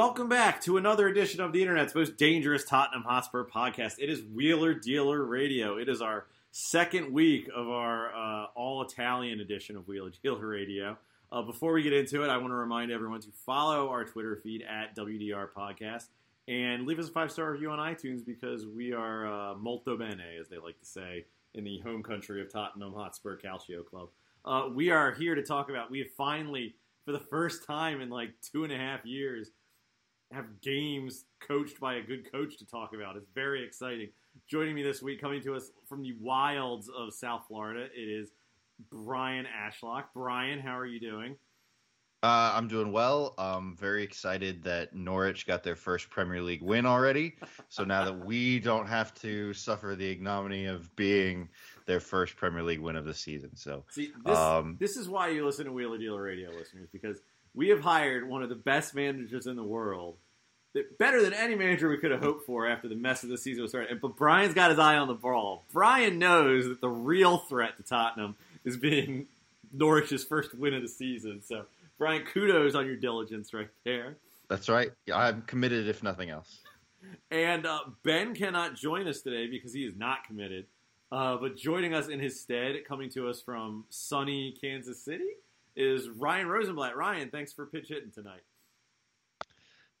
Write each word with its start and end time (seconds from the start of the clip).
Welcome 0.00 0.30
back 0.30 0.62
to 0.62 0.78
another 0.78 1.08
edition 1.08 1.42
of 1.42 1.52
the 1.52 1.60
internet's 1.60 1.94
most 1.94 2.16
dangerous 2.16 2.64
Tottenham 2.64 3.02
Hotspur 3.02 3.46
podcast. 3.46 3.96
It 3.98 4.08
is 4.08 4.22
Wheeler 4.22 4.72
Dealer 4.72 5.22
Radio. 5.22 5.76
It 5.76 5.90
is 5.90 6.00
our 6.00 6.24
second 6.52 7.12
week 7.12 7.50
of 7.54 7.68
our 7.68 8.08
uh, 8.14 8.46
all 8.56 8.80
Italian 8.80 9.40
edition 9.40 9.76
of 9.76 9.86
Wheeler 9.86 10.10
Dealer 10.22 10.46
Radio. 10.46 10.96
Uh, 11.30 11.42
before 11.42 11.74
we 11.74 11.82
get 11.82 11.92
into 11.92 12.24
it, 12.24 12.30
I 12.30 12.38
want 12.38 12.48
to 12.48 12.54
remind 12.54 12.90
everyone 12.90 13.20
to 13.20 13.28
follow 13.44 13.90
our 13.90 14.06
Twitter 14.06 14.40
feed 14.42 14.62
at 14.62 14.96
WDR 14.96 15.48
Podcast 15.54 16.06
and 16.48 16.86
leave 16.86 16.98
us 16.98 17.08
a 17.08 17.12
five 17.12 17.30
star 17.30 17.52
review 17.52 17.70
on 17.70 17.78
iTunes 17.78 18.24
because 18.24 18.64
we 18.64 18.94
are 18.94 19.26
uh, 19.26 19.54
molto 19.56 19.98
bene, 19.98 20.24
as 20.40 20.48
they 20.48 20.56
like 20.56 20.78
to 20.78 20.86
say, 20.86 21.26
in 21.52 21.62
the 21.62 21.78
home 21.80 22.02
country 22.02 22.40
of 22.40 22.50
Tottenham 22.50 22.94
Hotspur 22.94 23.38
Calcio 23.38 23.84
Club. 23.84 24.08
Uh, 24.46 24.70
we 24.74 24.88
are 24.88 25.12
here 25.12 25.34
to 25.34 25.42
talk 25.42 25.68
about. 25.68 25.90
We 25.90 25.98
have 25.98 26.10
finally, 26.16 26.74
for 27.04 27.12
the 27.12 27.20
first 27.20 27.66
time 27.66 28.00
in 28.00 28.08
like 28.08 28.30
two 28.40 28.64
and 28.64 28.72
a 28.72 28.78
half 28.78 29.04
years, 29.04 29.50
have 30.32 30.60
games 30.60 31.24
coached 31.40 31.80
by 31.80 31.94
a 31.94 32.02
good 32.02 32.30
coach 32.30 32.56
to 32.58 32.64
talk 32.64 32.94
about. 32.94 33.16
It's 33.16 33.28
very 33.34 33.64
exciting. 33.64 34.10
Joining 34.46 34.74
me 34.74 34.82
this 34.82 35.02
week, 35.02 35.20
coming 35.20 35.42
to 35.42 35.54
us 35.54 35.70
from 35.88 36.02
the 36.02 36.14
wilds 36.20 36.88
of 36.96 37.12
South 37.12 37.44
Florida, 37.48 37.86
it 37.94 38.00
is 38.00 38.30
Brian 38.90 39.46
Ashlock. 39.46 40.04
Brian, 40.14 40.60
how 40.60 40.78
are 40.78 40.86
you 40.86 41.00
doing? 41.00 41.36
Uh, 42.22 42.52
I'm 42.54 42.68
doing 42.68 42.92
well. 42.92 43.34
I'm 43.38 43.74
very 43.76 44.02
excited 44.02 44.62
that 44.64 44.94
Norwich 44.94 45.46
got 45.46 45.62
their 45.62 45.74
first 45.74 46.10
Premier 46.10 46.42
League 46.42 46.62
win 46.62 46.84
already. 46.84 47.36
So 47.70 47.82
now 47.82 48.04
that 48.04 48.26
we 48.26 48.60
don't 48.60 48.86
have 48.86 49.14
to 49.16 49.54
suffer 49.54 49.96
the 49.96 50.06
ignominy 50.06 50.66
of 50.66 50.94
being 50.96 51.48
their 51.86 51.98
first 51.98 52.36
Premier 52.36 52.62
League 52.62 52.80
win 52.80 52.94
of 52.94 53.06
the 53.06 53.14
season. 53.14 53.56
So 53.56 53.84
See, 53.88 54.12
this, 54.24 54.36
Um, 54.36 54.76
this 54.78 54.98
is 54.98 55.08
why 55.08 55.28
you 55.28 55.46
listen 55.46 55.64
to 55.64 55.72
Wheeler 55.72 55.96
Dealer 55.96 56.20
Radio, 56.20 56.50
listeners, 56.50 56.88
because 56.92 57.22
we 57.54 57.68
have 57.68 57.80
hired 57.80 58.28
one 58.28 58.42
of 58.42 58.48
the 58.48 58.54
best 58.54 58.94
managers 58.94 59.46
in 59.46 59.56
the 59.56 59.62
world. 59.64 60.16
that- 60.72 60.98
Better 60.98 61.20
than 61.20 61.32
any 61.34 61.56
manager 61.56 61.88
we 61.88 61.96
could 61.98 62.12
have 62.12 62.22
hoped 62.22 62.46
for 62.46 62.64
after 62.68 62.86
the 62.86 62.94
mess 62.94 63.24
of 63.24 63.28
the 63.28 63.36
season 63.36 63.62
was 63.62 63.72
started. 63.72 64.00
But 64.00 64.14
Brian's 64.16 64.54
got 64.54 64.70
his 64.70 64.78
eye 64.78 64.96
on 64.96 65.08
the 65.08 65.14
ball. 65.14 65.64
Brian 65.72 66.18
knows 66.20 66.66
that 66.68 66.80
the 66.80 66.88
real 66.88 67.38
threat 67.38 67.76
to 67.78 67.82
Tottenham 67.82 68.36
is 68.64 68.76
being 68.76 69.26
Norwich's 69.76 70.24
first 70.24 70.54
win 70.54 70.74
of 70.74 70.82
the 70.82 70.88
season. 70.88 71.42
So, 71.42 71.64
Brian, 71.98 72.24
kudos 72.24 72.76
on 72.76 72.86
your 72.86 72.94
diligence 72.96 73.52
right 73.52 73.68
there. 73.84 74.16
that's 74.48 74.68
right. 74.68 74.92
I'm 75.12 75.42
committed, 75.42 75.88
if 75.88 76.02
nothing 76.04 76.30
else. 76.30 76.58
And 77.32 77.66
uh, 77.66 77.80
Ben 78.04 78.34
cannot 78.34 78.76
join 78.76 79.08
us 79.08 79.22
today 79.22 79.48
because 79.48 79.72
he 79.72 79.84
is 79.84 79.96
not 79.96 80.22
committed. 80.24 80.66
Uh, 81.10 81.36
but 81.36 81.56
joining 81.56 81.94
us 81.94 82.06
in 82.06 82.20
his 82.20 82.38
stead, 82.40 82.76
coming 82.86 83.10
to 83.10 83.28
us 83.28 83.40
from 83.42 83.84
sunny 83.90 84.54
Kansas 84.60 85.02
City, 85.04 85.30
is 85.76 86.08
Ryan 86.08 86.48
Rosenblatt. 86.48 86.96
Ryan, 86.96 87.30
thanks 87.30 87.52
for 87.52 87.66
pitch 87.66 87.88
hitting 87.88 88.10
tonight. 88.12 88.42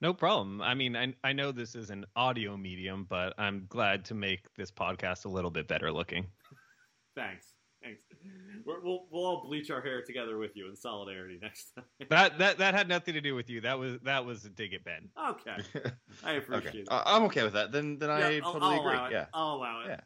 No 0.00 0.14
problem. 0.14 0.62
I 0.62 0.74
mean, 0.74 0.96
I, 0.96 1.14
I 1.22 1.32
know 1.34 1.52
this 1.52 1.74
is 1.74 1.90
an 1.90 2.06
audio 2.16 2.56
medium, 2.56 3.06
but 3.08 3.34
I'm 3.38 3.66
glad 3.68 4.06
to 4.06 4.14
make 4.14 4.40
this 4.56 4.70
podcast 4.70 5.26
a 5.26 5.28
little 5.28 5.50
bit 5.50 5.68
better 5.68 5.92
looking. 5.92 6.26
Thanks. 7.16 7.46
Thanks. 7.82 8.00
We're, 8.64 8.80
we'll, 8.80 9.06
we'll 9.10 9.24
all 9.26 9.42
bleach 9.46 9.70
our 9.70 9.80
hair 9.82 10.02
together 10.02 10.38
with 10.38 10.52
you 10.54 10.68
in 10.68 10.76
solidarity 10.76 11.38
next 11.40 11.72
time. 11.74 11.84
That 12.10 12.38
that 12.38 12.58
that 12.58 12.74
had 12.74 12.88
nothing 12.88 13.14
to 13.14 13.20
do 13.20 13.34
with 13.34 13.48
you. 13.50 13.60
That 13.62 13.78
was 13.78 13.98
that 14.04 14.24
was 14.24 14.44
a 14.44 14.50
dig 14.50 14.74
at 14.74 14.84
Ben. 14.84 15.08
Okay. 15.30 15.56
I 16.24 16.32
appreciate 16.32 16.68
okay, 16.68 16.78
it. 16.80 16.88
I- 16.90 17.02
I'm 17.16 17.22
okay 17.24 17.42
with 17.42 17.52
that. 17.54 17.72
Then 17.72 17.98
then 17.98 18.10
I 18.10 18.18
Yeah, 18.36 18.40
I'll- 18.44 18.52
totally 18.52 18.74
I'll 18.76 18.80
agree. 18.80 18.94
allow 18.94 19.06
it. 19.06 19.12
Yeah. 19.12 19.26
I'll 19.32 19.54
allow 19.54 19.80
it. 19.86 20.00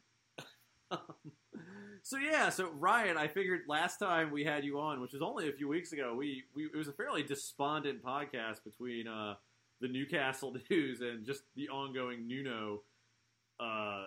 So 2.05 2.17
yeah, 2.19 2.49
so 2.49 2.69
Ryan, 2.77 3.17
I 3.17 3.27
figured 3.27 3.61
last 3.67 3.97
time 3.97 4.29
we 4.29 4.43
had 4.43 4.63
you 4.63 4.79
on, 4.79 5.01
which 5.01 5.13
was 5.13 5.23
only 5.23 5.49
a 5.49 5.51
few 5.51 5.67
weeks 5.67 5.91
ago, 5.91 6.13
we, 6.15 6.43
we 6.53 6.65
it 6.65 6.75
was 6.75 6.87
a 6.87 6.93
fairly 6.93 7.23
despondent 7.23 8.03
podcast 8.03 8.63
between 8.63 9.07
uh, 9.07 9.33
the 9.81 9.87
Newcastle 9.87 10.55
news 10.69 11.01
and 11.01 11.25
just 11.25 11.41
the 11.55 11.67
ongoing 11.69 12.27
Nuno 12.27 12.83
uh, 13.59 14.03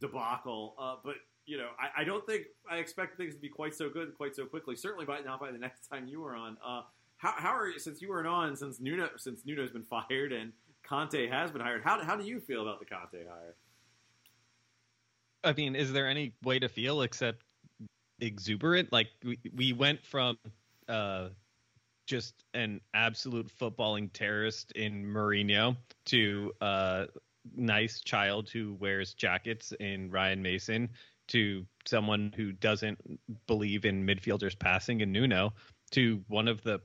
debacle. 0.00 0.74
Uh, 0.80 0.96
but 1.04 1.14
you 1.46 1.58
know, 1.58 1.68
I, 1.78 2.02
I 2.02 2.04
don't 2.04 2.26
think 2.26 2.46
I 2.68 2.78
expect 2.78 3.16
things 3.16 3.36
to 3.36 3.40
be 3.40 3.48
quite 3.48 3.72
so 3.72 3.88
good 3.88 4.16
quite 4.16 4.34
so 4.34 4.44
quickly. 4.44 4.74
Certainly, 4.74 5.04
by 5.04 5.20
not 5.20 5.38
by 5.38 5.52
the 5.52 5.58
next 5.66 5.86
time 5.86 6.08
you 6.08 6.20
were 6.20 6.34
on. 6.34 6.56
Uh, 6.66 6.82
how, 7.18 7.34
how 7.36 7.56
are 7.56 7.68
you 7.68 7.78
since 7.78 8.02
you 8.02 8.08
weren't 8.08 8.26
on 8.26 8.56
since 8.56 8.80
Nuno 8.80 9.10
since 9.16 9.46
Nuno's 9.46 9.70
been 9.70 9.84
fired 10.08 10.32
and 10.32 10.52
Conte 10.82 11.28
has 11.28 11.52
been 11.52 11.60
hired? 11.60 11.84
How 11.84 12.02
how 12.02 12.16
do 12.16 12.24
you 12.24 12.40
feel 12.40 12.62
about 12.62 12.80
the 12.80 12.86
Conte 12.86 13.24
hire? 13.28 13.54
I 15.44 15.52
mean, 15.52 15.76
is 15.76 15.92
there 15.92 16.08
any 16.08 16.32
way 16.42 16.58
to 16.58 16.68
feel 16.68 17.02
except 17.02 17.42
exuberant? 18.20 18.92
Like 18.92 19.08
we 19.24 19.38
we 19.54 19.72
went 19.72 20.04
from 20.04 20.38
uh 20.88 21.28
just 22.06 22.44
an 22.54 22.80
absolute 22.94 23.50
footballing 23.60 24.12
terrorist 24.12 24.72
in 24.72 25.04
Mourinho 25.04 25.76
to 26.06 26.52
uh 26.60 27.06
nice 27.56 28.00
child 28.00 28.48
who 28.48 28.74
wears 28.74 29.14
jackets 29.14 29.72
in 29.80 30.10
Ryan 30.10 30.42
Mason 30.42 30.90
to 31.28 31.66
someone 31.86 32.32
who 32.34 32.52
doesn't 32.52 32.98
believe 33.46 33.84
in 33.84 34.06
midfielders 34.06 34.58
passing 34.58 35.00
in 35.00 35.12
Nuno 35.12 35.52
to 35.90 36.22
one 36.28 36.48
of 36.48 36.62
the 36.62 36.80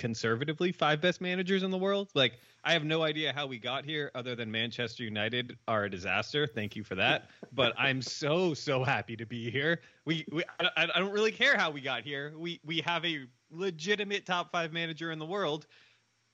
conservatively 0.00 0.72
five 0.72 0.98
best 1.02 1.20
managers 1.20 1.62
in 1.62 1.70
the 1.70 1.78
world. 1.78 2.10
Like 2.14 2.38
I 2.64 2.72
have 2.72 2.84
no 2.84 3.02
idea 3.02 3.34
how 3.34 3.46
we 3.46 3.58
got 3.58 3.84
here 3.84 4.10
other 4.14 4.34
than 4.34 4.50
Manchester 4.50 5.04
United 5.04 5.58
are 5.68 5.84
a 5.84 5.90
disaster. 5.90 6.46
Thank 6.46 6.74
you 6.74 6.82
for 6.82 6.94
that. 6.94 7.28
But 7.52 7.74
I'm 7.78 8.00
so 8.00 8.54
so 8.54 8.82
happy 8.82 9.14
to 9.16 9.26
be 9.26 9.50
here. 9.50 9.82
We, 10.06 10.24
we 10.32 10.42
I, 10.58 10.88
I 10.94 10.98
don't 10.98 11.12
really 11.12 11.32
care 11.32 11.56
how 11.56 11.70
we 11.70 11.82
got 11.82 12.02
here. 12.02 12.32
We 12.36 12.60
we 12.64 12.80
have 12.80 13.04
a 13.04 13.26
legitimate 13.50 14.24
top 14.24 14.50
5 14.52 14.72
manager 14.72 15.12
in 15.12 15.18
the 15.18 15.26
world 15.26 15.66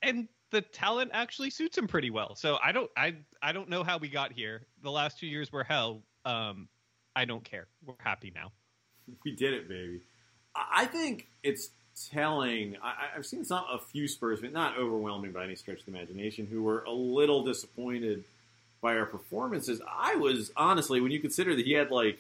and 0.03 0.28
the 0.53 0.60
talent 0.60 1.10
actually 1.12 1.50
suits 1.50 1.76
him 1.76 1.88
pretty 1.88 2.10
well. 2.10 2.37
So 2.37 2.59
I 2.62 2.71
don't 2.71 2.91
I 2.97 3.16
I 3.43 3.50
don't 3.50 3.69
know 3.69 3.82
how 3.82 3.99
we 3.99 4.09
got 4.09 4.32
here. 4.32 4.69
The 4.84 4.93
last 4.93 5.19
2 5.19 5.26
years 5.26 5.50
were 5.50 5.65
hell. 5.65 6.05
Um 6.25 6.69
I 7.16 7.25
don't 7.25 7.44
care. 7.44 7.66
We're 7.84 7.94
happy 7.99 8.32
now. 8.32 8.53
We 9.25 9.34
did 9.34 9.55
it, 9.55 9.69
baby. 9.69 10.03
I 10.55 10.87
think 10.87 11.28
it's 11.43 11.71
telling. 12.11 12.77
I, 12.83 13.17
I've 13.17 13.27
seen 13.27 13.45
some 13.45 13.65
a 13.73 13.79
few 13.79 14.09
Spurs, 14.09 14.41
but 14.41 14.53
not 14.53 14.77
overwhelming 14.77 15.33
by 15.33 15.45
any 15.45 15.55
stretch 15.55 15.81
of 15.81 15.87
the 15.87 15.93
imagination, 15.93 16.47
who 16.47 16.62
were 16.62 16.83
a 16.84 16.93
little 16.93 17.43
disappointed 17.45 18.25
by 18.81 18.97
our 18.97 19.07
performances. 19.07 19.81
I 19.89 20.17
was 20.17 20.53
honestly, 20.56 21.01
when 21.01 21.11
you 21.11 21.21
consider 21.21 21.56
that 21.56 21.65
he 21.65 21.73
had 21.73 21.91
like, 21.91 22.19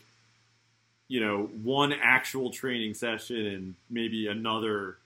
you 1.08 1.20
know, 1.20 1.48
one 1.62 1.92
actual 1.92 2.50
training 2.50 2.94
session 2.94 3.46
and 3.46 3.74
maybe 3.88 4.26
another 4.26 4.96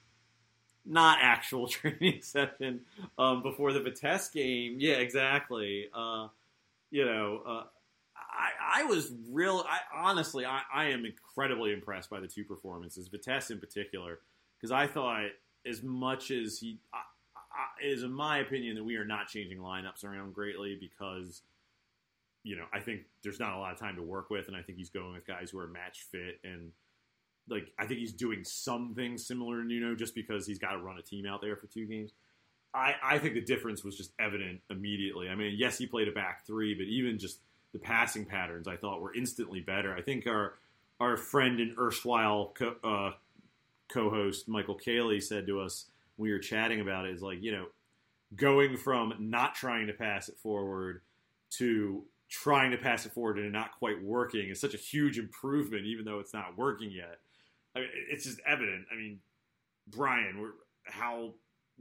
not 0.86 1.18
actual 1.20 1.68
training 1.68 2.22
session 2.22 2.80
um, 3.18 3.42
before 3.42 3.72
the 3.72 3.80
Vitesse 3.80 4.28
game. 4.30 4.76
Yeah, 4.78 4.94
exactly. 4.94 5.88
Uh, 5.94 6.28
you 6.90 7.04
know, 7.04 7.42
uh, 7.46 7.62
I, 8.16 8.82
I 8.82 8.84
was 8.84 9.12
real. 9.30 9.64
I 9.68 9.78
honestly, 9.94 10.46
I, 10.46 10.62
I 10.72 10.86
am 10.86 11.04
incredibly 11.04 11.72
impressed 11.72 12.10
by 12.10 12.20
the 12.20 12.26
two 12.26 12.44
performances, 12.44 13.08
Vitesse 13.08 13.50
in 13.50 13.58
particular, 13.58 14.18
because 14.60 14.72
I 14.72 14.86
thought 14.86 15.26
as 15.66 15.82
much 15.82 16.30
as 16.30 16.58
he, 16.58 16.78
I, 16.92 16.98
I, 17.36 17.86
it 17.86 17.92
is 17.92 18.02
in 18.02 18.12
my 18.12 18.38
opinion 18.38 18.76
that 18.76 18.84
we 18.84 18.96
are 18.96 19.04
not 19.04 19.28
changing 19.28 19.58
lineups 19.58 20.04
around 20.04 20.34
greatly 20.34 20.76
because, 20.78 21.42
you 22.42 22.56
know, 22.56 22.64
I 22.72 22.80
think 22.80 23.02
there's 23.22 23.40
not 23.40 23.54
a 23.54 23.58
lot 23.58 23.72
of 23.72 23.78
time 23.78 23.96
to 23.96 24.02
work 24.02 24.30
with, 24.30 24.48
and 24.48 24.56
I 24.56 24.62
think 24.62 24.78
he's 24.78 24.90
going 24.90 25.12
with 25.12 25.26
guys 25.26 25.50
who 25.50 25.58
are 25.58 25.68
match 25.68 26.06
fit 26.10 26.40
and. 26.44 26.72
Like 27.48 27.72
I 27.76 27.86
think 27.86 27.98
he's 27.98 28.12
doing 28.12 28.44
something 28.44 29.18
similar 29.18 29.60
to 29.60 29.66
Nuno 29.66 29.96
just 29.96 30.14
because 30.14 30.46
he's 30.46 30.60
got 30.60 30.72
to 30.72 30.78
run 30.78 30.98
a 30.98 31.02
team 31.02 31.26
out 31.26 31.40
there 31.40 31.56
for 31.56 31.66
two 31.66 31.84
games. 31.84 32.12
I, 32.72 32.94
I 33.02 33.18
think 33.18 33.34
the 33.34 33.40
difference 33.40 33.82
was 33.82 33.96
just 33.96 34.12
evident 34.20 34.60
immediately. 34.70 35.28
I 35.28 35.34
mean, 35.34 35.54
yes, 35.58 35.76
he 35.76 35.86
played 35.86 36.06
a 36.06 36.12
back 36.12 36.46
three, 36.46 36.74
but 36.74 36.84
even 36.84 37.18
just 37.18 37.40
the 37.72 37.78
passing 37.78 38.24
patterns 38.24 38.68
I 38.68 38.76
thought 38.76 39.00
were 39.00 39.12
instantly 39.14 39.60
better. 39.60 39.94
I 39.94 40.02
think 40.02 40.26
our 40.26 40.54
our 41.00 41.16
friend 41.16 41.60
and 41.60 41.76
erstwhile 41.78 42.52
co- 42.54 42.76
uh, 42.84 43.12
co-host 43.92 44.48
Michael 44.48 44.76
Cayley 44.76 45.20
said 45.20 45.46
to 45.46 45.60
us 45.60 45.86
when 46.16 46.28
we 46.28 46.32
were 46.32 46.38
chatting 46.38 46.80
about 46.80 47.06
it 47.06 47.14
is 47.14 47.22
like 47.22 47.42
you 47.42 47.52
know 47.52 47.66
going 48.36 48.76
from 48.76 49.14
not 49.18 49.54
trying 49.54 49.86
to 49.88 49.92
pass 49.92 50.28
it 50.28 50.36
forward 50.38 51.02
to 51.50 52.04
trying 52.28 52.70
to 52.70 52.78
pass 52.78 53.04
it 53.04 53.12
forward 53.12 53.38
and 53.38 53.52
not 53.52 53.72
quite 53.72 54.02
working 54.02 54.48
is 54.48 54.60
such 54.60 54.74
a 54.74 54.78
huge 54.78 55.18
improvement, 55.18 55.84
even 55.84 56.04
though 56.04 56.20
it's 56.20 56.32
not 56.32 56.56
working 56.56 56.90
yet. 56.90 57.18
I 57.74 57.80
mean, 57.80 57.88
it's 58.08 58.24
just 58.24 58.40
evident. 58.46 58.86
I 58.92 58.96
mean, 58.96 59.18
Brian, 59.88 60.52
how 60.84 61.34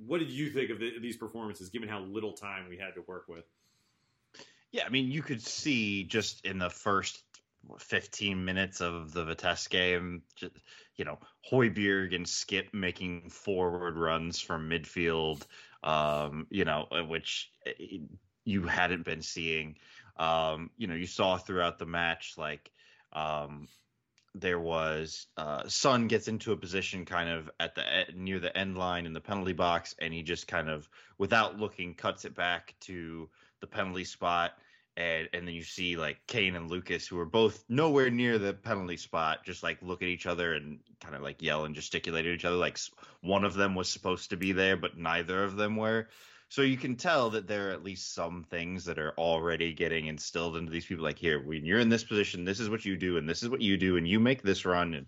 what 0.07 0.19
did 0.19 0.31
you 0.31 0.49
think 0.49 0.71
of 0.71 0.79
the, 0.79 0.93
these 0.99 1.17
performances, 1.17 1.69
given 1.69 1.87
how 1.87 2.01
little 2.01 2.33
time 2.33 2.67
we 2.67 2.77
had 2.77 2.95
to 2.95 3.01
work 3.07 3.25
with? 3.27 3.45
Yeah, 4.71 4.85
I 4.85 4.89
mean, 4.89 5.11
you 5.11 5.21
could 5.21 5.41
see 5.41 6.03
just 6.03 6.45
in 6.45 6.57
the 6.59 6.69
first 6.69 7.21
15 7.79 8.43
minutes 8.43 8.81
of 8.81 9.13
the 9.13 9.25
Vitesse 9.25 9.67
game, 9.67 10.23
just, 10.35 10.53
you 10.95 11.05
know, 11.05 11.19
Højbjerg 11.51 12.15
and 12.15 12.25
Skipp 12.25 12.73
making 12.73 13.29
forward 13.29 13.97
runs 13.97 14.41
from 14.41 14.69
midfield, 14.69 15.45
um, 15.83 16.47
you 16.49 16.65
know, 16.65 16.87
uh, 16.91 17.03
which 17.03 17.51
uh, 17.67 17.71
you 18.43 18.63
hadn't 18.63 19.05
been 19.05 19.21
seeing. 19.21 19.77
Um, 20.17 20.69
you 20.77 20.87
know, 20.87 20.95
you 20.95 21.07
saw 21.07 21.37
throughout 21.37 21.79
the 21.79 21.85
match, 21.85 22.33
like, 22.37 22.71
um, 23.13 23.67
there 24.35 24.59
was 24.59 25.27
uh, 25.37 25.67
Son 25.67 26.07
gets 26.07 26.27
into 26.27 26.51
a 26.51 26.57
position 26.57 27.05
kind 27.05 27.29
of 27.29 27.49
at 27.59 27.75
the 27.75 27.83
near 28.13 28.39
the 28.39 28.55
end 28.55 28.77
line 28.77 29.05
in 29.05 29.13
the 29.13 29.21
penalty 29.21 29.53
box, 29.53 29.95
and 29.99 30.13
he 30.13 30.21
just 30.21 30.47
kind 30.47 30.69
of, 30.69 30.87
without 31.17 31.59
looking, 31.59 31.95
cuts 31.95 32.25
it 32.25 32.35
back 32.35 32.75
to 32.81 33.29
the 33.59 33.67
penalty 33.67 34.05
spot, 34.05 34.51
and 34.99 35.29
and 35.33 35.47
then 35.47 35.55
you 35.55 35.63
see 35.63 35.95
like 35.95 36.17
Kane 36.27 36.55
and 36.55 36.69
Lucas, 36.69 37.07
who 37.07 37.17
are 37.17 37.25
both 37.25 37.63
nowhere 37.69 38.11
near 38.11 38.37
the 38.37 38.53
penalty 38.53 38.97
spot, 38.97 39.45
just 39.45 39.63
like 39.63 39.81
look 39.81 40.03
at 40.03 40.09
each 40.09 40.25
other 40.25 40.53
and 40.53 40.79
kind 40.99 41.15
of 41.15 41.21
like 41.21 41.41
yell 41.41 41.65
and 41.65 41.73
gesticulate 41.73 42.25
at 42.25 42.33
each 42.33 42.45
other, 42.45 42.57
like 42.57 42.77
one 43.21 43.45
of 43.45 43.53
them 43.53 43.73
was 43.73 43.89
supposed 43.89 44.29
to 44.29 44.37
be 44.37 44.51
there, 44.51 44.75
but 44.75 44.97
neither 44.97 45.43
of 45.43 45.55
them 45.55 45.77
were. 45.77 46.09
So 46.49 46.63
you 46.63 46.77
can 46.77 46.95
tell 46.95 47.29
that 47.29 47.47
there 47.47 47.69
are 47.69 47.71
at 47.71 47.83
least 47.83 48.13
some 48.13 48.43
things 48.43 48.83
that 48.85 48.99
are 48.99 49.13
already 49.17 49.71
getting 49.71 50.07
instilled 50.07 50.57
into 50.57 50.71
these 50.71 50.85
people. 50.85 51.03
Like 51.03 51.19
here, 51.19 51.39
when 51.39 51.63
you're 51.63 51.79
in 51.79 51.89
this 51.89 52.03
position, 52.03 52.43
this 52.43 52.59
is 52.59 52.69
what 52.69 52.83
you 52.83 52.97
do, 52.97 53.17
and 53.17 53.29
this 53.29 53.41
is 53.41 53.49
what 53.49 53.61
you 53.61 53.77
do, 53.77 53.97
and 53.97 54.07
you 54.07 54.19
make 54.19 54.41
this 54.41 54.65
run, 54.65 54.95
and 54.95 55.05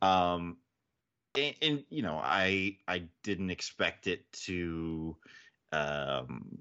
um, 0.00 0.56
and, 1.36 1.54
and 1.60 1.84
you 1.90 2.02
know, 2.02 2.18
I 2.22 2.78
I 2.88 3.02
didn't 3.22 3.50
expect 3.50 4.06
it 4.06 4.30
to, 4.44 5.16
um, 5.72 6.58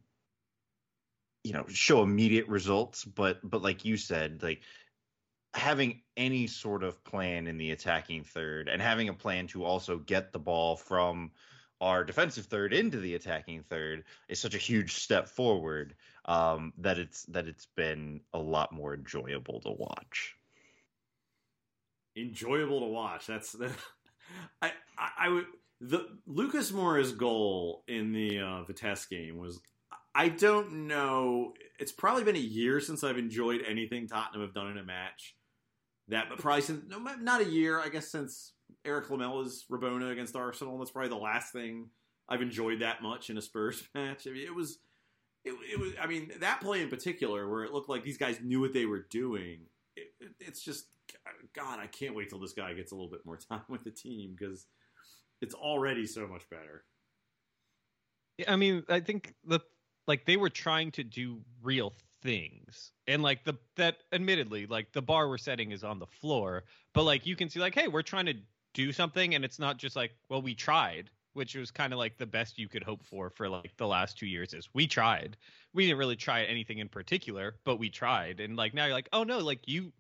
you 1.46 1.54
know, 1.54 1.64
show 1.68 2.02
immediate 2.02 2.48
results, 2.48 3.06
but 3.06 3.40
but 3.48 3.62
like 3.62 3.86
you 3.86 3.98
said, 3.98 4.42
like 4.42 4.62
having 5.54 6.02
any 6.18 6.48
sort 6.48 6.84
of 6.84 7.02
plan 7.04 7.46
in 7.46 7.56
the 7.56 7.70
attacking 7.70 8.24
third 8.24 8.68
and 8.68 8.82
having 8.82 9.10
a 9.10 9.14
plan 9.14 9.46
to 9.46 9.64
also 9.64 10.00
get 10.00 10.34
the 10.34 10.40
ball 10.40 10.76
from 10.76 11.30
our 11.82 12.04
defensive 12.04 12.48
third 12.48 12.74
into 12.74 12.98
the 12.98 13.14
attacking 13.14 13.62
third 13.62 14.06
is 14.28 14.40
such 14.40 14.56
a 14.56 14.58
huge 14.58 14.96
step 14.96 15.28
forward 15.28 15.94
um, 16.26 16.74
that 16.80 16.98
it's 16.98 17.26
that 17.26 17.48
it's 17.48 17.68
been 17.76 18.20
a 18.34 18.40
lot 18.40 18.72
more 18.72 18.96
enjoyable 18.96 19.62
to 19.62 19.70
watch. 19.70 20.36
enjoyable 22.18 22.80
to 22.80 22.88
watch. 22.88 23.28
That's 23.28 23.52
the 23.52 23.70
I, 24.64 24.72
I 24.98 25.10
I 25.20 25.30
would 25.30 25.46
the 25.80 26.08
Lucas 26.26 26.72
Moura's 26.72 27.12
goal 27.12 27.84
in 27.88 28.14
the 28.14 28.40
uh, 28.40 28.64
Vitesse 28.64 29.06
game 29.06 29.38
was 29.38 29.60
I 30.16 30.30
don't 30.30 30.88
know. 30.88 31.54
It's 31.78 31.92
probably 31.92 32.24
been 32.24 32.38
a 32.38 32.40
year 32.40 32.80
since 32.80 33.04
I've 33.04 33.18
enjoyed 33.18 33.62
anything 33.68 34.08
Tottenham 34.08 34.42
have 34.42 34.54
done 34.54 34.72
in 34.72 34.78
a 34.78 34.84
match. 34.84 35.36
That, 36.08 36.30
but 36.30 36.40
probably 36.40 36.62
since 36.62 36.84
no, 36.88 37.00
not 37.00 37.42
a 37.42 37.46
year. 37.46 37.80
I 37.80 37.90
guess 37.90 38.08
since 38.08 38.54
Erik 38.86 39.10
Lamela's 39.10 39.66
Rabona 39.70 40.12
against 40.12 40.36
Arsenal. 40.36 40.78
That's 40.78 40.92
probably 40.92 41.10
the 41.10 41.16
last 41.18 41.52
thing 41.52 41.90
I've 42.30 42.42
enjoyed 42.42 42.82
that 42.82 43.02
much 43.04 43.30
in 43.30 43.38
a 43.38 43.42
Spurs 43.42 43.84
match. 43.96 44.28
I 44.28 44.32
mean, 44.32 44.46
it 44.46 44.56
was. 44.56 44.80
It, 45.44 45.54
it 45.72 45.80
was. 45.80 45.94
I 46.02 46.08
mean, 46.08 46.32
that 46.40 46.62
play 46.62 46.82
in 46.82 46.90
particular, 46.90 47.50
where 47.50 47.64
it 47.64 47.74
looked 47.74 47.90
like 47.90 48.04
these 48.04 48.18
guys 48.18 48.40
knew 48.42 48.62
what 48.62 48.74
they 48.74 48.86
were 48.86 49.06
doing. 49.10 49.62
It, 49.96 50.08
it, 50.20 50.32
it's 50.40 50.62
just 50.62 50.88
God, 51.54 51.80
I 51.80 51.88
can't 51.88 52.16
wait 52.16 52.30
till 52.30 52.40
this 52.40 52.54
guy 52.54 52.74
gets 52.74 52.92
a 52.92 52.96
little 52.96 53.10
bit 53.10 53.26
more 53.26 53.38
time 53.50 53.64
with 53.68 53.84
the 53.84 53.92
team 53.92 54.36
because 54.38 54.66
it's 55.42 55.56
already 55.56 56.06
so 56.06 56.28
much 56.28 56.50
better. 56.50 56.84
I 58.48 58.56
mean, 58.56 58.84
I 58.90 59.00
think 59.00 59.34
the 59.46 59.62
like 60.08 60.26
they 60.26 60.38
were 60.38 60.50
trying 60.50 60.92
to 60.92 61.04
do 61.04 61.42
real 61.62 61.94
things, 62.22 62.92
and 63.08 63.22
like 63.24 63.44
the 63.44 63.54
that 63.76 63.98
admittedly, 64.12 64.66
like 64.68 64.92
the 64.94 65.02
bar 65.02 65.28
we're 65.30 65.38
setting 65.38 65.72
is 65.72 65.84
on 65.84 66.00
the 66.00 66.08
floor, 66.08 66.64
but 66.94 67.04
like 67.04 67.26
you 67.26 67.36
can 67.36 67.50
see, 67.50 67.60
like, 67.60 67.76
hey, 67.76 67.88
we're 67.88 68.02
trying 68.02 68.26
to 68.26 68.36
do 68.74 68.92
something, 68.92 69.36
and 69.36 69.46
it's 69.46 69.60
not 69.60 69.78
just 69.78 69.96
like, 69.96 70.12
well, 70.30 70.42
we 70.42 70.54
tried, 70.56 71.10
which 71.34 71.56
was 71.56 71.72
kind 71.72 71.94
of 71.94 72.00
like 72.00 72.18
the 72.18 72.26
best 72.26 72.58
you 72.58 72.68
could 72.68 72.84
hope 72.84 73.04
for 73.04 73.30
for 73.30 73.50
like 73.50 73.76
the 73.78 73.88
last 73.88 74.18
two 74.18 74.28
years 74.28 74.54
is 74.54 74.70
we 74.74 74.88
tried. 74.88 75.38
We 75.74 75.86
didn't 75.86 76.00
really 76.00 76.16
try 76.16 76.44
anything 76.44 76.80
in 76.80 76.90
particular, 76.90 77.56
but 77.66 77.78
we 77.78 77.90
tried, 77.90 78.40
and 78.40 78.56
like 78.56 78.74
now 78.74 78.86
you're 78.86 78.94
like, 78.94 79.10
oh 79.14 79.24
no, 79.24 79.40
like 79.40 79.68
you 79.68 79.92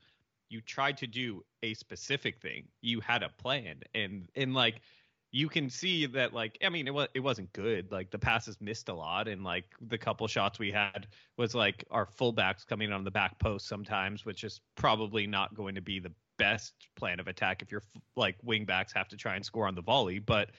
you 0.50 0.62
tried 0.62 0.98
to 0.98 1.08
do 1.08 1.44
a 1.64 1.74
specific 1.74 2.40
thing, 2.42 2.68
you 2.82 3.00
had 3.02 3.24
a 3.24 3.30
plan, 3.30 3.82
and 3.94 4.30
and 4.36 4.54
like 4.54 4.82
you 5.36 5.50
can 5.50 5.70
see 5.70 6.06
that 6.06 6.34
like 6.34 6.58
I 6.64 6.70
mean 6.70 6.88
it 6.88 6.94
was 6.94 7.10
it 7.14 7.20
wasn't 7.20 7.52
good. 7.52 7.92
Like 7.92 8.10
the 8.10 8.18
passes 8.18 8.56
missed 8.62 8.88
a 8.88 8.94
lot, 8.94 9.28
and 9.28 9.44
like 9.44 9.66
the 9.82 9.98
couple 9.98 10.26
shots 10.30 10.60
we 10.60 10.72
had 10.72 11.08
was 11.38 11.54
like 11.54 11.84
our 11.92 12.06
fullbacks 12.06 12.66
coming 12.66 12.94
on 12.94 13.04
the 13.04 13.12
back 13.12 13.38
post 13.38 13.68
sometimes, 13.68 14.26
which 14.26 14.46
is 14.46 14.62
probably 14.76 15.28
not 15.28 15.54
going 15.54 15.76
to 15.76 15.82
be 15.82 16.00
the 16.00 16.14
best 16.38 16.74
plan 16.96 17.20
of 17.20 17.28
attack 17.28 17.62
if 17.62 17.70
your 17.70 17.84
like 18.16 18.38
wingbacks 18.48 18.94
have 18.96 19.10
to 19.10 19.18
try 19.18 19.36
and 19.36 19.46
score 19.46 19.68
on 19.68 19.76
the 19.76 19.82
volley. 19.82 20.20
But 20.20 20.52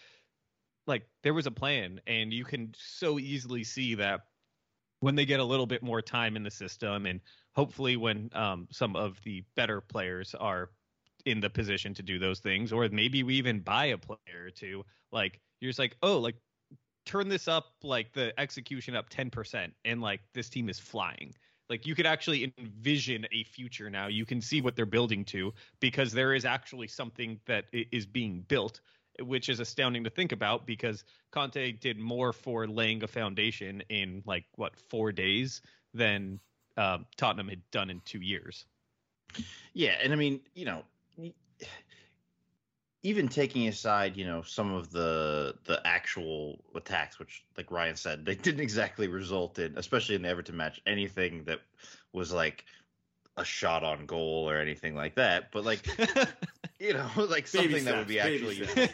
like 0.87 1.09
there 1.23 1.33
was 1.33 1.47
a 1.47 1.51
plan, 1.51 1.99
and 2.07 2.31
you 2.31 2.45
can 2.45 2.75
so 2.77 3.19
easily 3.19 3.65
see 3.65 3.95
that 3.95 4.27
when 5.01 5.15
they 5.15 5.25
get 5.25 5.41
a 5.41 5.45
little 5.45 5.67
bit 5.67 5.83
more 5.83 6.03
time 6.03 6.37
in 6.37 6.43
the 6.43 6.51
system, 6.51 7.07
and 7.07 7.21
hopefully 7.55 7.97
when 7.97 8.29
um, 8.35 8.69
some 8.71 8.95
of 8.95 9.19
the 9.25 9.43
better 9.55 9.81
players 9.81 10.35
are 10.35 10.69
in 11.27 11.41
the 11.41 11.51
position 11.51 11.93
to 11.95 12.03
do 12.03 12.19
those 12.19 12.39
things, 12.39 12.73
or 12.73 12.89
maybe 12.89 13.23
we 13.23 13.35
even 13.35 13.61
buy 13.61 13.87
a 13.87 13.99
player 13.99 14.51
two. 14.55 14.85
Like 15.13 15.41
you're 15.61 15.69
just 15.69 15.79
like, 15.79 15.97
oh, 16.03 16.19
like 16.19 16.37
turn 17.05 17.29
this 17.29 17.49
up, 17.49 17.75
like 17.83 18.13
the 18.13 18.39
execution 18.41 18.97
up 18.97 19.09
ten 19.11 19.29
percent, 19.29 19.75
and 19.85 20.01
like 20.01 20.21
this 20.33 20.49
team 20.49 20.69
is 20.69 20.79
flying. 20.79 21.35
Like 21.69 21.85
you 21.85 21.95
could 21.95 22.07
actually 22.07 22.55
envision 22.59 23.27
a 23.33 23.43
future 23.45 23.91
now. 23.91 24.07
You 24.07 24.25
can 24.25 24.41
see 24.41 24.61
what 24.61 24.77
they're 24.77 24.87
building 24.87 25.25
to 25.27 25.53
because 25.81 26.13
there 26.13 26.33
is 26.33 26.45
actually 26.45 26.87
something 26.87 27.41
that 27.47 27.65
is 27.73 28.07
being 28.07 28.45
built, 28.47 28.81
which 29.21 29.49
is 29.49 29.59
astounding 29.59 30.05
to 30.05 30.11
think 30.11 30.31
about 30.31 30.65
because 30.65 31.05
Conte 31.33 31.73
did 31.73 31.99
more 31.99 32.33
for 32.33 32.69
laying 32.69 33.03
a 33.03 33.09
foundation 33.09 33.83
in 33.89 34.23
like 34.25 34.45
what 34.55 34.77
four 34.77 35.11
days 35.11 35.61
than 35.93 36.39
um, 36.77 37.07
Tottenham 37.17 37.49
had 37.49 37.69
done 37.73 37.91
in 37.91 38.01
two 38.05 38.21
years. 38.21 38.65
Yeah, 39.75 39.97
and 40.03 40.13
I 40.13 40.17
mean, 40.17 40.41
you 40.55 40.65
know, 40.65 40.85
even 43.07 43.29
taking 43.29 43.69
aside, 43.69 44.17
you 44.17 44.27
know, 44.27 44.43
some 44.43 44.75
of 44.75 44.91
the 44.91 45.55
the 45.65 45.81
actual 45.87 46.59
attacks, 46.75 47.21
which, 47.21 47.45
like 47.57 47.71
Ryan 47.71 47.95
said, 47.95 48.27
they 48.27 48.35
didn't 48.47 48.61
exactly 48.61 49.07
result 49.07 49.61
in, 49.61 49.79
especially 49.79 50.17
in 50.17 50.23
the 50.23 50.29
Everton 50.29 50.57
match, 50.57 50.81
anything 50.87 51.45
that 51.45 51.61
was 52.13 52.33
like 52.33 52.65
a 53.37 53.45
shot 53.45 53.85
on 53.85 54.07
goal 54.07 54.51
or 54.51 54.57
anything 54.57 54.97
like 54.97 55.15
that. 55.15 55.53
But 55.53 55.65
like, 55.65 55.87
you 56.81 56.95
know, 56.95 57.09
like 57.31 57.47
something 57.47 57.85
that 57.85 57.97
would 57.97 58.09
be 58.09 58.19
actually. 58.19 58.67
steps. 58.67 58.93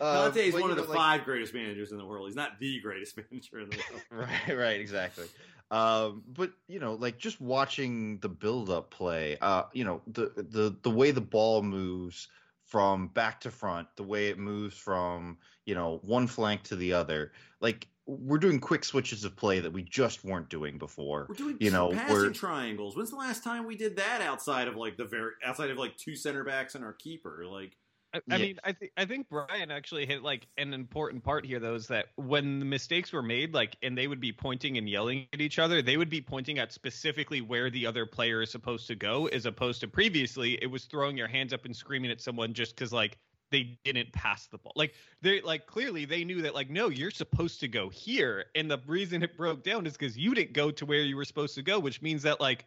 Uh, 0.00 0.24
Conte 0.24 0.48
is 0.48 0.54
one 0.54 0.70
of 0.70 0.76
the 0.76 0.84
like- 0.84 0.96
five 0.96 1.24
greatest 1.24 1.52
managers 1.52 1.92
in 1.92 1.98
the 1.98 2.06
world. 2.06 2.26
He's 2.26 2.34
not 2.34 2.58
the 2.58 2.80
greatest 2.80 3.18
manager 3.18 3.60
in 3.60 3.68
the 3.68 3.82
world. 3.90 4.28
right 4.48 4.56
right 4.56 4.80
exactly 4.80 5.26
um 5.70 6.22
but 6.28 6.50
you 6.68 6.78
know 6.78 6.92
like 6.92 7.16
just 7.16 7.40
watching 7.40 8.18
the 8.18 8.28
build 8.28 8.68
up 8.68 8.90
play 8.90 9.38
uh 9.40 9.62
you 9.72 9.82
know 9.82 10.02
the 10.08 10.30
the 10.36 10.76
the 10.82 10.90
way 10.90 11.10
the 11.10 11.22
ball 11.22 11.62
moves 11.62 12.28
from 12.74 13.06
back 13.06 13.40
to 13.40 13.52
front 13.52 13.86
the 13.94 14.02
way 14.02 14.30
it 14.30 14.36
moves 14.36 14.76
from 14.76 15.38
you 15.64 15.76
know 15.76 16.00
one 16.02 16.26
flank 16.26 16.60
to 16.64 16.74
the 16.74 16.92
other 16.92 17.30
like 17.60 17.86
we're 18.06 18.36
doing 18.36 18.58
quick 18.58 18.82
switches 18.82 19.24
of 19.24 19.36
play 19.36 19.60
that 19.60 19.72
we 19.72 19.80
just 19.80 20.24
weren't 20.24 20.48
doing 20.48 20.76
before 20.76 21.26
We're 21.28 21.36
doing 21.36 21.56
you 21.60 21.70
know 21.70 21.92
passing 21.92 22.16
we're 22.16 22.30
triangles. 22.30 22.96
When's 22.96 23.10
the 23.10 23.16
last 23.16 23.44
time 23.44 23.64
we 23.64 23.76
did 23.76 23.94
that 23.96 24.20
outside 24.20 24.66
of 24.66 24.74
like 24.74 24.96
the 24.96 25.04
very 25.04 25.30
outside 25.44 25.70
of 25.70 25.78
like 25.78 25.96
two 25.96 26.16
center 26.16 26.42
backs 26.42 26.74
and 26.74 26.84
our 26.84 26.94
keeper? 26.94 27.44
Like 27.48 27.76
I, 28.14 28.20
I 28.30 28.38
Yeah. 28.38 28.38
mean, 28.38 28.60
I 28.64 28.72
think 28.72 28.92
I 28.96 29.06
think 29.06 29.28
Brian 29.28 29.70
actually 29.72 30.06
hit 30.06 30.22
like 30.22 30.46
an 30.56 30.72
important 30.72 31.24
part 31.24 31.44
here, 31.44 31.58
though, 31.58 31.74
is 31.74 31.88
that 31.88 32.10
when 32.16 32.60
the 32.60 32.64
mistakes 32.64 33.12
were 33.12 33.22
made, 33.22 33.52
like, 33.54 33.76
and 33.82 33.98
they 33.98 34.06
would 34.06 34.20
be 34.20 34.32
pointing 34.32 34.78
and 34.78 34.88
yelling 34.88 35.28
at 35.32 35.40
each 35.40 35.58
other, 35.58 35.82
they 35.82 35.96
would 35.96 36.10
be 36.10 36.20
pointing 36.22 36.58
at 36.58 36.72
specifically 36.72 37.40
where 37.40 37.70
the 37.70 37.86
other 37.86 38.06
player 38.06 38.40
is 38.42 38.50
supposed 38.52 38.86
to 38.88 38.94
go, 38.94 39.26
as 39.26 39.46
opposed 39.46 39.80
to 39.80 39.88
previously, 39.88 40.54
it 40.62 40.68
was 40.68 40.84
throwing 40.86 41.16
your 41.16 41.28
hands 41.28 41.52
up 41.52 41.64
and 41.64 41.74
screaming 41.76 42.10
at 42.12 42.20
someone 42.20 42.54
just 42.54 42.76
because 42.76 42.92
like 42.92 43.18
they 43.50 43.78
didn't 43.84 44.12
pass 44.12 44.46
the 44.46 44.58
ball. 44.58 44.72
Like 44.76 44.94
they 45.20 45.40
like 45.42 45.66
clearly 45.66 46.04
they 46.04 46.24
knew 46.24 46.42
that 46.42 46.54
like 46.54 46.70
no, 46.70 46.88
you're 46.90 47.10
supposed 47.10 47.60
to 47.60 47.68
go 47.68 47.88
here, 47.90 48.46
and 48.54 48.70
the 48.70 48.78
reason 48.86 49.24
it 49.24 49.36
broke 49.36 49.64
down 49.64 49.86
is 49.86 49.94
because 49.94 50.16
you 50.16 50.34
didn't 50.34 50.52
go 50.52 50.70
to 50.70 50.86
where 50.86 51.02
you 51.02 51.16
were 51.16 51.24
supposed 51.24 51.56
to 51.56 51.62
go, 51.62 51.80
which 51.80 52.00
means 52.00 52.22
that 52.22 52.40
like 52.40 52.66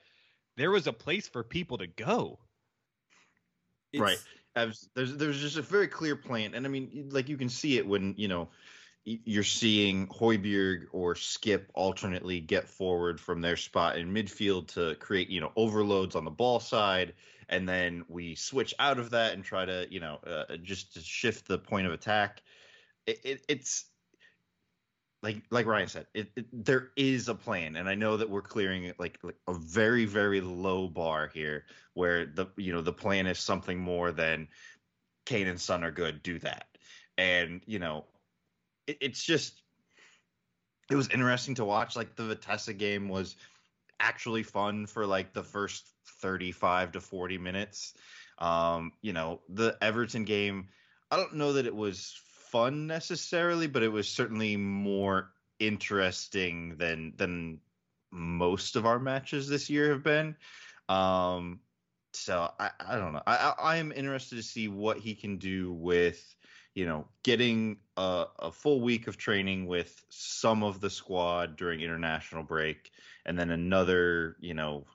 there 0.57 0.71
was 0.71 0.87
a 0.87 0.93
place 0.93 1.27
for 1.29 1.43
people 1.43 1.77
to 1.79 1.87
go. 1.87 2.39
it's, 3.93 4.13
Right. 4.13 4.21
There's 4.65 5.17
there's 5.17 5.41
just 5.41 5.57
a 5.57 5.61
very 5.61 5.87
clear 5.87 6.15
plan, 6.15 6.53
and 6.53 6.65
I 6.65 6.69
mean, 6.69 7.09
like 7.11 7.29
you 7.29 7.37
can 7.37 7.49
see 7.49 7.77
it 7.77 7.87
when 7.87 8.13
you 8.17 8.27
know 8.27 8.49
you're 9.05 9.43
seeing 9.43 10.07
Højbjerg 10.07 10.87
or 10.91 11.13
Skipp 11.13 11.67
alternately 11.73 12.41
get 12.41 12.67
forward 12.67 13.21
from 13.21 13.41
their 13.41 13.55
spot 13.55 13.97
in 13.97 14.13
midfield 14.13 14.67
to 14.73 14.95
create 14.95 15.29
you 15.29 15.39
know 15.41 15.51
overloads 15.55 16.15
on 16.15 16.25
the 16.25 16.31
ball 16.31 16.59
side, 16.59 17.13
and 17.49 17.67
then 17.67 18.03
we 18.09 18.35
switch 18.35 18.73
out 18.79 18.99
of 18.99 19.11
that 19.11 19.33
and 19.33 19.43
try 19.43 19.65
to 19.65 19.87
you 19.89 19.99
know 19.99 20.19
uh, 20.27 20.57
just 20.63 20.93
to 20.93 21.01
shift 21.01 21.47
the 21.47 21.57
point 21.57 21.87
of 21.87 21.93
attack. 21.93 22.41
it, 23.05 23.19
it, 23.23 23.45
it's 23.47 23.85
like 25.27 25.43
like 25.49 25.65
Ryan 25.65 25.89
said, 25.89 26.07
it, 26.13 26.29
it, 26.37 26.45
there 26.53 26.91
is 26.95 27.27
a 27.27 27.35
plan, 27.35 27.75
and 27.75 27.89
I 27.89 27.95
know 27.95 28.15
that 28.15 28.29
we're 28.29 28.41
clearing 28.41 28.93
like, 28.97 29.19
like 29.23 29.35
a 29.49 29.53
very 29.53 30.05
very 30.05 30.39
low 30.39 30.87
bar 30.87 31.27
here, 31.33 31.65
where 31.95 32.25
the 32.25 32.45
you 32.55 32.71
know 32.71 32.81
the 32.81 32.93
plan 32.93 33.27
is 33.27 33.37
something 33.37 33.77
more 33.77 34.13
than 34.13 34.47
Kane 35.25 35.47
and 35.47 35.59
Son 35.59 35.83
are 35.83 35.91
good, 35.91 36.23
do 36.23 36.39
that, 36.39 36.67
and 37.17 37.61
you 37.65 37.77
know 37.77 38.05
it, 38.87 38.99
it's 39.01 39.21
just 39.21 39.61
it 40.89 40.95
was 40.95 41.09
interesting 41.09 41.55
to 41.55 41.65
watch. 41.65 41.97
Like 41.97 42.15
the 42.15 42.23
Vitesse 42.23 42.69
game 42.77 43.09
was 43.09 43.35
actually 43.99 44.43
fun 44.43 44.85
for 44.85 45.05
like 45.05 45.33
the 45.33 45.43
first 45.43 45.91
35 46.21 46.93
to 46.93 47.01
40 47.01 47.37
minutes. 47.37 47.95
Um, 48.37 48.93
you 49.01 49.11
know, 49.11 49.41
the 49.49 49.77
Everton 49.81 50.23
game, 50.23 50.69
I 51.11 51.17
don't 51.17 51.35
know 51.35 51.51
that 51.53 51.65
it 51.65 51.75
was 51.75 52.17
fun 52.51 52.87
necessarily, 52.87 53.67
but 53.67 53.83
it 53.83 53.91
was 53.91 54.07
certainly 54.07 54.57
more 54.57 55.31
interesting 55.59 56.75
than 56.77 57.13
than 57.17 57.59
most 58.11 58.75
of 58.75 58.85
our 58.85 58.99
matches 58.99 59.47
this 59.47 59.69
year 59.69 59.89
have 59.89 60.03
been. 60.03 60.35
Um, 60.89 61.59
so 62.13 62.51
I, 62.59 62.71
I 62.79 62.95
don't 62.97 63.13
know. 63.13 63.21
I, 63.27 63.53
I 63.59 63.77
am 63.77 63.91
interested 63.91 64.37
to 64.37 64.43
see 64.43 64.67
what 64.67 64.97
he 64.97 65.13
can 65.13 65.37
do 65.37 65.73
with 65.73 66.35
you 66.73 66.85
know 66.85 67.07
getting 67.23 67.77
a, 67.97 68.25
a 68.39 68.51
full 68.51 68.81
week 68.81 69.07
of 69.07 69.17
training 69.17 69.67
with 69.67 70.03
some 70.09 70.63
of 70.63 70.79
the 70.79 70.89
squad 70.89 71.57
during 71.57 71.81
international 71.81 72.43
break, 72.43 72.91
and 73.25 73.37
then 73.37 73.51
another 73.51 74.37
you 74.39 74.53
know 74.53 74.85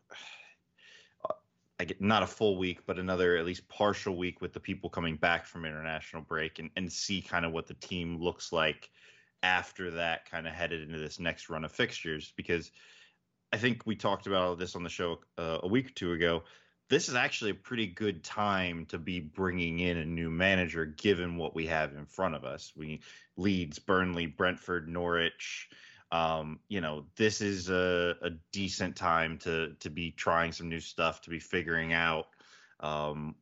Not 2.00 2.22
a 2.22 2.26
full 2.26 2.58
week, 2.58 2.86
but 2.86 2.98
another 2.98 3.36
at 3.36 3.44
least 3.44 3.68
partial 3.68 4.16
week 4.16 4.40
with 4.40 4.52
the 4.52 4.60
people 4.60 4.90
coming 4.90 5.16
back 5.16 5.46
from 5.46 5.64
international 5.64 6.22
break 6.22 6.58
and, 6.58 6.70
and 6.76 6.92
see 6.92 7.22
kind 7.22 7.44
of 7.44 7.52
what 7.52 7.66
the 7.66 7.74
team 7.74 8.20
looks 8.20 8.52
like 8.52 8.90
after 9.42 9.90
that, 9.92 10.30
kind 10.30 10.46
of 10.46 10.52
headed 10.52 10.82
into 10.82 10.98
this 10.98 11.18
next 11.18 11.48
run 11.50 11.64
of 11.64 11.72
fixtures. 11.72 12.32
Because 12.36 12.70
I 13.52 13.58
think 13.58 13.82
we 13.84 13.96
talked 13.96 14.26
about 14.26 14.58
this 14.58 14.76
on 14.76 14.82
the 14.82 14.90
show 14.90 15.20
uh, 15.38 15.58
a 15.62 15.68
week 15.68 15.88
or 15.88 15.92
two 15.94 16.12
ago. 16.12 16.44
This 16.88 17.08
is 17.08 17.14
actually 17.14 17.52
a 17.52 17.54
pretty 17.54 17.86
good 17.86 18.22
time 18.22 18.86
to 18.86 18.98
be 18.98 19.20
bringing 19.20 19.78
in 19.78 19.96
a 19.96 20.04
new 20.04 20.30
manager, 20.30 20.84
given 20.84 21.36
what 21.36 21.54
we 21.54 21.66
have 21.66 21.94
in 21.94 22.06
front 22.06 22.34
of 22.34 22.44
us. 22.44 22.72
We 22.76 23.00
Leeds, 23.36 23.78
Burnley, 23.78 24.26
Brentford, 24.26 24.88
Norwich 24.88 25.70
um, 26.12 26.60
you 26.68 26.82
know, 26.82 27.06
this 27.16 27.40
is 27.40 27.70
a, 27.70 28.14
a, 28.20 28.30
decent 28.52 28.94
time 28.94 29.38
to 29.38 29.74
to 29.80 29.88
be 29.88 30.10
trying 30.12 30.52
some 30.52 30.68
new 30.68 30.78
stuff, 30.78 31.22
to 31.22 31.30
be 31.30 31.38
figuring 31.38 31.94
out 31.94 32.26
um, 32.80 33.34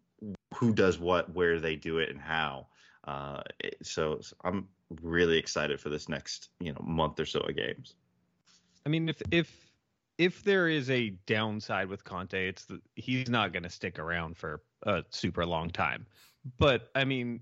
who 0.54 0.72
does 0.72 0.98
what, 0.98 1.34
where 1.34 1.58
they 1.58 1.74
do 1.74 1.98
it, 1.98 2.10
and 2.10 2.20
how. 2.20 2.68
Uh, 3.08 3.42
so, 3.82 4.20
so, 4.20 4.36
I'm 4.44 4.68
really 5.02 5.36
excited 5.36 5.80
for 5.80 5.88
this 5.88 6.08
next 6.08 6.50
you 6.60 6.72
know 6.72 6.80
month 6.82 7.18
or 7.18 7.26
so 7.26 7.40
of 7.40 7.56
games. 7.56 7.96
I 8.86 8.88
mean, 8.88 9.08
if 9.08 9.20
if 9.32 9.70
if 10.16 10.44
there 10.44 10.68
is 10.68 10.90
a 10.90 11.10
downside 11.26 11.88
with 11.88 12.04
Conte, 12.04 12.48
it's 12.48 12.66
the, 12.66 12.80
he's 12.94 13.28
not 13.28 13.52
going 13.52 13.64
to 13.64 13.70
stick 13.70 13.98
around 13.98 14.36
for 14.36 14.62
a 14.84 15.02
super 15.10 15.44
long 15.44 15.70
time. 15.70 16.06
But 16.56 16.88
I 16.94 17.04
mean, 17.04 17.40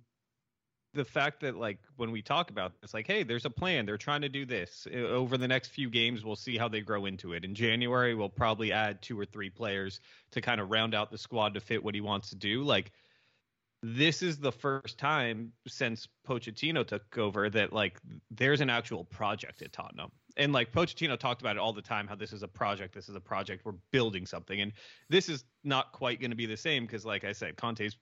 the 0.99 1.05
fact 1.05 1.41
that 1.41 1.57
like 1.57 1.79
when 1.97 2.11
we 2.11 2.21
talk 2.21 2.51
about 2.51 2.73
this 2.81 2.93
like 2.93 3.07
hey 3.07 3.23
there's 3.23 3.45
a 3.45 3.51
plan 3.51 3.87
they're 3.87 3.97
trying 3.97 4.21
to 4.21 4.29
do 4.29 4.45
this 4.45 4.87
over 4.93 5.39
the 5.39 5.47
next 5.47 5.69
few 5.69 5.89
games 5.89 6.25
we'll 6.25 6.37
see 6.37 6.59
how 6.59 6.69
they 6.69 6.81
grow 6.81 7.07
into 7.07 7.33
it 7.33 7.45
in 7.45 7.55
january 7.55 8.15
we'll 8.15 8.29
probably 8.29 8.73
add 8.73 9.01
two 9.01 9.19
or 9.19 9.25
three 9.25 9.49
players 9.49 10.01
to 10.33 10.41
kind 10.41 10.61
of 10.61 10.71
round 10.71 10.95
out 10.95 11.11
the 11.11 11.17
squad 11.17 11.55
to 11.55 11.61
fit 11.61 11.83
what 11.83 11.95
he 11.95 12.01
wants 12.01 12.31
to 12.31 12.37
do 12.37 12.65
like 12.65 12.91
this 13.81 14.23
is 14.23 14.39
the 14.39 14.51
first 14.51 14.99
time 14.99 15.53
since 15.69 16.09
Pochettino 16.27 16.85
took 16.85 17.17
over 17.17 17.49
that 17.49 17.73
like 17.73 18.01
there's 18.29 18.61
an 18.61 18.71
actual 18.71 19.05
project 19.05 19.63
at 19.63 19.73
Tottenham. 19.73 20.11
And 20.37 20.53
like 20.53 20.73
Pochettino 20.73 21.17
talked 21.17 21.43
about 21.43 21.55
it 21.55 21.61
all 21.61 21.73
the 21.73 21.81
time 21.81 22.09
how 22.09 22.17
this 22.17 22.33
is 22.33 22.43
a 22.43 22.49
project, 22.49 22.93
this 22.93 23.09
is 23.09 23.15
a 23.15 23.21
project, 23.21 23.65
we're 23.65 23.75
building 23.93 24.27
something. 24.27 24.61
And 24.61 24.73
this 25.09 25.29
is 25.29 25.45
not 25.63 25.93
quite 25.93 26.21
going 26.21 26.31
to 26.31 26.37
be 26.37 26.47
the 26.47 26.57
same 26.57 26.87
because 26.87 27.05
like 27.07 27.23
I 27.23 27.31
said 27.31 27.57
Conte's 27.57 27.97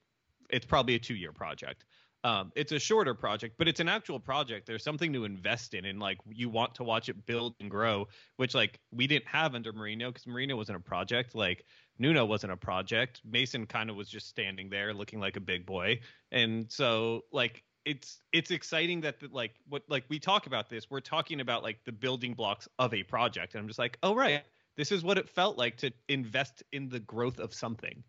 it's 0.49 0.65
probably 0.65 0.95
a 0.95 0.99
2-year 0.99 1.31
project. 1.31 1.85
Um, 2.23 2.51
it's 2.55 2.71
a 2.71 2.79
shorter 2.79 3.13
project, 3.13 3.55
but 3.57 3.67
it's 3.67 3.79
an 3.79 3.87
actual 3.87 4.19
project. 4.19 4.65
There's 4.65 4.83
something 4.83 5.13
to 5.13 5.23
invest 5.23 5.73
in, 5.73 5.85
and 5.85 5.99
like 5.99 6.17
you 6.27 6.49
want 6.49 6.75
to 6.75 6.83
watch 6.83 7.09
it 7.09 7.25
build 7.25 7.55
and 7.59 7.69
grow, 7.69 8.07
which 8.37 8.55
like 8.55 8.79
we 8.91 9.07
didn't 9.07 9.27
have 9.27 9.55
under 9.55 9.71
Mourinho 9.71 10.07
because 10.07 10.25
Mourinho 10.25 10.57
wasn't 10.57 10.77
a 10.77 10.81
project. 10.81 11.35
Like 11.35 11.63
Nuno 11.99 12.25
wasn't 12.25 12.53
a 12.53 12.57
project. 12.57 13.21
Mason 13.23 13.65
kind 13.65 13.89
of 13.89 13.95
was 13.95 14.09
just 14.09 14.27
standing 14.27 14.69
there 14.69 14.93
looking 14.93 15.19
like 15.19 15.37
a 15.37 15.41
big 15.41 15.65
boy, 15.65 15.99
and 16.31 16.71
so 16.71 17.21
like 17.31 17.63
it's 17.85 18.19
it's 18.33 18.51
exciting 18.51 19.01
that 19.01 19.19
the, 19.21 19.29
like 19.31 19.53
what 19.69 19.83
like 19.87 20.03
we 20.09 20.19
talk 20.19 20.47
about 20.47 20.69
this. 20.69 20.89
We're 20.89 20.99
talking 20.99 21.39
about 21.39 21.63
like 21.63 21.79
the 21.85 21.93
building 21.93 22.33
blocks 22.33 22.67
of 22.77 22.93
a 22.93 23.03
project, 23.03 23.53
and 23.53 23.61
I'm 23.61 23.67
just 23.67 23.79
like, 23.79 23.97
oh 24.03 24.13
right, 24.15 24.43
this 24.75 24.91
is 24.91 25.03
what 25.03 25.17
it 25.17 25.29
felt 25.29 25.57
like 25.57 25.77
to 25.77 25.91
invest 26.09 26.63
in 26.71 26.89
the 26.89 26.99
growth 26.99 27.39
of 27.39 27.53
something. 27.53 28.03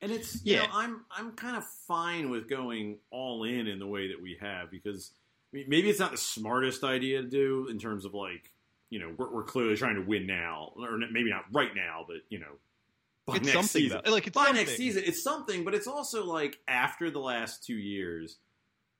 And 0.00 0.12
it's 0.12 0.44
you 0.44 0.54
yeah. 0.54 0.62
know 0.62 0.68
I'm 0.72 1.04
I'm 1.10 1.32
kind 1.32 1.56
of 1.56 1.64
fine 1.64 2.30
with 2.30 2.48
going 2.48 2.98
all 3.10 3.44
in 3.44 3.66
in 3.66 3.78
the 3.78 3.86
way 3.86 4.08
that 4.08 4.22
we 4.22 4.38
have 4.40 4.70
because 4.70 5.12
I 5.52 5.56
mean, 5.56 5.66
maybe 5.68 5.88
it's 5.90 5.98
not 5.98 6.12
the 6.12 6.18
smartest 6.18 6.84
idea 6.84 7.22
to 7.22 7.28
do 7.28 7.68
in 7.68 7.78
terms 7.78 8.04
of 8.04 8.14
like 8.14 8.52
you 8.90 8.98
know 8.98 9.12
we're, 9.16 9.32
we're 9.32 9.44
clearly 9.44 9.76
trying 9.76 9.96
to 9.96 10.02
win 10.02 10.26
now 10.26 10.72
or 10.76 10.98
maybe 11.10 11.30
not 11.30 11.44
right 11.52 11.74
now 11.74 12.04
but 12.06 12.18
you 12.28 12.38
know 12.38 12.52
by 13.26 13.36
it's 13.36 13.54
next 13.54 13.70
season 13.70 14.00
though. 14.04 14.12
like 14.12 14.32
by 14.32 14.44
something. 14.44 14.54
next 14.54 14.76
season 14.76 15.02
it's 15.04 15.22
something 15.22 15.64
but 15.64 15.74
it's 15.74 15.86
also 15.86 16.24
like 16.24 16.58
after 16.68 17.10
the 17.10 17.18
last 17.18 17.64
two 17.64 17.74
years 17.74 18.38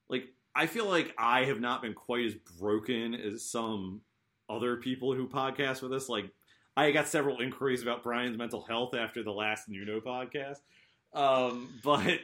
like 0.09 0.25
I 0.55 0.67
feel 0.67 0.87
like 0.87 1.15
I 1.17 1.45
have 1.45 1.61
not 1.61 1.83
been 1.83 1.95
quite 1.95 2.27
as 2.27 2.35
broken 2.59 3.15
as 3.15 3.45
some 3.45 4.01
other 4.49 4.77
people 4.77 5.15
who 5.15 5.29
podcast 5.29 5.83
with 5.83 5.93
us 5.93 6.09
like 6.09 6.31
I 6.77 6.93
got 6.93 7.09
several 7.09 7.41
inquiries 7.41 7.83
about 7.83 8.05
Brian's 8.05 8.39
mental 8.39 8.63
health 8.63 8.95
after 8.95 9.23
the 9.23 9.33
last 9.33 9.69
Nuno 9.69 10.01
podcast 10.01 10.61
um, 11.15 11.69
but 11.85 12.21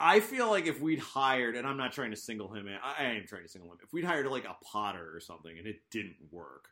I 0.00 0.20
feel 0.20 0.50
like 0.50 0.66
if 0.66 0.80
we'd 0.80 0.98
hired, 0.98 1.56
and 1.56 1.66
I'm 1.66 1.76
not 1.76 1.92
trying 1.92 2.10
to 2.10 2.16
single 2.16 2.52
him 2.52 2.66
in, 2.66 2.74
I, 2.82 3.04
I 3.04 3.04
am 3.14 3.26
trying 3.26 3.42
to 3.42 3.48
single 3.48 3.70
him. 3.70 3.78
If 3.82 3.92
we'd 3.92 4.04
hired 4.04 4.26
like 4.26 4.44
a 4.44 4.56
Potter 4.64 5.10
or 5.14 5.20
something 5.20 5.56
and 5.56 5.66
it 5.66 5.76
didn't 5.90 6.16
work, 6.30 6.68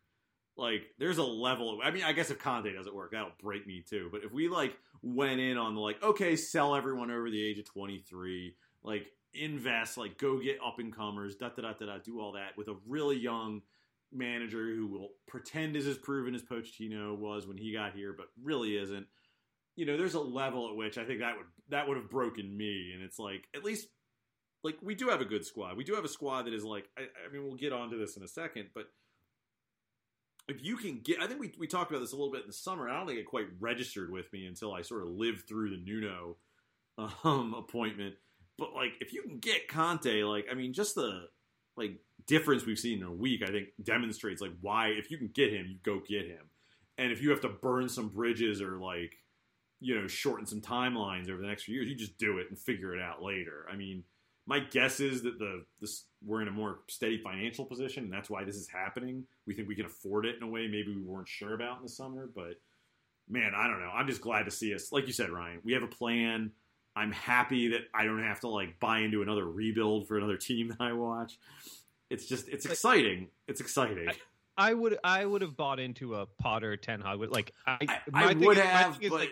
like 0.57 0.83
there's 0.99 1.19
a 1.19 1.25
level. 1.25 1.75
Of, 1.75 1.81
I 1.83 1.91
mean, 1.91 2.05
I 2.05 2.13
guess 2.13 2.31
if 2.31 2.39
Conte 2.39 2.73
doesn't 2.73 2.95
work, 2.95 3.13
that'll 3.13 3.33
break 3.43 3.67
me 3.67 3.85
too. 3.89 4.09
But 4.11 4.23
if 4.25 4.33
we 4.33 4.49
like 4.49 4.77
went 5.03 5.41
in 5.41 5.57
on 5.57 5.75
the 5.75 5.81
like, 5.81 6.03
okay, 6.03 6.37
sell 6.37 6.75
everyone 6.75 7.11
over 7.11 7.31
the 7.31 7.43
age 7.43 7.59
of 7.59 7.65
23, 7.65 8.55
like 8.83 9.07
invest, 9.35 9.97
like 9.97 10.19
go 10.19 10.41
get 10.41 10.59
up 10.65 10.79
and 10.79 10.95
comers, 10.95 11.37
da 11.37 11.49
da 11.49 11.63
da 11.63 11.73
da 11.73 11.87
da, 11.87 11.99
do 11.99 12.21
all 12.21 12.33
that 12.33 12.57
with 12.57 12.69
a 12.69 12.77
really 12.87 13.19
young 13.19 13.63
manager 14.13 14.75
who 14.75 14.87
will 14.87 15.11
pretend 15.27 15.75
is 15.75 15.87
as 15.87 15.97
proven 15.97 16.35
as 16.35 16.43
Pochettino 16.43 17.17
was 17.17 17.47
when 17.47 17.57
he 17.57 17.73
got 17.73 17.95
here, 17.95 18.13
but 18.13 18.27
really 18.43 18.77
isn't 18.77 19.07
you 19.83 19.87
know, 19.87 19.97
there's 19.97 20.15
a 20.15 20.21
level 20.21 20.69
at 20.69 20.77
which 20.77 20.97
I 20.97 21.05
think 21.05 21.19
that 21.19 21.37
would 21.37 21.47
that 21.71 21.89
would 21.89 21.97
have 21.97 22.09
broken 22.09 22.57
me, 22.57 22.93
and 22.95 23.03
it's 23.03 23.19
like 23.19 23.49
at 23.53 23.65
least 23.65 23.89
like 24.63 24.77
we 24.81 24.95
do 24.95 25.09
have 25.09 25.21
a 25.21 25.25
good 25.25 25.45
squad. 25.45 25.77
We 25.77 25.83
do 25.83 25.97
have 25.97 26.05
a 26.05 26.09
squad 26.09 26.43
that 26.45 26.55
is 26.55 26.63
like 26.63 26.89
I, 26.97 27.01
I 27.01 27.33
mean 27.33 27.43
we'll 27.43 27.57
get 27.57 27.73
onto 27.73 27.99
this 27.99 28.17
in 28.17 28.23
a 28.23 28.29
second, 28.29 28.69
but 28.77 28.85
if 30.47 30.63
you 30.63 30.77
can 30.77 31.01
get, 31.03 31.21
I 31.21 31.27
think 31.27 31.41
we 31.41 31.53
we 31.59 31.67
talked 31.67 31.91
about 31.91 31.99
this 31.99 32.13
a 32.13 32.17
little 32.17 32.31
bit 32.31 32.43
in 32.43 32.47
the 32.47 32.53
summer. 32.53 32.89
I 32.89 32.97
don't 32.97 33.09
think 33.09 33.19
it 33.19 33.27
quite 33.27 33.47
registered 33.59 34.13
with 34.13 34.33
me 34.33 34.47
until 34.47 34.73
I 34.73 34.83
sort 34.83 35.03
of 35.03 35.09
lived 35.09 35.49
through 35.49 35.71
the 35.71 35.83
Nuno 35.85 36.37
um, 37.25 37.53
appointment. 37.59 38.15
But 38.59 38.75
like, 38.75 38.93
if 39.01 39.13
you 39.13 39.23
can 39.23 39.41
get 39.41 39.67
Conte, 39.67 40.23
like 40.23 40.47
I 40.49 40.55
mean, 40.55 40.75
just 40.75 40.95
the 40.95 41.23
like 41.77 41.99
difference 42.29 42.65
we've 42.65 42.79
seen 42.79 42.99
in 42.99 43.05
a 43.05 43.13
week, 43.13 43.43
I 43.43 43.51
think 43.51 43.71
demonstrates 43.83 44.41
like 44.41 44.53
why 44.61 44.91
if 44.91 45.11
you 45.11 45.19
can 45.19 45.33
get 45.35 45.53
him, 45.53 45.67
you 45.69 45.79
go 45.83 46.01
get 46.07 46.25
him, 46.25 46.51
and 46.99 47.11
if 47.11 47.21
you 47.21 47.31
have 47.31 47.41
to 47.41 47.49
burn 47.49 47.89
some 47.89 48.11
bridges 48.11 48.63
or 48.63 48.79
like 48.79 49.17
you 49.83 50.01
know, 50.01 50.07
shorten 50.07 50.47
some 50.47 50.61
timelines 50.61 51.29
over 51.29 51.43
the 51.43 51.49
next 51.49 51.65
few 51.65 51.75
years. 51.75 51.89
You 51.89 51.95
just 51.95 52.17
do 52.17 52.39
it 52.39 52.47
and 52.49 52.59
figure 52.59 52.95
it 52.95 53.03
out 53.03 53.23
later. 53.23 53.67
I 53.71 53.77
mean, 53.77 54.05
my 54.47 54.61
guess 54.61 55.01
is 55.01 55.23
that 55.23 55.39
the 55.39 55.65
this 55.81 56.05
we're 56.25 56.41
in 56.43 56.49
a 56.49 56.53
more 56.53 56.81
steady 56.89 57.19
financial 57.19 57.65
position, 57.65 58.05
and 58.05 58.13
that's 58.13 58.31
why 58.31 58.45
this 58.45 58.57
is 58.57 58.69
happening. 58.69 59.25
We 59.47 59.55
think 59.55 59.69
we 59.69 59.75
can 59.75 59.87
afford 59.87 60.27
it 60.27 60.37
in 60.37 60.43
a 60.43 60.49
way 60.49 60.69
maybe 60.69 60.95
we 60.95 61.03
weren't 61.03 61.29
sure 61.29 61.55
about 61.55 61.79
in 61.79 61.83
the 61.83 61.89
summer, 61.89 62.31
but 62.35 62.55
man, 63.29 63.53
I 63.57 63.67
don't 63.67 63.81
know. 63.81 63.91
I'm 63.93 64.07
just 64.07 64.21
glad 64.21 64.45
to 64.45 64.51
see 64.51 64.75
us. 64.75 64.93
Like 64.93 65.07
you 65.07 65.13
said, 65.13 65.31
Ryan, 65.31 65.61
we 65.65 65.73
have 65.73 65.83
a 65.83 65.89
plan. 65.89 66.53
I'm 66.95 67.13
happy 67.13 67.69
that 67.69 67.83
I 67.95 68.05
don't 68.05 68.23
have 68.23 68.41
to 68.41 68.49
like 68.49 68.79
buy 68.79 69.01
into 69.01 69.23
another 69.23 69.47
rebuild 69.47 70.07
for 70.07 70.17
another 70.17 70.37
team 70.37 70.69
that 70.79 70.81
I 70.81 70.93
watch. 70.93 71.39
It's 72.11 72.27
just 72.27 72.49
it's 72.49 72.67
exciting. 72.67 73.29
It's 73.49 73.61
exciting. 73.61 74.09
I, 74.09 74.71
I 74.71 74.75
would 74.75 74.99
I 75.03 75.25
would 75.25 75.43
have 75.43 75.57
bought 75.57 75.81
into 75.81 76.15
a 76.17 76.27
Potter 76.27 76.77
Ten 76.77 77.01
Hag. 77.01 77.19
Like 77.19 77.53
I, 77.67 77.79
I, 77.89 78.01
I 78.13 78.33
would 78.35 78.59
have, 78.59 79.01
but 79.01 79.11
like, 79.11 79.31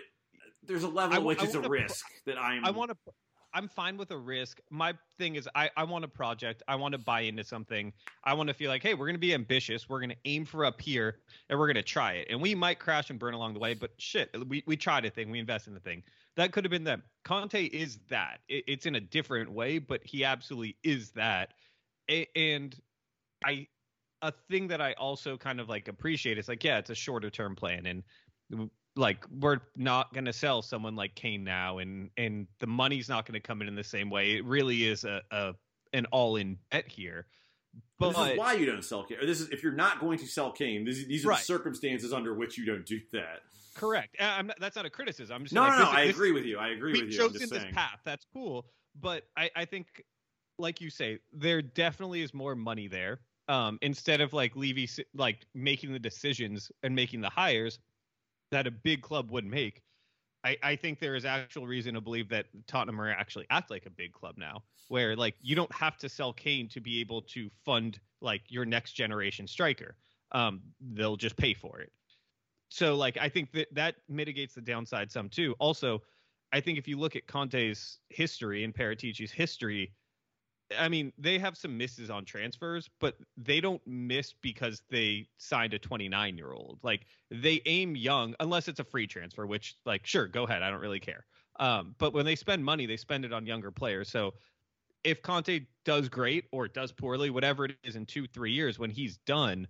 there's 0.63 0.83
a 0.83 0.87
level 0.87 1.15
I, 1.15 1.19
which 1.19 1.43
is 1.43 1.55
a 1.55 1.61
risk 1.61 2.05
that 2.25 2.37
I'm. 2.37 2.65
I 2.65 2.71
want 2.71 2.91
to. 2.91 2.97
I'm 3.53 3.67
fine 3.67 3.97
with 3.97 4.11
a 4.11 4.17
risk. 4.17 4.61
My 4.69 4.93
thing 5.17 5.35
is, 5.35 5.47
I, 5.53 5.69
I 5.75 5.83
want 5.83 6.05
a 6.05 6.07
project. 6.07 6.63
I 6.69 6.75
want 6.75 6.93
to 6.93 6.97
buy 6.97 7.21
into 7.21 7.43
something. 7.43 7.91
I 8.23 8.33
want 8.33 8.47
to 8.47 8.53
feel 8.53 8.69
like, 8.69 8.81
hey, 8.81 8.93
we're 8.93 9.07
going 9.07 9.15
to 9.15 9.19
be 9.19 9.33
ambitious. 9.33 9.89
We're 9.89 9.99
going 9.99 10.11
to 10.11 10.15
aim 10.23 10.45
for 10.45 10.63
up 10.63 10.79
here, 10.79 11.17
and 11.49 11.59
we're 11.59 11.67
going 11.67 11.75
to 11.75 11.83
try 11.83 12.13
it. 12.13 12.27
And 12.29 12.41
we 12.41 12.55
might 12.55 12.79
crash 12.79 13.09
and 13.09 13.19
burn 13.19 13.33
along 13.33 13.53
the 13.53 13.59
way, 13.59 13.73
but 13.73 13.91
shit, 13.97 14.29
we, 14.47 14.63
we 14.67 14.77
tried 14.77 15.03
a 15.03 15.09
thing. 15.09 15.29
We 15.29 15.39
invest 15.39 15.67
in 15.67 15.73
the 15.73 15.81
thing. 15.81 16.03
That 16.37 16.53
could 16.53 16.63
have 16.63 16.71
been 16.71 16.85
them. 16.85 17.03
Conte 17.25 17.65
is 17.65 17.99
that. 18.09 18.39
It, 18.47 18.63
it's 18.67 18.85
in 18.85 18.95
a 18.95 19.01
different 19.01 19.51
way, 19.51 19.79
but 19.79 19.99
he 20.05 20.23
absolutely 20.23 20.77
is 20.83 21.11
that. 21.11 21.53
A- 22.09 22.29
and 22.37 22.73
I 23.43 23.67
a 24.21 24.31
thing 24.49 24.67
that 24.67 24.81
I 24.81 24.93
also 24.93 25.35
kind 25.35 25.59
of 25.59 25.67
like 25.67 25.87
appreciate 25.87 26.37
is 26.37 26.47
like 26.47 26.63
yeah, 26.63 26.77
it's 26.77 26.89
a 26.89 26.95
shorter 26.95 27.29
term 27.29 27.55
plan 27.55 27.85
and 27.85 28.03
like 28.95 29.25
we're 29.39 29.59
not 29.75 30.13
going 30.13 30.25
to 30.25 30.33
sell 30.33 30.61
someone 30.61 30.95
like 30.95 31.15
Kane 31.15 31.43
now 31.43 31.77
and 31.77 32.09
and 32.17 32.47
the 32.59 32.67
money's 32.67 33.07
not 33.07 33.25
going 33.25 33.39
to 33.39 33.45
come 33.45 33.61
in 33.61 33.67
in 33.67 33.75
the 33.75 33.83
same 33.83 34.09
way. 34.09 34.31
It 34.35 34.45
really 34.45 34.85
is 34.85 35.03
a, 35.05 35.21
a 35.31 35.53
an 35.93 36.05
all 36.11 36.35
in 36.35 36.57
bet 36.71 36.87
here. 36.87 37.25
But 37.99 38.13
this 38.17 38.31
is 38.33 38.37
why 38.37 38.53
you 38.53 38.65
don't 38.65 38.83
sell 38.83 39.03
Kane. 39.05 39.19
This 39.25 39.39
is 39.39 39.49
if 39.49 39.63
you're 39.63 39.71
not 39.73 39.99
going 40.01 40.17
to 40.19 40.27
sell 40.27 40.51
Kane. 40.51 40.83
This, 40.85 41.05
these 41.05 41.25
are 41.25 41.29
Right. 41.29 41.37
the 41.39 41.45
circumstances 41.45 42.11
under 42.11 42.33
which 42.33 42.57
you 42.57 42.65
don't 42.65 42.85
do 42.85 42.99
that. 43.13 43.41
correct. 43.75 44.17
I'm 44.19 44.47
not, 44.47 44.59
that's 44.59 44.75
not 44.75 44.85
a 44.85 44.89
criticism. 44.89 45.33
I'm 45.35 45.43
just 45.43 45.53
No, 45.53 45.61
like, 45.61 45.71
no, 45.71 45.77
no. 45.77 45.83
this 45.85 45.89
is- 45.91 45.95
I 45.97 46.07
this- 46.07 46.15
agree 46.15 46.31
with 46.33 46.43
you. 46.45 46.57
I 46.57 46.69
agree 46.69 46.91
with 46.91 47.13
you. 47.13 47.23
I'm 47.23 47.31
chosen 47.31 47.49
this 47.49 47.63
path. 47.73 47.99
That's 48.03 48.25
cool. 48.33 48.65
But 48.99 49.23
I, 49.37 49.49
I 49.55 49.63
think, 49.65 49.87
like 50.59 50.81
you 50.81 50.89
say, 50.89 51.19
there 51.31 51.61
definitely 51.61 52.21
is 52.21 52.33
more 52.33 52.55
money 52.55 52.89
there. 52.89 53.21
Um, 53.47 53.79
instead 53.81 54.19
of 54.19 54.33
like 54.33 54.55
Levy, 54.57 54.89
like 55.13 55.39
making 55.53 55.93
the 55.93 55.99
decisions 55.99 56.71
and 56.83 56.93
making 56.93 57.21
the 57.21 57.29
hires 57.29 57.79
that 58.51 58.67
a 58.67 58.71
big 58.71 59.01
club 59.01 59.31
would 59.31 59.45
make, 59.45 59.81
I, 60.43 60.57
I 60.63 60.75
think 60.75 60.99
there 60.99 61.15
is 61.15 61.25
actual 61.25 61.67
reason 61.67 61.93
to 61.93 62.01
believe 62.01 62.29
that 62.29 62.47
Tottenham 62.67 62.99
are 62.99 63.09
actually 63.09 63.45
act 63.49 63.69
like 63.69 63.85
a 63.85 63.89
big 63.89 64.11
club 64.11 64.35
now, 64.37 64.63
where 64.87 65.15
like 65.15 65.35
you 65.41 65.55
don't 65.55 65.73
have 65.73 65.97
to 65.97 66.09
sell 66.09 66.33
Kane 66.33 66.67
to 66.69 66.81
be 66.81 66.99
able 66.99 67.21
to 67.23 67.49
fund 67.65 67.99
like 68.21 68.41
your 68.47 68.65
next 68.65 68.93
generation 68.93 69.47
striker. 69.47 69.95
Um, 70.31 70.61
they'll 70.93 71.17
just 71.17 71.37
pay 71.37 71.53
for 71.53 71.79
it. 71.79 71.91
So 72.69 72.95
like 72.95 73.17
I 73.17 73.29
think 73.29 73.51
that 73.51 73.67
that 73.73 73.95
mitigates 74.07 74.55
the 74.55 74.61
downside 74.61 75.11
some 75.11 75.29
too. 75.29 75.55
Also, 75.59 76.01
I 76.53 76.59
think 76.59 76.77
if 76.77 76.87
you 76.87 76.97
look 76.97 77.15
at 77.15 77.27
Conte's 77.27 77.99
history 78.09 78.63
and 78.63 78.73
Paratici's 78.73 79.31
history, 79.31 79.93
I 80.77 80.89
mean, 80.89 81.13
they 81.17 81.39
have 81.39 81.57
some 81.57 81.77
misses 81.77 82.09
on 82.09 82.25
transfers, 82.25 82.89
but 82.99 83.15
they 83.37 83.61
don't 83.61 83.81
miss 83.85 84.33
because 84.41 84.81
they 84.89 85.27
signed 85.37 85.73
a 85.73 85.79
29 85.79 86.37
year 86.37 86.51
old. 86.51 86.79
Like 86.83 87.05
they 87.29 87.61
aim 87.65 87.95
young, 87.95 88.35
unless 88.39 88.67
it's 88.67 88.79
a 88.79 88.83
free 88.83 89.07
transfer, 89.07 89.45
which 89.45 89.75
like 89.85 90.05
sure, 90.05 90.27
go 90.27 90.43
ahead, 90.43 90.63
I 90.63 90.69
don't 90.69 90.81
really 90.81 90.99
care. 90.99 91.25
Um, 91.59 91.95
but 91.97 92.13
when 92.13 92.25
they 92.25 92.35
spend 92.35 92.63
money, 92.63 92.85
they 92.85 92.97
spend 92.97 93.25
it 93.25 93.33
on 93.33 93.45
younger 93.45 93.71
players. 93.71 94.09
So 94.09 94.33
if 95.03 95.21
Conte 95.21 95.61
does 95.85 96.09
great 96.09 96.45
or 96.51 96.67
does 96.67 96.91
poorly, 96.91 97.29
whatever 97.29 97.65
it 97.65 97.75
is 97.83 97.95
in 97.95 98.05
two, 98.05 98.27
three 98.27 98.51
years, 98.51 98.79
when 98.79 98.89
he's 98.89 99.17
done, 99.17 99.67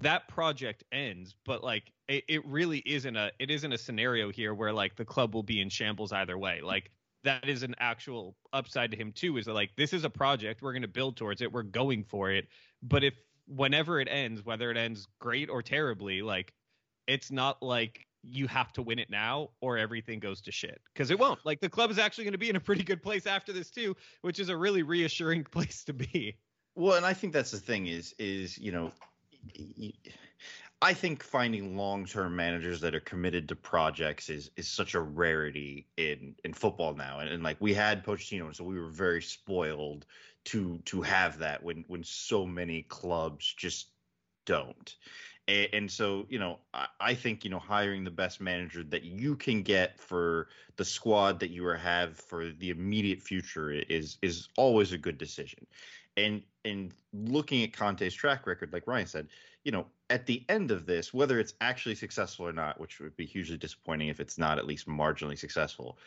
that 0.00 0.28
project 0.28 0.84
ends. 0.92 1.34
But 1.44 1.62
like 1.62 1.92
it, 2.08 2.24
it 2.28 2.46
really 2.46 2.82
isn't 2.84 3.16
a 3.16 3.30
it 3.38 3.50
isn't 3.50 3.72
a 3.72 3.78
scenario 3.78 4.30
here 4.30 4.54
where 4.54 4.72
like 4.72 4.96
the 4.96 5.04
club 5.04 5.34
will 5.34 5.42
be 5.42 5.60
in 5.60 5.68
shambles 5.68 6.12
either 6.12 6.36
way. 6.36 6.60
Like 6.60 6.90
that 7.24 7.48
is 7.48 7.62
an 7.62 7.74
actual 7.78 8.36
upside 8.52 8.90
to 8.92 8.96
him 8.96 9.12
too, 9.12 9.36
is 9.36 9.46
that 9.46 9.54
like 9.54 9.70
this 9.76 9.92
is 9.92 10.04
a 10.04 10.10
project, 10.10 10.62
we're 10.62 10.72
gonna 10.72 10.88
build 10.88 11.16
towards 11.16 11.40
it, 11.42 11.52
we're 11.52 11.62
going 11.62 12.04
for 12.04 12.30
it. 12.30 12.46
But 12.82 13.04
if 13.04 13.14
whenever 13.46 14.00
it 14.00 14.08
ends, 14.10 14.44
whether 14.44 14.70
it 14.70 14.76
ends 14.76 15.06
great 15.18 15.50
or 15.50 15.62
terribly, 15.62 16.22
like 16.22 16.52
it's 17.06 17.30
not 17.30 17.62
like 17.62 18.06
you 18.22 18.46
have 18.46 18.72
to 18.72 18.82
win 18.82 18.98
it 18.98 19.10
now 19.10 19.50
or 19.60 19.76
everything 19.76 20.18
goes 20.18 20.40
to 20.40 20.50
shit. 20.50 20.80
Because 20.94 21.10
it 21.10 21.18
won't. 21.18 21.38
Like 21.44 21.60
the 21.60 21.68
club 21.68 21.90
is 21.90 21.98
actually 21.98 22.24
going 22.24 22.32
to 22.32 22.38
be 22.38 22.48
in 22.48 22.56
a 22.56 22.60
pretty 22.60 22.82
good 22.82 23.02
place 23.02 23.26
after 23.26 23.52
this 23.52 23.70
too 23.70 23.94
which 24.22 24.38
is 24.38 24.48
a 24.48 24.56
really 24.56 24.82
reassuring 24.82 25.44
place 25.50 25.84
to 25.84 25.92
be. 25.92 26.38
Well, 26.74 26.96
and 26.96 27.06
I 27.06 27.14
think 27.14 27.32
that's 27.32 27.50
the 27.50 27.58
thing 27.58 27.86
is 27.86 28.14
is 28.18 28.58
you 28.58 28.72
know, 28.72 28.92
y- 29.58 29.74
y- 29.78 30.12
I 30.82 30.92
think 30.92 31.22
finding 31.22 31.76
long 31.76 32.04
term 32.04 32.36
managers 32.36 32.80
that 32.80 32.94
are 32.94 33.00
committed 33.00 33.48
to 33.48 33.56
projects 33.56 34.28
is 34.28 34.50
is 34.56 34.68
such 34.68 34.94
a 34.94 35.00
rarity 35.00 35.86
in 35.96 36.34
in 36.44 36.52
football 36.52 36.94
now, 36.94 37.20
and, 37.20 37.28
and 37.30 37.42
like 37.42 37.56
we 37.60 37.72
had 37.72 38.04
Pochettino, 38.04 38.54
so 38.54 38.64
we 38.64 38.78
were 38.78 38.90
very 38.90 39.22
spoiled 39.22 40.06
to 40.44 40.78
to 40.84 41.00
have 41.02 41.38
that 41.38 41.62
when 41.62 41.84
when 41.88 42.04
so 42.04 42.44
many 42.46 42.82
clubs 42.82 43.54
just 43.56 43.88
don't. 44.44 44.96
And, 45.48 45.68
and 45.72 45.90
so, 45.90 46.26
you 46.28 46.38
know, 46.38 46.58
I, 46.72 46.86
I 47.00 47.14
think, 47.14 47.44
you 47.44 47.50
know, 47.50 47.58
hiring 47.58 48.04
the 48.04 48.10
best 48.10 48.40
manager 48.40 48.82
that 48.84 49.04
you 49.04 49.36
can 49.36 49.62
get 49.62 49.98
for 50.00 50.48
the 50.76 50.84
squad 50.84 51.40
that 51.40 51.50
you 51.50 51.66
have 51.66 52.16
for 52.16 52.50
the 52.50 52.70
immediate 52.70 53.22
future 53.22 53.70
is 53.70 54.18
is 54.22 54.48
always 54.56 54.92
a 54.92 54.98
good 54.98 55.18
decision. 55.18 55.66
And 56.16 56.42
and 56.64 56.92
looking 57.12 57.62
at 57.62 57.72
Conte's 57.72 58.14
track 58.14 58.46
record, 58.46 58.72
like 58.72 58.86
Ryan 58.86 59.06
said, 59.06 59.28
you 59.64 59.72
know, 59.72 59.86
at 60.14 60.26
the 60.26 60.44
end 60.48 60.70
of 60.70 60.86
this, 60.86 61.12
whether 61.12 61.40
it's 61.40 61.54
actually 61.60 61.96
successful 61.96 62.46
or 62.46 62.52
not, 62.52 62.78
which 62.78 63.00
would 63.00 63.16
be 63.16 63.26
hugely 63.26 63.56
disappointing 63.56 64.06
if 64.06 64.20
it's 64.20 64.38
not 64.38 64.58
at 64.58 64.64
least 64.64 64.86
marginally 64.86 65.36
successful, 65.36 65.98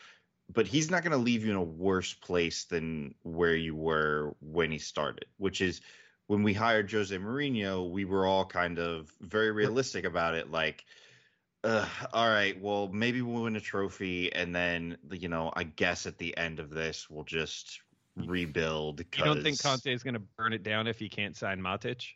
but 0.50 0.66
he's 0.66 0.90
not 0.90 1.02
going 1.02 1.12
to 1.12 1.18
leave 1.18 1.44
you 1.44 1.50
in 1.50 1.56
a 1.56 1.62
worse 1.62 2.14
place 2.14 2.64
than 2.64 3.14
where 3.22 3.54
you 3.54 3.76
were 3.76 4.34
when 4.40 4.72
he 4.72 4.78
started, 4.78 5.26
which 5.36 5.60
is 5.60 5.82
when 6.26 6.42
we 6.42 6.54
hired 6.54 6.90
Jose 6.90 7.14
Mourinho, 7.14 7.90
we 7.90 8.06
were 8.06 8.24
all 8.24 8.46
kind 8.46 8.78
of 8.78 9.12
very 9.20 9.52
realistic 9.52 10.06
about 10.06 10.34
it. 10.34 10.50
Like, 10.50 10.86
uh, 11.62 11.86
all 12.14 12.30
right, 12.30 12.58
well, 12.58 12.88
maybe 12.90 13.20
we'll 13.20 13.42
win 13.42 13.56
a 13.56 13.60
trophy, 13.60 14.32
and 14.32 14.56
then 14.56 14.96
you 15.10 15.28
know, 15.28 15.52
I 15.54 15.64
guess 15.64 16.06
at 16.06 16.16
the 16.16 16.34
end 16.38 16.60
of 16.60 16.70
this, 16.70 17.10
we'll 17.10 17.24
just 17.24 17.82
rebuild. 18.16 19.00
you 19.00 19.24
don't 19.24 19.42
think 19.42 19.60
conte 19.60 19.92
is 19.92 20.02
going 20.02 20.14
to 20.14 20.22
burn 20.38 20.54
it 20.54 20.62
down 20.62 20.86
if 20.86 20.98
he 20.98 21.10
can't 21.10 21.36
sign 21.36 21.60
matic 21.60 22.06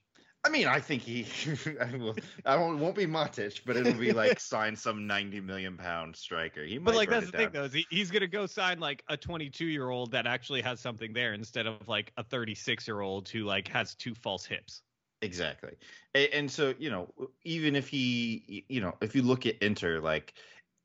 I 0.45 0.49
mean, 0.49 0.67
I 0.67 0.81
think 0.81 1.03
he. 1.03 1.27
I 1.81 1.97
will. 1.97 2.17
I 2.45 2.57
won't, 2.57 2.79
won't 2.79 2.97
be 2.97 3.07
Matic, 3.07 3.61
but 3.65 3.77
it'll 3.77 3.93
be 3.93 4.13
like 4.13 4.41
sign 4.41 4.75
some 4.75 5.07
ninety 5.07 5.41
million 5.41 5.77
pound 5.77 6.17
striker. 6.17 6.65
He 6.65 6.79
might 6.79 6.87
but 6.87 6.95
like 6.97 7.11
that's 7.11 7.29
it 7.29 7.33
the 7.33 7.39
thing 7.39 7.51
though 7.53 7.65
is 7.65 7.73
he, 7.73 7.87
he's 7.91 8.11
going 8.11 8.23
to 8.23 8.29
go 8.29 8.47
sign 8.47 8.81
like 8.81 9.05
a 9.09 9.17
22 9.17 9.67
year 9.67 9.91
old 9.91 10.11
that 10.13 10.27
actually 10.27 10.61
has 10.63 10.81
something 10.81 11.13
there 11.13 11.33
instead 11.33 11.67
of 11.67 11.87
like 11.87 12.13
a 12.17 12.25
36 12.25 12.89
year 12.89 13.01
old 13.01 13.29
who 13.29 13.45
like 13.45 13.69
has 13.69 13.95
two 13.95 14.15
false 14.15 14.45
hips 14.45 14.83
Exactly. 15.23 15.71
And, 16.15 16.29
and 16.33 16.51
so, 16.51 16.75
you 16.79 16.91
know, 16.91 17.09
even 17.45 17.77
if 17.77 17.89
he, 17.89 18.65
you 18.69 18.81
know, 18.81 18.95
if 19.01 19.15
you 19.15 19.23
look 19.23 19.47
at 19.47 19.57
Inter, 19.63 20.01
like 20.01 20.35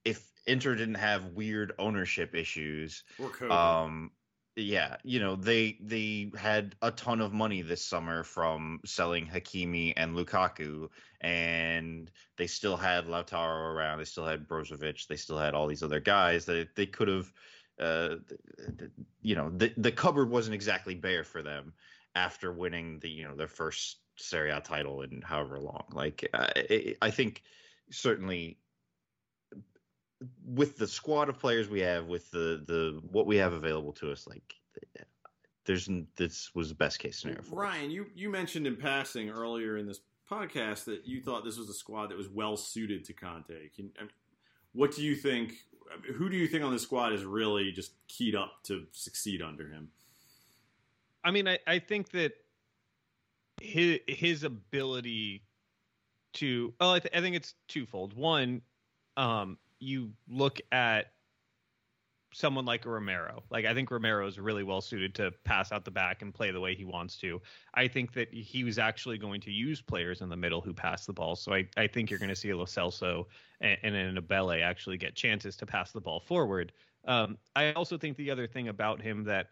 if 0.06 0.32
Inter 0.46 0.76
didn't 0.76 0.96
have 0.96 1.26
weird 1.34 1.74
ownership 1.80 2.36
issues, 2.36 3.04
Or 3.18 3.30
COVID. 3.30 3.52
um, 3.52 4.12
yeah, 4.58 4.98
you 5.04 5.20
know, 5.20 5.36
they 5.36 5.78
they 5.80 6.32
had 6.36 6.76
a 6.82 6.90
ton 6.90 7.22
of 7.22 7.32
money 7.32 7.62
this 7.62 7.86
summer 7.86 8.24
from 8.24 8.80
selling 8.86 9.28
Hakimi 9.28 9.94
and 9.96 10.16
Lukaku, 10.16 10.90
and 11.22 12.10
they 12.38 12.48
still 12.48 12.76
had 12.76 13.06
Lautaro 13.06 13.74
around, 13.74 14.00
they 14.00 14.06
still 14.06 14.26
had 14.26 14.48
Brozovic, 14.48 15.06
they 15.08 15.16
still 15.16 15.38
had 15.38 15.54
all 15.54 15.68
these 15.68 15.84
other 15.84 16.00
guys 16.00 16.46
that 16.46 16.76
they 16.76 16.88
could 16.88 17.08
have, 17.08 17.32
uh, 17.80 18.16
you 19.22 19.36
know, 19.36 19.52
the 19.52 19.72
the 19.78 19.92
cupboard 19.92 20.32
wasn't 20.32 20.56
exactly 20.56 20.96
bare 20.96 21.24
for 21.24 21.44
them 21.44 21.74
after 22.16 22.52
winning 22.52 22.98
the 23.00 23.10
you 23.10 23.26
know 23.26 23.36
their 23.36 23.48
first 23.48 23.98
Serie 24.16 24.50
A 24.50 24.60
title 24.60 25.04
in 25.04 25.22
however 25.22 25.60
long. 25.60 25.86
Like 25.92 26.28
I, 26.34 26.96
I 27.00 27.12
think 27.12 27.44
certainly 27.92 28.58
with 30.46 30.78
the 30.78 30.88
squad 30.88 31.30
of 31.30 31.40
players 31.40 31.70
we 31.70 31.82
have, 31.82 32.08
with 32.08 32.30
the 32.32 32.64
the 32.66 33.02
what 33.12 33.26
we 33.26 33.38
have 33.38 33.54
available 33.54 33.94
to 33.94 34.12
us, 34.12 34.28
like 34.28 34.56
there's 35.68 35.90
this 36.16 36.50
was 36.56 36.70
the 36.70 36.76
best 36.76 36.98
case 36.98 37.20
scenario. 37.20 37.42
For 37.44 37.66
us. 37.66 37.72
Ryan, 37.72 37.92
you, 37.92 38.08
you 38.16 38.30
mentioned 38.30 38.66
in 38.66 38.78
passing 38.78 39.30
earlier 39.30 39.78
in 39.78 39.86
this 39.86 40.00
podcast 40.32 40.86
that 40.86 41.06
you 41.06 41.22
thought 41.22 41.44
this 41.44 41.58
was 41.58 41.70
a 41.70 41.74
squad 41.74 42.10
that 42.10 42.18
was 42.18 42.30
well 42.30 42.58
suited 42.58 43.04
to 43.06 43.14
Conte. 43.14 43.70
Can, 43.76 43.92
I 44.00 44.04
mean, 44.04 44.12
what 44.74 44.96
do 44.96 45.04
you 45.04 45.16
think? 45.16 45.54
Who 46.16 46.30
do 46.30 46.38
you 46.38 46.48
think 46.48 46.64
on 46.64 46.72
this 46.72 46.84
squad 46.84 47.14
is 47.14 47.24
really 47.24 47.72
just 47.72 47.92
keyed 48.08 48.36
up 48.36 48.64
to 48.64 48.86
succeed 48.92 49.42
under 49.42 49.68
him? 49.68 49.90
I 51.24 51.32
mean, 51.32 51.48
I, 51.48 51.60
I 51.68 51.80
think 51.80 52.12
that 52.12 52.34
his 53.62 54.00
his 54.08 54.44
ability 54.44 55.44
to 56.34 56.74
oh, 56.80 56.94
I, 56.94 57.00
th- 57.00 57.14
I 57.14 57.20
think 57.20 57.36
it's 57.36 57.56
twofold. 57.68 58.14
One, 58.14 58.62
um, 59.18 59.58
you 59.80 60.12
look 60.28 60.60
at 60.72 61.12
someone 62.34 62.66
like 62.66 62.86
a 62.86 62.90
Romero. 62.90 63.44
Like 63.50 63.66
I 63.66 63.74
think 63.74 63.90
Romero 63.90 64.28
is 64.28 64.40
really 64.40 64.64
well 64.64 64.82
suited 64.82 65.16
to 65.16 65.32
pass 65.44 65.72
out 65.72 65.86
the 65.86 65.92
back 65.92 66.22
and 66.22 66.34
play 66.34 66.52
the 66.52 66.60
way 66.60 66.76
he 66.76 66.86
wants 66.86 67.18
to. 67.20 67.42
I 67.74 67.88
think 67.88 68.14
that 68.14 68.34
he 68.34 68.64
was 68.64 68.78
actually 68.78 69.18
going 69.18 69.42
to 69.42 69.52
use 69.52 69.82
players 69.82 70.22
in 70.22 70.30
the 70.30 70.38
middle 70.38 70.62
who 70.62 70.74
pass 70.74 71.06
the 71.06 71.14
ball. 71.14 71.36
So 71.36 71.54
I, 71.54 71.68
I 71.78 71.88
think 71.88 72.10
you're 72.10 72.20
going 72.20 72.30
to 72.30 72.36
see 72.36 72.50
a 72.50 72.58
Lo 72.58 72.66
Celso 72.66 73.26
and, 73.62 73.78
and 73.84 73.96
an 73.96 74.16
Ndombele 74.16 74.62
actually 74.62 74.98
get 74.98 75.16
chances 75.16 75.56
to 75.58 75.66
pass 75.66 75.92
the 75.92 76.02
ball 76.02 76.20
forward. 76.20 76.74
Um, 77.06 77.38
I 77.56 77.72
also 77.72 77.98
think 77.98 78.18
the 78.18 78.30
other 78.30 78.48
thing 78.48 78.68
about 78.68 79.02
him 79.02 79.24
that 79.24 79.48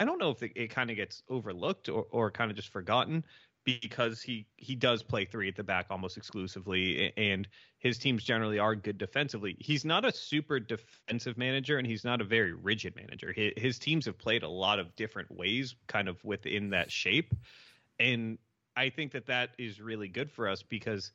I 0.00 0.04
don't 0.04 0.18
know 0.18 0.30
if 0.30 0.42
it, 0.42 0.52
it 0.56 0.68
kind 0.68 0.90
of 0.90 0.96
gets 0.96 1.22
overlooked 1.28 1.88
or, 1.88 2.06
or 2.10 2.30
kind 2.30 2.50
of 2.50 2.56
just 2.56 2.68
forgotten 2.70 3.24
because 3.80 4.22
he 4.22 4.46
he 4.56 4.74
does 4.74 5.02
play 5.02 5.24
three 5.24 5.48
at 5.48 5.56
the 5.56 5.62
back 5.62 5.86
almost 5.90 6.16
exclusively, 6.16 7.12
and 7.16 7.46
his 7.78 7.98
teams 7.98 8.24
generally 8.24 8.58
are 8.58 8.74
good 8.74 8.98
defensively. 8.98 9.56
He's 9.58 9.84
not 9.84 10.04
a 10.04 10.12
super 10.12 10.60
defensive 10.60 11.36
manager, 11.38 11.78
and 11.78 11.86
he's 11.86 12.04
not 12.04 12.20
a 12.20 12.24
very 12.24 12.52
rigid 12.52 12.96
manager. 12.96 13.32
His, 13.32 13.52
his 13.56 13.78
teams 13.78 14.06
have 14.06 14.18
played 14.18 14.42
a 14.42 14.48
lot 14.48 14.78
of 14.78 14.94
different 14.96 15.30
ways, 15.30 15.74
kind 15.86 16.08
of 16.08 16.22
within 16.24 16.70
that 16.70 16.90
shape, 16.90 17.34
and 17.98 18.38
I 18.76 18.90
think 18.90 19.12
that 19.12 19.26
that 19.26 19.50
is 19.58 19.80
really 19.80 20.08
good 20.08 20.30
for 20.30 20.48
us 20.48 20.62
because 20.62 21.12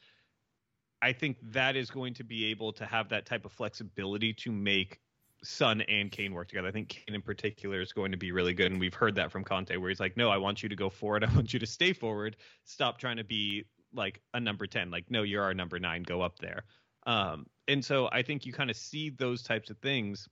I 1.02 1.14
think 1.14 1.38
that 1.52 1.76
is 1.76 1.90
going 1.90 2.14
to 2.16 2.24
be 2.24 2.46
able 2.48 2.74
to 2.74 2.86
have 2.86 3.10
that 3.10 3.26
type 3.26 3.46
of 3.46 3.52
flexibility 3.52 4.34
to 4.34 4.52
make 4.52 5.00
Son 5.46 5.82
and 5.82 6.12
Kane 6.12 6.34
work 6.34 6.48
together. 6.48 6.68
I 6.68 6.72
think 6.72 6.90
Kane 6.90 7.16
in 7.16 7.22
particular 7.22 7.82
is 7.82 7.94
going 7.94 8.12
to 8.12 8.18
be 8.18 8.32
really 8.32 8.54
good, 8.54 8.72
and 8.72 8.80
we've 8.80 8.94
heard 8.94 9.16
that 9.16 9.32
from 9.32 9.44
Conte, 9.44 9.76
where 9.78 9.90
he's 9.90 10.00
like, 10.00 10.18
"No, 10.18 10.30
I 10.30 10.38
want 10.38 10.64
you 10.64 10.70
to 10.70 10.76
go 10.76 10.90
forward. 10.90 11.24
I 11.30 11.34
want 11.34 11.54
you 11.54 11.60
to 11.60 11.68
stay 11.68 11.94
forward. 11.94 12.36
Stop 12.64 12.98
trying 12.98 13.18
to 13.18 13.24
be 13.24 13.66
like 13.94 14.22
a 14.34 14.40
number 14.40 14.68
ten. 14.68 14.92
Like, 14.92 15.06
no, 15.10 15.24
you're 15.24 15.44
our 15.44 15.54
number 15.54 15.80
nine. 15.80 16.04
Go 16.04 16.22
up 16.22 16.40
there." 16.40 16.64
Um, 17.06 17.46
and 17.68 17.84
so 17.86 18.10
I 18.12 18.24
think 18.24 18.46
you 18.46 18.54
kind 18.54 18.70
of 18.70 18.76
see 18.76 19.10
those 19.10 19.44
types 19.44 19.70
of 19.70 19.78
things, 19.78 20.28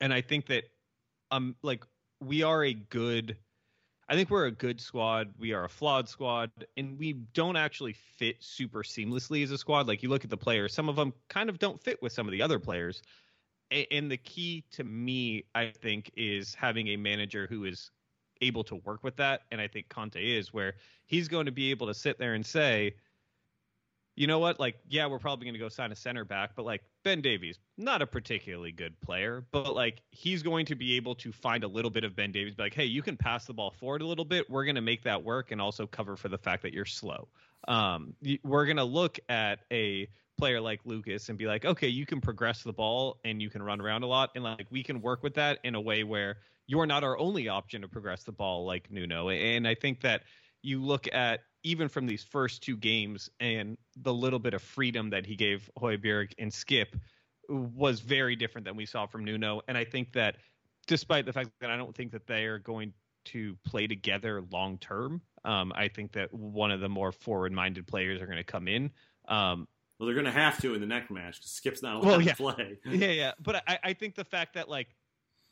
and 0.00 0.12
I 0.12 0.20
think 0.20 0.46
that 0.46 0.64
um, 1.30 1.56
like 1.62 1.84
we 2.20 2.42
are 2.42 2.64
a 2.64 2.74
good. 2.74 3.36
I 4.06 4.16
think 4.16 4.28
we're 4.28 4.44
a 4.44 4.52
good 4.52 4.82
squad. 4.82 5.32
We 5.38 5.54
are 5.54 5.64
a 5.64 5.68
flawed 5.68 6.10
squad, 6.10 6.50
and 6.76 6.98
we 6.98 7.14
don't 7.14 7.56
actually 7.56 7.94
fit 8.18 8.36
super 8.40 8.82
seamlessly 8.82 9.42
as 9.42 9.50
a 9.50 9.56
squad. 9.56 9.88
Like 9.88 10.02
you 10.02 10.10
look 10.10 10.24
at 10.24 10.30
the 10.30 10.36
players, 10.36 10.74
some 10.74 10.90
of 10.90 10.96
them 10.96 11.14
kind 11.30 11.48
of 11.48 11.58
don't 11.58 11.82
fit 11.82 12.02
with 12.02 12.12
some 12.12 12.26
of 12.28 12.32
the 12.32 12.42
other 12.42 12.58
players 12.58 13.02
and 13.90 14.10
the 14.10 14.16
key 14.16 14.64
to 14.72 14.84
me, 14.84 15.44
I 15.54 15.66
think, 15.70 16.10
is 16.16 16.54
having 16.54 16.88
a 16.88 16.96
manager 16.96 17.46
who 17.48 17.64
is 17.64 17.90
able 18.40 18.64
to 18.64 18.76
work 18.76 19.02
with 19.02 19.16
that. 19.16 19.42
And 19.50 19.60
I 19.60 19.68
think 19.68 19.88
Conte 19.88 20.22
is, 20.22 20.52
where 20.52 20.74
he's 21.06 21.28
going 21.28 21.46
to 21.46 21.52
be 21.52 21.70
able 21.70 21.86
to 21.86 21.94
sit 21.94 22.18
there 22.18 22.34
and 22.34 22.44
say, 22.44 22.94
you 24.16 24.26
know 24.28 24.38
what? 24.38 24.60
Like, 24.60 24.76
yeah, 24.88 25.06
we're 25.06 25.18
probably 25.18 25.46
going 25.46 25.54
to 25.54 25.60
go 25.60 25.68
sign 25.68 25.90
a 25.90 25.96
center 25.96 26.24
back, 26.24 26.50
but 26.54 26.64
like 26.64 26.82
Ben 27.02 27.20
Davies, 27.20 27.58
not 27.76 28.00
a 28.00 28.06
particularly 28.06 28.70
good 28.70 29.00
player, 29.00 29.44
but 29.50 29.74
like 29.74 30.02
he's 30.10 30.42
going 30.42 30.66
to 30.66 30.76
be 30.76 30.94
able 30.94 31.16
to 31.16 31.32
find 31.32 31.64
a 31.64 31.68
little 31.68 31.90
bit 31.90 32.04
of 32.04 32.14
Ben 32.14 32.30
Davies, 32.30 32.54
be 32.54 32.62
like, 32.62 32.74
hey, 32.74 32.84
you 32.84 33.02
can 33.02 33.16
pass 33.16 33.44
the 33.44 33.52
ball 33.52 33.70
forward 33.72 34.02
a 34.02 34.06
little 34.06 34.24
bit. 34.24 34.48
We're 34.48 34.64
going 34.64 34.76
to 34.76 34.80
make 34.80 35.02
that 35.02 35.24
work 35.24 35.50
and 35.50 35.60
also 35.60 35.86
cover 35.86 36.16
for 36.16 36.28
the 36.28 36.38
fact 36.38 36.62
that 36.62 36.72
you're 36.72 36.84
slow. 36.84 37.26
Um, 37.66 38.14
we're 38.42 38.66
going 38.66 38.76
to 38.76 38.84
look 38.84 39.18
at 39.28 39.60
a 39.72 40.08
player 40.36 40.60
like 40.60 40.80
Lucas 40.84 41.28
and 41.28 41.38
be 41.38 41.46
like, 41.46 41.64
okay, 41.64 41.88
you 41.88 42.06
can 42.06 42.20
progress 42.20 42.62
the 42.62 42.72
ball 42.72 43.18
and 43.24 43.40
you 43.40 43.50
can 43.50 43.62
run 43.62 43.80
around 43.80 44.02
a 44.02 44.06
lot, 44.06 44.30
and 44.34 44.44
like 44.44 44.66
we 44.70 44.82
can 44.82 45.00
work 45.00 45.22
with 45.22 45.34
that 45.34 45.58
in 45.64 45.74
a 45.74 45.80
way 45.80 46.04
where 46.04 46.38
you're 46.66 46.86
not 46.86 47.04
our 47.04 47.18
only 47.18 47.48
option 47.48 47.82
to 47.82 47.88
progress 47.88 48.24
the 48.24 48.32
ball 48.32 48.64
like 48.64 48.90
Nuno. 48.90 49.28
And 49.28 49.68
I 49.68 49.74
think 49.74 50.00
that 50.00 50.22
you 50.62 50.82
look 50.82 51.06
at 51.12 51.40
even 51.62 51.88
from 51.88 52.06
these 52.06 52.22
first 52.22 52.62
two 52.62 52.76
games 52.76 53.30
and 53.40 53.76
the 53.96 54.12
little 54.12 54.38
bit 54.38 54.54
of 54.54 54.62
freedom 54.62 55.10
that 55.10 55.26
he 55.26 55.36
gave 55.36 55.70
Højbjerg 55.78 56.32
and 56.38 56.50
Skipp 56.50 56.98
was 57.48 58.00
very 58.00 58.36
different 58.36 58.66
than 58.66 58.76
we 58.76 58.86
saw 58.86 59.06
from 59.06 59.24
Nuno. 59.24 59.60
And 59.68 59.76
I 59.76 59.84
think 59.84 60.12
that 60.12 60.36
despite 60.86 61.26
the 61.26 61.32
fact 61.32 61.50
that 61.60 61.70
I 61.70 61.76
don't 61.76 61.94
think 61.94 62.12
that 62.12 62.26
they 62.26 62.44
are 62.44 62.58
going 62.58 62.92
to 63.26 63.56
play 63.64 63.86
together 63.86 64.42
long 64.50 64.78
term, 64.78 65.22
um, 65.44 65.72
I 65.74 65.88
think 65.88 66.12
that 66.12 66.32
one 66.32 66.70
of 66.70 66.80
the 66.80 66.88
more 66.88 67.12
forward 67.12 67.52
minded 67.52 67.86
players 67.86 68.20
are 68.20 68.26
going 68.26 68.38
to 68.38 68.44
come 68.44 68.68
in. 68.68 68.90
Um, 69.28 69.68
well, 69.98 70.06
they're 70.06 70.14
going 70.14 70.26
to 70.26 70.32
have 70.32 70.60
to 70.62 70.74
in 70.74 70.80
the 70.80 70.86
next 70.86 71.10
match 71.10 71.38
Skipp's 71.42 71.82
not 71.82 71.96
allowed 71.96 72.06
Well, 72.06 72.20
yeah. 72.20 72.32
to 72.32 72.36
play. 72.36 72.78
yeah, 72.86 73.10
yeah. 73.10 73.32
But 73.40 73.62
I, 73.66 73.78
I 73.84 73.92
think 73.92 74.14
the 74.14 74.24
fact 74.24 74.54
that 74.54 74.68
like 74.68 74.88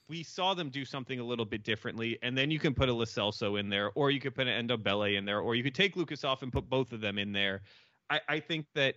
we 0.09 0.23
saw 0.23 0.55
them 0.55 0.69
do 0.69 0.85
something 0.85 1.21
a 1.21 1.25
little 1.25 1.45
bit 1.45 1.63
differently, 1.63 2.19
and 2.23 2.37
then 2.37 2.51
you 2.51 2.59
can 2.59 2.75
put 2.75 2.89
a 2.89 2.93
Lo 2.93 3.05
Celso 3.05 3.59
in 3.59 3.69
there, 3.69 3.91
or 3.95 4.11
you 4.11 4.21
could 4.21 4.35
put 4.35 4.47
an 4.47 4.69
Ndombele 4.69 5.17
in 5.17 5.25
there, 5.25 5.41
or 5.41 5.55
you 5.55 5.63
could 5.63 5.75
take 5.75 5.97
Lucas 5.97 6.25
off 6.25 6.43
and 6.43 6.53
put 6.53 6.69
both 6.69 6.93
of 6.93 7.01
them 7.01 7.19
in 7.19 7.33
there. 7.33 7.63
I, 8.11 8.21
I 8.29 8.41
think 8.41 8.67
that 8.75 8.97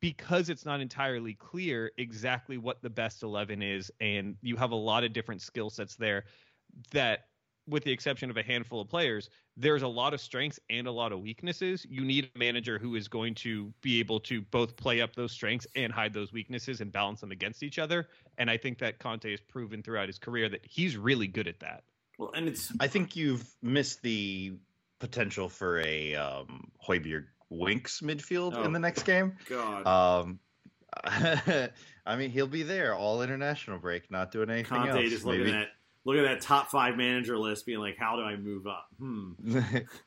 because 0.00 0.48
it's 0.48 0.64
not 0.64 0.80
entirely 0.80 1.34
clear 1.34 1.90
exactly 1.98 2.56
what 2.56 2.82
the 2.82 2.90
best 2.90 3.22
11 3.22 3.62
is, 3.62 3.92
and 4.00 4.36
you 4.42 4.56
have 4.56 4.70
a 4.70 4.76
lot 4.76 5.04
of 5.04 5.12
different 5.12 5.42
skill 5.42 5.70
sets 5.70 5.96
there, 5.96 6.24
that 6.92 7.26
with 7.68 7.84
the 7.84 7.92
exception 7.92 8.30
of 8.30 8.36
a 8.36 8.42
handful 8.42 8.80
of 8.80 8.88
players, 8.88 9.28
there's 9.56 9.82
a 9.82 9.88
lot 9.88 10.14
of 10.14 10.20
strengths 10.20 10.58
and 10.70 10.86
a 10.86 10.90
lot 10.90 11.12
of 11.12 11.20
weaknesses. 11.20 11.86
You 11.88 12.02
need 12.04 12.30
a 12.34 12.38
manager 12.38 12.78
who 12.78 12.94
is 12.96 13.08
going 13.08 13.34
to 13.36 13.72
be 13.82 13.98
able 14.00 14.20
to 14.20 14.40
both 14.40 14.76
play 14.76 15.00
up 15.00 15.14
those 15.14 15.32
strengths 15.32 15.66
and 15.76 15.92
hide 15.92 16.12
those 16.14 16.32
weaknesses 16.32 16.80
and 16.80 16.90
balance 16.90 17.20
them 17.20 17.30
against 17.30 17.62
each 17.62 17.78
other. 17.78 18.08
And 18.38 18.50
I 18.50 18.56
think 18.56 18.78
that 18.78 18.98
Conte 18.98 19.30
has 19.30 19.40
proven 19.40 19.82
throughout 19.82 20.08
his 20.08 20.18
career 20.18 20.48
that 20.48 20.64
he's 20.64 20.96
really 20.96 21.26
good 21.26 21.46
at 21.48 21.60
that. 21.60 21.82
Well, 22.18 22.30
and 22.34 22.48
it's 22.48 22.72
I 22.80 22.88
think 22.88 23.14
you've 23.16 23.44
missed 23.62 24.02
the 24.02 24.54
potential 24.98 25.48
for 25.48 25.80
a 25.80 26.14
um, 26.16 26.70
Højbjerg 26.86 27.26
Winks 27.50 28.00
midfield 28.00 28.54
Oh. 28.56 28.62
in 28.64 28.72
the 28.72 28.78
next 28.78 29.04
game. 29.04 29.36
God. 29.48 29.86
Um, 29.86 30.38
I 31.04 32.16
mean, 32.16 32.30
he'll 32.30 32.46
be 32.46 32.62
there 32.62 32.94
all 32.94 33.22
international 33.22 33.78
break, 33.78 34.10
not 34.10 34.32
doing 34.32 34.50
anything 34.50 34.78
Conte 34.78 34.90
else. 35.02 35.10
just 35.10 35.24
looking 35.24 35.44
Maybe 35.44 35.56
at 35.56 35.68
look 36.08 36.16
at 36.16 36.22
that 36.24 36.40
top 36.40 36.70
five 36.70 36.96
manager 36.96 37.36
list, 37.38 37.66
being 37.66 37.80
like, 37.80 37.98
"How 37.98 38.16
do 38.16 38.22
I 38.22 38.36
move 38.36 38.66
up?" 38.66 38.86
Hmm. 38.98 39.32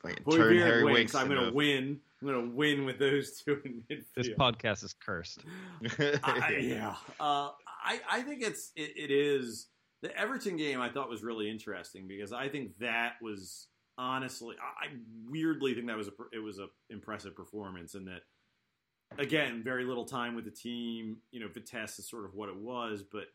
like, 0.03 0.23
Højbjerg, 0.23 0.35
turn 0.35 0.57
Harry 0.57 0.83
Winks, 0.83 0.97
Winks. 0.97 1.15
I'm 1.15 1.27
going 1.27 1.45
to 1.45 1.53
win. 1.53 1.99
I'm 2.21 2.27
going 2.27 2.49
to 2.49 2.55
win 2.55 2.85
with 2.85 2.97
those 2.97 3.39
two 3.45 3.61
in 3.63 3.83
midfield. 3.89 4.05
This 4.15 4.29
podcast 4.29 4.83
is 4.83 4.93
cursed. 4.93 5.45
I, 5.99 6.19
I- 6.23 6.57
yeah, 6.59 6.95
uh, 7.19 7.49
I 7.83 7.99
I 8.09 8.21
think 8.23 8.41
it's 8.41 8.71
it, 8.75 8.93
it 8.97 9.11
is 9.11 9.67
the 10.01 10.15
Everton 10.17 10.57
game. 10.57 10.81
I 10.81 10.89
thought 10.89 11.07
was 11.09 11.23
really 11.23 11.49
interesting 11.49 12.07
because 12.07 12.33
I 12.33 12.49
think 12.49 12.77
that 12.79 13.13
was 13.21 13.67
honestly 13.97 14.55
I, 14.59 14.87
I 14.87 14.89
weirdly 15.29 15.75
think 15.75 15.85
that 15.87 15.97
was 15.97 16.07
a 16.07 16.11
it 16.33 16.39
was 16.39 16.57
a 16.57 16.67
impressive 16.89 17.35
performance 17.35 17.93
and 17.93 18.07
that 18.07 18.21
again 19.19 19.61
very 19.63 19.85
little 19.85 20.05
time 20.05 20.33
with 20.35 20.45
the 20.45 20.51
team. 20.51 21.17
You 21.31 21.41
know, 21.41 21.47
Vitesse 21.47 21.99
is 21.99 22.09
sort 22.09 22.25
of 22.25 22.33
what 22.33 22.49
it 22.49 22.55
was, 22.57 23.03
but 23.03 23.25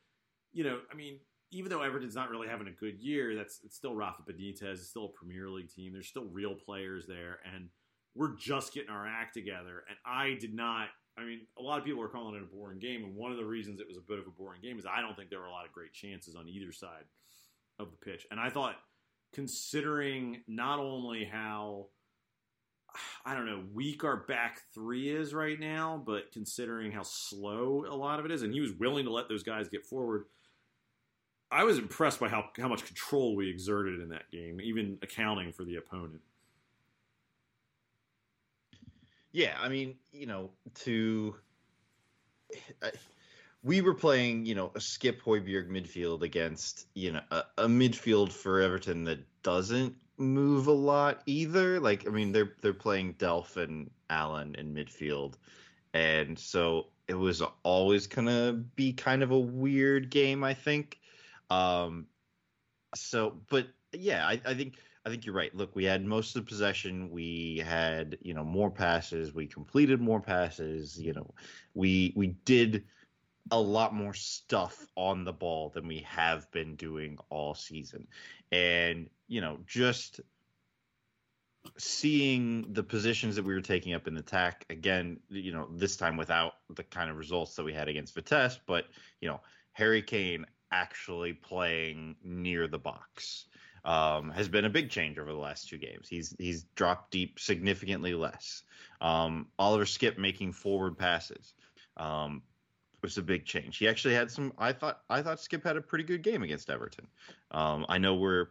you 0.52 0.64
know, 0.64 0.80
I 0.90 0.96
mean. 0.96 1.20
Even 1.52 1.70
though 1.70 1.82
Everton's 1.82 2.14
not 2.14 2.30
really 2.30 2.48
having 2.48 2.66
a 2.68 2.72
good 2.72 2.98
year, 2.98 3.34
that's 3.34 3.60
it's 3.64 3.76
still 3.76 3.94
Rafa 3.94 4.22
Benitez. 4.22 4.74
It's 4.74 4.88
still 4.88 5.06
a 5.06 5.18
Premier 5.18 5.48
League 5.48 5.70
team. 5.70 5.92
There's 5.92 6.08
still 6.08 6.26
real 6.26 6.54
players 6.54 7.06
there, 7.06 7.38
and 7.54 7.68
we're 8.14 8.36
just 8.36 8.74
getting 8.74 8.90
our 8.90 9.06
act 9.06 9.34
together. 9.34 9.84
And 9.88 9.96
I 10.04 10.36
did 10.40 10.54
not 10.54 10.88
I 11.18 11.24
mean, 11.24 11.46
a 11.58 11.62
lot 11.62 11.78
of 11.78 11.84
people 11.84 12.02
are 12.02 12.08
calling 12.08 12.34
it 12.34 12.42
a 12.42 12.54
boring 12.54 12.78
game, 12.78 13.02
and 13.02 13.14
one 13.14 13.30
of 13.30 13.38
the 13.38 13.44
reasons 13.44 13.80
it 13.80 13.88
was 13.88 13.96
a 13.96 14.02
bit 14.06 14.18
of 14.18 14.26
a 14.26 14.30
boring 14.30 14.60
game 14.60 14.78
is 14.78 14.84
I 14.84 15.00
don't 15.00 15.16
think 15.16 15.30
there 15.30 15.40
were 15.40 15.46
a 15.46 15.52
lot 15.52 15.64
of 15.64 15.72
great 15.72 15.92
chances 15.92 16.36
on 16.36 16.48
either 16.48 16.72
side 16.72 17.04
of 17.78 17.90
the 17.90 17.96
pitch. 17.96 18.26
And 18.30 18.38
I 18.38 18.50
thought, 18.50 18.76
considering 19.32 20.42
not 20.46 20.78
only 20.78 21.24
how 21.24 21.86
I 23.24 23.34
don't 23.34 23.46
know 23.46 23.64
weak 23.72 24.04
our 24.04 24.16
back 24.16 24.60
three 24.74 25.10
is 25.10 25.34
right 25.34 25.58
now, 25.58 26.02
but 26.06 26.32
considering 26.32 26.92
how 26.92 27.02
slow 27.02 27.84
a 27.88 27.96
lot 27.96 28.18
of 28.18 28.26
it 28.26 28.30
is, 28.30 28.42
and 28.42 28.52
he 28.52 28.60
was 28.60 28.72
willing 28.72 29.06
to 29.06 29.12
let 29.12 29.28
those 29.28 29.42
guys 29.42 29.68
get 29.68 29.86
forward. 29.86 30.24
I 31.56 31.64
was 31.64 31.78
impressed 31.78 32.20
by 32.20 32.28
how, 32.28 32.50
how 32.58 32.68
much 32.68 32.84
control 32.84 33.34
we 33.34 33.48
exerted 33.48 34.00
in 34.00 34.10
that 34.10 34.30
game, 34.30 34.60
even 34.60 34.98
accounting 35.00 35.52
for 35.52 35.64
the 35.64 35.76
opponent. 35.76 36.20
Yeah, 39.32 39.56
I 39.58 39.70
mean, 39.70 39.96
you 40.12 40.26
know, 40.26 40.50
to 40.84 41.36
I- 42.82 42.92
we 43.62 43.80
were 43.80 43.94
playing, 43.94 44.44
you 44.44 44.54
know, 44.54 44.66
a 44.74 44.78
Skipp 44.78 45.22
Højbjerg 45.22 45.68
midfield 45.70 46.20
against, 46.22 46.88
you 46.94 47.12
know, 47.12 47.22
a, 47.30 47.44
a 47.56 47.66
midfield 47.66 48.32
for 48.32 48.60
Everton 48.60 49.04
that 49.04 49.20
doesn't 49.42 49.96
move 50.18 50.66
a 50.66 50.72
lot 50.72 51.22
either. 51.24 51.80
Like, 51.80 52.06
I 52.06 52.10
mean, 52.10 52.32
they're 52.32 52.52
they're 52.60 52.74
playing 52.74 53.14
Delph 53.14 53.56
and 53.56 53.90
Allan 54.10 54.56
in 54.56 54.74
midfield, 54.74 55.36
and 55.94 56.38
so 56.38 56.88
it 57.08 57.14
was 57.14 57.42
always 57.62 58.06
gonna 58.06 58.52
be 58.52 58.92
kind 58.92 59.22
of 59.22 59.30
a 59.30 59.40
weird 59.40 60.10
game, 60.10 60.44
I 60.44 60.52
think. 60.52 61.00
Um, 61.50 62.06
so, 62.94 63.36
but 63.48 63.68
yeah, 63.92 64.26
I, 64.26 64.40
I 64.44 64.54
think 64.54 64.74
I 65.04 65.08
think 65.08 65.24
you're 65.24 65.34
right. 65.34 65.54
Look, 65.54 65.76
we 65.76 65.84
had 65.84 66.04
most 66.04 66.34
of 66.34 66.44
the 66.44 66.48
possession. 66.48 67.10
We 67.10 67.62
had, 67.64 68.18
you 68.22 68.34
know, 68.34 68.44
more 68.44 68.70
passes. 68.70 69.32
We 69.32 69.46
completed 69.46 70.00
more 70.00 70.20
passes. 70.20 71.00
You 71.00 71.12
know, 71.12 71.34
we 71.74 72.12
we 72.16 72.28
did 72.44 72.84
a 73.52 73.60
lot 73.60 73.94
more 73.94 74.14
stuff 74.14 74.86
on 74.96 75.24
the 75.24 75.32
ball 75.32 75.70
than 75.70 75.86
we 75.86 75.98
have 76.00 76.50
been 76.50 76.74
doing 76.74 77.18
all 77.30 77.54
season. 77.54 78.08
And, 78.50 79.08
you 79.28 79.40
know, 79.40 79.58
just 79.66 80.20
seeing 81.78 82.72
the 82.72 82.82
positions 82.82 83.36
that 83.36 83.44
we 83.44 83.54
were 83.54 83.60
taking 83.60 83.94
up 83.94 84.08
in 84.08 84.16
attack 84.16 84.64
again, 84.70 85.20
you 85.28 85.52
know, 85.52 85.68
this 85.76 85.96
time 85.96 86.16
without 86.16 86.54
the 86.74 86.82
kind 86.82 87.10
of 87.10 87.16
results 87.16 87.54
that 87.56 87.64
we 87.64 87.72
had 87.72 87.88
against 87.88 88.14
Vitesse, 88.14 88.58
but, 88.66 88.86
you 89.20 89.28
know, 89.28 89.40
Harry 89.72 90.02
Kane 90.02 90.46
actually 90.72 91.32
playing 91.32 92.16
near 92.22 92.66
the 92.66 92.78
box 92.78 93.46
um, 93.84 94.30
has 94.30 94.48
been 94.48 94.64
a 94.64 94.70
big 94.70 94.90
change 94.90 95.18
over 95.18 95.30
the 95.30 95.38
last 95.38 95.68
two 95.68 95.78
games. 95.78 96.08
He's 96.08 96.34
he's 96.38 96.64
dropped 96.74 97.12
deep 97.12 97.38
significantly 97.38 98.14
less. 98.14 98.64
Um, 99.00 99.46
Oliver 99.58 99.84
Skipp 99.84 100.18
making 100.18 100.52
forward 100.52 100.98
passes 100.98 101.54
um, 101.96 102.42
was 103.02 103.16
a 103.16 103.22
big 103.22 103.44
change. 103.44 103.78
He 103.78 103.86
actually 103.86 104.14
had 104.14 104.30
some. 104.30 104.52
I 104.58 104.72
thought 104.72 105.02
I 105.08 105.22
thought 105.22 105.38
Skipp 105.38 105.64
had 105.64 105.76
a 105.76 105.80
pretty 105.80 106.04
good 106.04 106.22
game 106.22 106.42
against 106.42 106.68
Everton. 106.68 107.06
Um, 107.52 107.86
I 107.88 107.98
know 107.98 108.16
we're 108.16 108.48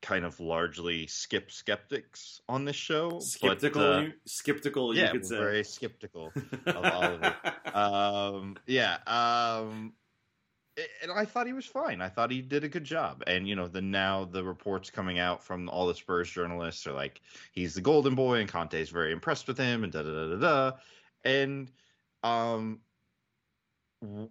kind 0.00 0.24
of 0.24 0.40
largely 0.40 1.06
Skipp 1.06 1.50
skeptics 1.50 2.40
on 2.48 2.64
this 2.64 2.76
show. 2.76 3.18
Skeptical, 3.18 3.82
but, 3.82 3.96
uh, 3.96 4.00
you, 4.00 4.12
skeptical, 4.24 4.94
you 4.94 5.02
yeah, 5.02 5.10
could 5.10 5.22
we're 5.22 5.28
say. 5.28 5.36
very 5.36 5.64
skeptical 5.64 6.32
of 6.66 6.76
Oliver. 6.84 7.34
um, 7.74 8.56
yeah. 8.66 8.98
And 11.02 11.10
I 11.10 11.24
thought 11.24 11.46
he 11.46 11.54
was 11.54 11.64
fine. 11.64 12.02
I 12.02 12.08
thought 12.08 12.30
he 12.30 12.42
did 12.42 12.62
a 12.64 12.68
good 12.68 12.84
job. 12.84 13.22
And 13.26 13.48
you 13.48 13.56
know, 13.56 13.66
the 13.66 13.80
now 13.80 14.24
the 14.24 14.44
reports 14.44 14.90
coming 14.90 15.18
out 15.18 15.42
from 15.42 15.68
all 15.70 15.86
the 15.86 15.94
Spurs 15.94 16.30
journalists 16.30 16.86
are 16.86 16.92
like 16.92 17.22
he's 17.52 17.74
the 17.74 17.80
golden 17.80 18.14
boy, 18.14 18.40
and 18.40 18.48
Conte's 18.48 18.90
very 18.90 19.12
impressed 19.12 19.48
with 19.48 19.56
him, 19.56 19.84
and 19.84 19.92
da 19.92 20.02
da 20.02 20.10
da 20.10 20.36
da 20.36 20.36
da. 20.36 20.76
And 21.24 21.70
um, 22.22 22.80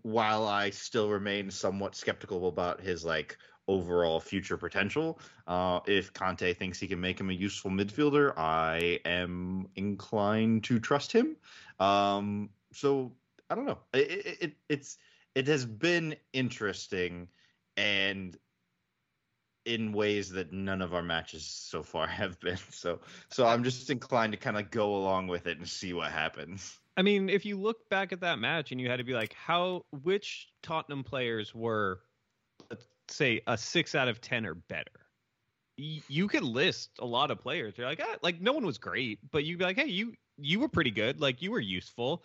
while 0.03 0.47
I 0.47 0.69
still 0.69 1.09
remain 1.09 1.49
somewhat 1.49 1.95
skeptical 1.95 2.47
about 2.47 2.79
his 2.79 3.03
like 3.03 3.37
overall 3.67 4.19
future 4.19 4.57
potential, 4.57 5.19
uh, 5.47 5.79
if 5.87 6.13
Conte 6.13 6.53
thinks 6.53 6.79
he 6.79 6.87
can 6.87 7.01
make 7.01 7.19
him 7.19 7.31
a 7.31 7.33
useful 7.33 7.71
midfielder, 7.71 8.37
I 8.37 8.99
am 9.05 9.67
inclined 9.75 10.63
to 10.65 10.79
trust 10.79 11.11
him. 11.11 11.35
Um, 11.79 12.49
so 12.71 13.11
I 13.49 13.55
don't 13.55 13.65
know. 13.65 13.79
It, 13.93 14.11
it, 14.11 14.37
it 14.41 14.53
it's 14.69 14.97
it 15.35 15.47
has 15.47 15.65
been 15.65 16.15
interesting 16.33 17.27
and 17.77 18.37
in 19.65 19.91
ways 19.91 20.29
that 20.29 20.53
none 20.53 20.81
of 20.81 20.93
our 20.93 21.01
matches 21.01 21.45
so 21.45 21.83
far 21.83 22.07
have 22.21 22.39
been. 22.39 22.57
So 22.71 22.99
so 23.29 23.45
I'm 23.45 23.63
just 23.63 23.89
inclined 23.89 24.33
to 24.33 24.37
kind 24.37 24.57
of 24.57 24.71
go 24.71 24.95
along 24.95 25.27
with 25.27 25.47
it 25.47 25.57
and 25.57 25.67
see 25.67 25.93
what 25.93 26.11
happens. 26.11 26.79
I 26.97 27.01
mean, 27.01 27.27
if 27.29 27.45
you 27.45 27.59
look 27.59 27.89
back 27.89 28.13
at 28.13 28.21
that 28.21 28.39
match 28.39 28.71
and 28.71 28.79
you 28.79 28.89
had 28.89 28.97
to 28.97 29.03
be 29.03 29.13
like, 29.13 29.33
how 29.33 29.81
which 30.03 30.47
Tottenham 30.63 31.03
players 31.03 31.53
were, 31.53 31.99
say, 33.09 33.41
a 33.47 33.57
six 33.57 33.95
out 33.95 34.07
of 34.07 34.21
ten 34.21 34.45
or 34.45 34.55
better, 34.55 34.91
you 35.77 36.29
could 36.29 36.43
list 36.43 36.91
a 36.99 37.05
lot 37.05 37.31
of 37.31 37.39
players. 37.39 37.73
You're 37.77 37.87
like, 37.87 38.01
ah, 38.01 38.15
like 38.21 38.39
no 38.39 38.53
one 38.53 38.65
was 38.65 38.77
great, 38.77 39.19
but 39.31 39.43
you'd 39.43 39.59
be 39.59 39.65
like, 39.65 39.75
hey, 39.75 39.87
you 39.87 40.13
you 40.37 40.59
were 40.59 40.69
pretty 40.69 40.91
good, 40.91 41.19
like 41.19 41.41
you 41.41 41.51
were 41.51 41.59
useful, 41.59 42.23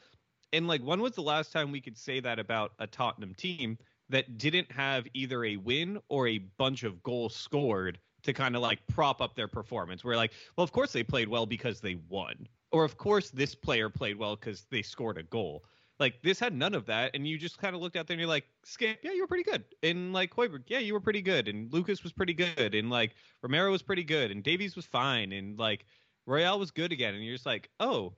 and 0.53 0.67
like 0.67 0.83
when 0.83 1.01
was 1.01 1.13
the 1.13 1.23
last 1.23 1.53
time 1.53 1.71
we 1.71 1.81
could 1.81 1.97
say 1.97 2.21
that 2.21 2.39
about 2.39 2.73
a 2.79 2.87
Tottenham 2.87 3.35
team 3.35 3.79
that 4.09 4.39
didn't 4.39 4.71
have 4.73 5.07
either 5.15 5.45
a 5.45 5.57
win 5.57 6.01
or 6.09 6.29
a 6.29 6.39
bunch 6.39 6.83
of 6.83 7.03
goals 7.03 7.35
scored 7.35 7.99
to 8.23 8.33
kind 8.33 8.57
of 8.57 8.63
like 8.63 8.81
prop 8.89 9.21
up 9.21 9.35
their 9.35 9.49
performance? 9.49 10.05
We're 10.05 10.17
like, 10.17 10.33
well, 10.57 10.65
of 10.65 10.73
course 10.73 10.93
they 10.93 11.03
played 11.03 11.29
well 11.29 11.47
because 11.47 11.81
they 11.81 11.97
won. 12.09 12.49
Or 12.73 12.85
of 12.85 12.97
course 12.97 13.31
this 13.31 13.55
player 13.55 13.89
played 13.89 14.17
well 14.17 14.37
because 14.37 14.67
they 14.71 14.83
scored 14.83 15.19
a 15.19 15.23
goal. 15.23 15.65
Like 15.99 16.23
this 16.23 16.41
had 16.41 16.55
none 16.55 16.75
of 16.75 16.87
that, 16.87 17.11
and 17.15 17.29
you 17.29 17.37
just 17.37 17.59
kind 17.59 17.77
of 17.77 17.83
looked 17.83 17.95
out 17.95 18.07
there 18.07 18.15
and 18.15 18.21
you're 18.21 18.29
like, 18.29 18.47
Skipp, 18.65 18.97
yeah, 19.03 19.13
you 19.13 19.21
were 19.21 19.27
pretty 19.27 19.45
good, 19.45 19.65
and 19.83 20.15
like 20.15 20.35
Højbjerg, 20.35 20.63
yeah, 20.67 20.79
you 20.79 20.95
were 20.95 21.01
pretty 21.01 21.21
good, 21.21 21.47
and 21.47 21.71
Lucas 21.71 22.03
was 22.03 22.11
pretty 22.11 22.33
good, 22.33 22.75
and 22.75 22.89
like 22.89 23.11
Romero 23.43 23.71
was 23.71 23.83
pretty 23.83 24.03
good, 24.03 24.31
and 24.31 24.43
Davies 24.43 24.77
was 24.77 24.87
fine, 24.87 25.33
and 25.33 25.59
like 25.59 25.85
Royal 26.25 26.59
was 26.59 26.71
good 26.71 26.91
again, 26.91 27.15
and 27.15 27.23
you're 27.23 27.35
just 27.35 27.45
like, 27.45 27.69
oh, 27.81 28.15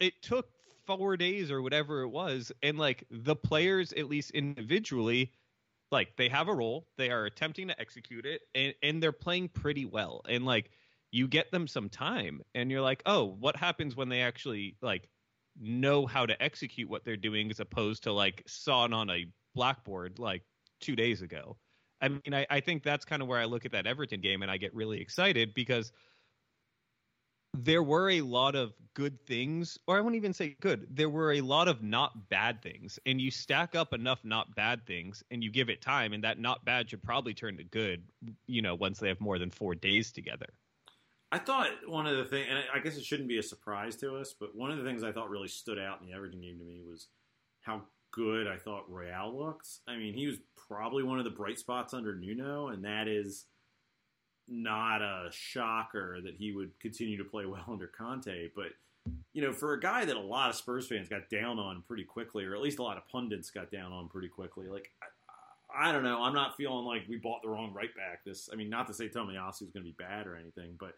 it 0.00 0.20
took 0.20 0.50
four 0.96 1.16
days 1.16 1.52
or 1.52 1.62
whatever 1.62 2.02
it 2.02 2.08
was, 2.08 2.50
and 2.64 2.78
like 2.78 3.04
the 3.10 3.36
players, 3.36 3.92
at 3.92 4.08
least 4.08 4.32
individually, 4.32 5.32
like 5.92 6.16
they 6.16 6.28
have 6.28 6.48
a 6.48 6.54
role, 6.54 6.88
they 6.96 7.10
are 7.10 7.26
attempting 7.26 7.68
to 7.68 7.80
execute 7.80 8.26
it, 8.26 8.42
and 8.56 8.74
and 8.82 9.00
they're 9.00 9.12
playing 9.12 9.48
pretty 9.50 9.84
well, 9.84 10.22
and 10.28 10.44
like 10.44 10.70
you 11.10 11.26
get 11.26 11.50
them 11.50 11.66
some 11.66 11.88
time 11.88 12.42
and 12.54 12.70
you're 12.70 12.80
like 12.80 13.02
oh 13.06 13.36
what 13.40 13.56
happens 13.56 13.96
when 13.96 14.08
they 14.08 14.20
actually 14.20 14.76
like 14.82 15.08
know 15.60 16.06
how 16.06 16.26
to 16.26 16.40
execute 16.42 16.88
what 16.88 17.04
they're 17.04 17.16
doing 17.16 17.50
as 17.50 17.60
opposed 17.60 18.04
to 18.04 18.12
like 18.12 18.42
saw 18.46 18.84
it 18.84 18.92
on 18.92 19.10
a 19.10 19.26
blackboard 19.54 20.18
like 20.18 20.42
two 20.80 20.94
days 20.94 21.22
ago? 21.22 21.56
I 22.00 22.08
mean 22.08 22.32
i, 22.32 22.46
I 22.48 22.60
think 22.60 22.82
that's 22.82 23.04
kind 23.04 23.22
of 23.22 23.28
where 23.28 23.40
i 23.40 23.44
look 23.44 23.64
at 23.64 23.72
that 23.72 23.86
everton 23.86 24.20
game 24.20 24.42
and 24.42 24.50
i 24.50 24.56
get 24.56 24.74
really 24.74 25.00
excited 25.00 25.52
because 25.54 25.92
there 27.64 27.82
were 27.82 28.10
a 28.10 28.20
lot 28.20 28.54
of 28.54 28.72
good 28.94 29.20
things 29.26 29.78
or 29.86 29.96
i 29.96 30.00
won't 30.00 30.14
even 30.14 30.32
say 30.32 30.56
good 30.60 30.86
there 30.90 31.08
were 31.08 31.32
a 31.32 31.40
lot 31.40 31.68
of 31.68 31.82
not 31.82 32.28
bad 32.28 32.62
things 32.62 32.98
and 33.06 33.20
you 33.20 33.30
stack 33.30 33.74
up 33.74 33.92
enough 33.92 34.20
not 34.24 34.54
bad 34.54 34.84
things 34.86 35.22
and 35.30 35.42
you 35.42 35.50
give 35.50 35.68
it 35.68 35.80
time 35.80 36.12
and 36.12 36.24
that 36.24 36.38
not 36.38 36.64
bad 36.64 36.88
should 36.88 37.02
probably 37.02 37.34
turn 37.34 37.56
to 37.56 37.64
good 37.64 38.02
you 38.46 38.62
know 38.62 38.74
once 38.74 38.98
they 38.98 39.08
have 39.08 39.20
more 39.20 39.38
than 39.38 39.50
four 39.50 39.74
days 39.74 40.12
together 40.12 40.46
I 41.30 41.38
thought 41.38 41.68
one 41.86 42.06
of 42.06 42.16
the 42.16 42.24
things, 42.24 42.46
and 42.48 42.58
I 42.74 42.78
guess 42.78 42.96
it 42.96 43.04
shouldn't 43.04 43.28
be 43.28 43.36
a 43.36 43.42
surprise 43.42 43.96
to 43.96 44.16
us, 44.16 44.34
but 44.38 44.56
one 44.56 44.70
of 44.70 44.78
the 44.78 44.82
things 44.82 45.04
I 45.04 45.12
thought 45.12 45.28
really 45.28 45.48
stood 45.48 45.78
out 45.78 46.00
in 46.00 46.06
the 46.06 46.14
Everton 46.14 46.40
game 46.40 46.58
to 46.58 46.64
me 46.64 46.80
was 46.88 47.08
how 47.60 47.82
good 48.12 48.46
I 48.46 48.56
thought 48.56 48.90
Royal 48.90 49.38
looked. 49.38 49.68
I 49.86 49.96
mean, 49.98 50.14
he 50.14 50.26
was 50.26 50.38
probably 50.56 51.02
one 51.02 51.18
of 51.18 51.24
the 51.24 51.30
bright 51.30 51.58
spots 51.58 51.92
under 51.92 52.16
Nuno, 52.16 52.68
and 52.68 52.82
that 52.84 53.08
is 53.08 53.44
not 54.48 55.02
a 55.02 55.28
shocker 55.30 56.20
that 56.22 56.34
he 56.34 56.52
would 56.52 56.78
continue 56.80 57.18
to 57.18 57.24
play 57.24 57.46
well 57.46 57.64
under 57.68 57.86
Conte. 57.86 58.48
But, 58.54 58.72
you 59.32 59.42
know, 59.42 59.52
for 59.52 59.72
a 59.72 59.80
guy 59.80 60.04
that 60.04 60.16
a 60.16 60.20
lot 60.20 60.50
of 60.50 60.56
Spurs 60.56 60.86
fans 60.86 61.08
got 61.08 61.28
down 61.30 61.58
on 61.58 61.82
pretty 61.86 62.04
quickly, 62.04 62.44
or 62.44 62.54
at 62.54 62.62
least 62.62 62.78
a 62.78 62.82
lot 62.82 62.96
of 62.96 63.08
pundits 63.08 63.50
got 63.50 63.70
down 63.70 63.92
on 63.92 64.08
pretty 64.08 64.28
quickly, 64.28 64.68
like, 64.68 64.90
I, 65.02 65.90
I 65.90 65.92
don't 65.92 66.02
know. 66.02 66.22
I'm 66.22 66.34
not 66.34 66.56
feeling 66.56 66.86
like 66.86 67.02
we 67.08 67.16
bought 67.16 67.42
the 67.42 67.48
wrong 67.48 67.72
right 67.74 67.94
back. 67.94 68.24
This, 68.24 68.48
I 68.52 68.56
mean, 68.56 68.70
not 68.70 68.86
to 68.88 68.94
say 68.94 69.08
Tomiyasu 69.08 69.62
is 69.62 69.70
going 69.70 69.84
to 69.84 69.90
be 69.90 69.94
bad 69.98 70.26
or 70.26 70.34
anything, 70.34 70.76
but 70.78 70.94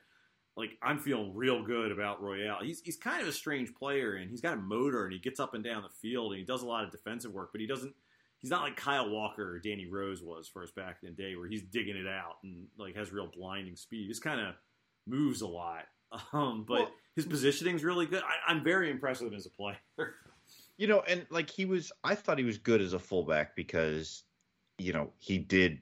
like 0.56 0.78
I'm 0.82 0.98
feeling 0.98 1.34
real 1.34 1.62
good 1.62 1.92
about 1.92 2.22
Royal. 2.22 2.58
He's 2.62 2.80
he's 2.80 2.96
kind 2.96 3.22
of 3.22 3.28
a 3.28 3.32
strange 3.32 3.74
player, 3.74 4.14
and 4.14 4.30
he's 4.30 4.40
got 4.40 4.54
a 4.54 4.60
motor, 4.60 5.04
and 5.04 5.12
he 5.12 5.18
gets 5.18 5.40
up 5.40 5.54
and 5.54 5.64
down 5.64 5.82
the 5.82 5.88
field, 5.88 6.32
and 6.32 6.38
he 6.38 6.44
does 6.44 6.62
a 6.62 6.66
lot 6.66 6.84
of 6.84 6.90
defensive 6.90 7.32
work, 7.32 7.50
but 7.52 7.60
he 7.60 7.66
doesn't. 7.66 7.94
He's 8.40 8.50
not 8.50 8.62
like 8.62 8.76
Kyle 8.76 9.10
Walker 9.10 9.54
or 9.54 9.58
Danny 9.58 9.86
Rose 9.86 10.22
was 10.22 10.48
for 10.48 10.62
us 10.62 10.70
back 10.70 10.98
in 11.02 11.10
the 11.10 11.22
day, 11.22 11.36
where 11.36 11.48
he's 11.48 11.62
digging 11.62 11.96
it 11.96 12.06
out 12.06 12.36
and 12.42 12.66
like 12.78 12.96
has 12.96 13.12
real 13.12 13.30
blinding 13.36 13.76
speed. 13.76 14.02
He 14.02 14.08
just 14.08 14.22
kind 14.22 14.40
of 14.40 14.54
moves 15.06 15.42
a 15.42 15.46
lot, 15.46 15.84
um, 16.32 16.64
but 16.66 16.80
Well- 16.80 16.90
his 17.16 17.26
positioning's 17.26 17.82
really 17.84 18.06
good. 18.06 18.22
I, 18.22 18.50
I'm 18.50 18.62
very 18.64 18.90
impressed 18.90 19.20
with 19.20 19.32
him 19.32 19.36
as 19.38 19.46
a 19.46 19.50
player. 19.50 19.76
You 20.78 20.86
know, 20.86 21.00
and 21.06 21.26
like 21.28 21.50
he 21.50 21.66
was, 21.66 21.92
I 22.02 22.14
thought 22.14 22.38
he 22.38 22.44
was 22.44 22.56
good 22.56 22.80
as 22.80 22.94
a 22.94 22.98
fullback 22.98 23.54
because, 23.54 24.22
you 24.78 24.94
know, 24.94 25.12
he 25.18 25.36
did 25.36 25.78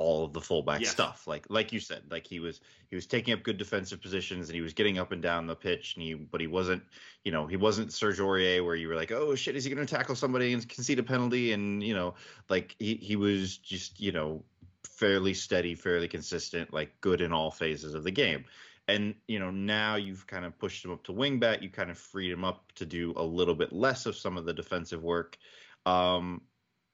all 0.00 0.24
of 0.24 0.32
the 0.32 0.40
fullback 0.40 0.80
Yes. 0.80 0.90
stuff. 0.90 1.26
Like, 1.26 1.46
like 1.50 1.72
you 1.72 1.78
said, 1.78 2.02
like 2.10 2.26
he 2.26 2.40
was, 2.40 2.60
he 2.88 2.96
was 2.96 3.06
taking 3.06 3.34
up 3.34 3.42
good 3.42 3.58
defensive 3.58 4.00
positions 4.00 4.48
and 4.48 4.56
he 4.56 4.62
was 4.62 4.72
getting 4.72 4.98
up 4.98 5.12
and 5.12 5.22
down 5.22 5.46
the 5.46 5.54
pitch. 5.54 5.94
And 5.94 6.02
he, 6.02 6.14
but 6.14 6.40
he 6.40 6.46
wasn't, 6.46 6.82
you 7.22 7.30
know, 7.30 7.46
he 7.46 7.56
wasn't 7.56 7.92
Serge 7.92 8.18
Aurier 8.18 8.64
where 8.64 8.74
you 8.76 8.88
were 8.88 8.96
like, 8.96 9.12
oh 9.12 9.34
shit, 9.34 9.56
is 9.56 9.64
he 9.64 9.72
going 9.72 9.86
to 9.86 9.94
tackle 9.94 10.16
somebody 10.16 10.52
and 10.52 10.66
concede 10.68 10.98
a 10.98 11.02
penalty? 11.02 11.52
And 11.52 11.82
you 11.82 11.94
know, 11.94 12.14
like 12.48 12.74
he, 12.78 12.94
he 12.94 13.16
was 13.16 13.58
just, 13.58 14.00
you 14.00 14.12
know, 14.12 14.42
fairly 14.84 15.34
steady, 15.34 15.74
fairly 15.74 16.08
consistent, 16.08 16.72
like 16.72 16.98
good 17.00 17.20
in 17.20 17.32
all 17.32 17.50
phases 17.50 17.94
of 17.94 18.04
the 18.04 18.10
game. 18.10 18.44
And 18.88 19.14
you 19.28 19.38
know 19.38 19.50
now 19.50 19.94
you've 19.96 20.26
kind 20.26 20.44
of 20.44 20.58
pushed 20.58 20.84
him 20.84 20.90
up 20.90 21.04
to 21.04 21.12
wingback. 21.12 21.62
You 21.62 21.68
kind 21.70 21.90
of 21.90 21.98
freed 21.98 22.32
him 22.32 22.44
up 22.44 22.72
to 22.76 22.86
do 22.86 23.12
a 23.16 23.22
little 23.22 23.54
bit 23.54 23.72
less 23.72 24.06
of 24.06 24.16
some 24.16 24.36
of 24.36 24.46
the 24.46 24.52
defensive 24.52 25.02
work, 25.02 25.38
um, 25.86 26.42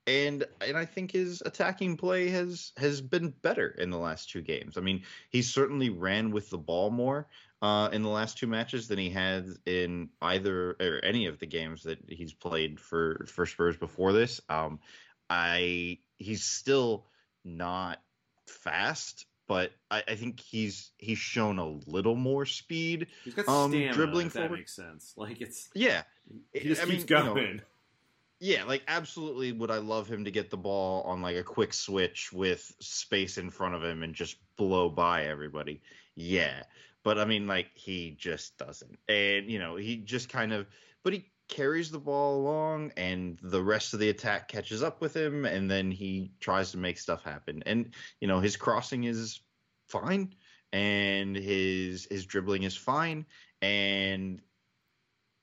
and 0.07 0.45
and 0.61 0.77
I 0.77 0.85
think 0.85 1.13
his 1.13 1.43
attacking 1.45 1.97
play 1.97 2.29
has 2.29 2.73
has 2.77 3.01
been 3.01 3.31
better 3.43 3.69
in 3.69 3.91
the 3.91 3.99
last 3.99 4.31
two 4.31 4.43
games. 4.43 4.77
I 4.79 4.81
mean, 4.81 5.03
he 5.31 5.43
certainly 5.43 5.91
ran 5.91 6.31
with 6.31 6.51
the 6.51 6.59
ball 6.59 6.91
more 6.91 7.27
uh, 7.63 7.89
in 7.93 8.03
the 8.03 8.09
last 8.09 8.39
two 8.39 8.47
matches 8.47 8.89
than 8.89 8.99
he 8.99 9.11
had 9.11 9.47
in 9.67 10.11
either 10.23 10.77
or 10.81 11.01
any 11.03 11.27
of 11.27 11.39
the 11.39 11.47
games 11.47 11.83
that 11.85 11.99
he's 12.09 12.33
played 12.33 12.79
for 12.79 13.27
for 13.29 13.47
Spurs 13.47 13.77
before 13.77 14.13
this. 14.13 14.41
Um, 14.49 14.79
I 15.29 15.99
he's 16.19 16.45
still 16.45 17.07
not 17.45 18.01
fast, 18.47 19.27
but 19.49 19.73
I, 19.91 20.03
I 20.07 20.15
think 20.15 20.41
he's 20.41 20.93
he's 20.99 21.19
shown 21.19 21.59
a 21.59 21.69
little 21.91 22.15
more 22.15 22.47
speed. 22.47 23.09
He's 23.25 23.35
got 23.35 23.49
Um, 23.49 23.71
stamina, 23.73 23.93
dribbling 23.93 24.27
if 24.29 24.33
that 24.35 24.41
forward. 24.41 24.59
makes 24.59 24.75
sense. 24.77 25.15
Like 25.17 25.41
it's 25.41 25.69
Yeah, 25.75 26.03
he 26.53 26.69
just 26.69 26.83
I 26.83 26.85
keeps 26.85 27.09
mean, 27.11 27.19
you 27.19 27.25
know, 27.25 27.35
going. 27.35 27.63
Yeah, 28.39 28.65
like 28.65 28.83
absolutely 28.87 29.53
would 29.53 29.71
I 29.71 29.79
love 29.79 30.09
him 30.09 30.25
to 30.25 30.31
get 30.31 30.51
the 30.51 30.57
ball 30.57 31.03
on 31.03 31.23
like 31.23 31.37
a 31.37 31.43
quick 31.43 31.73
switch 31.73 32.33
with 32.33 32.75
space 32.81 33.39
in 33.39 33.51
front 33.51 33.75
of 33.75 33.83
him 33.83 34.03
and 34.03 34.15
just 34.15 34.37
blow 34.57 34.91
by 34.91 35.27
everybody. 35.27 35.81
Yeah. 36.15 36.63
But 37.03 37.19
I 37.19 37.25
mean 37.25 37.47
like 37.47 37.71
he 37.75 38.17
just 38.19 38.59
doesn't. 38.59 38.99
And 39.09 39.51
you 39.51 39.59
know, 39.59 39.77
he 39.77 39.97
just 39.97 40.29
kind 40.29 40.53
of 40.53 40.67
but 41.03 41.15
he 41.15 41.31
carries 41.49 41.91
the 41.91 41.99
ball 41.99 42.41
along 42.41 42.93
and 42.97 43.39
the 43.43 43.63
rest 43.63 43.95
of 43.95 44.01
the 44.01 44.09
attack 44.09 44.49
catches 44.49 44.83
up 44.83 45.01
with 45.01 45.17
him 45.17 45.45
and 45.47 45.71
then 45.71 45.91
he 45.91 46.33
tries 46.41 46.73
to 46.73 46.79
make 46.79 46.99
stuff 46.99 47.23
happen. 47.23 47.63
And 47.65 47.95
you 48.21 48.29
know, 48.29 48.41
his 48.41 48.57
crossing 48.57 49.05
is 49.05 49.41
fine 49.89 50.35
and 50.73 51.37
his 51.37 52.07
his 52.11 52.27
dribbling 52.27 52.65
is 52.65 52.77
fine 52.77 53.25
and 53.63 54.43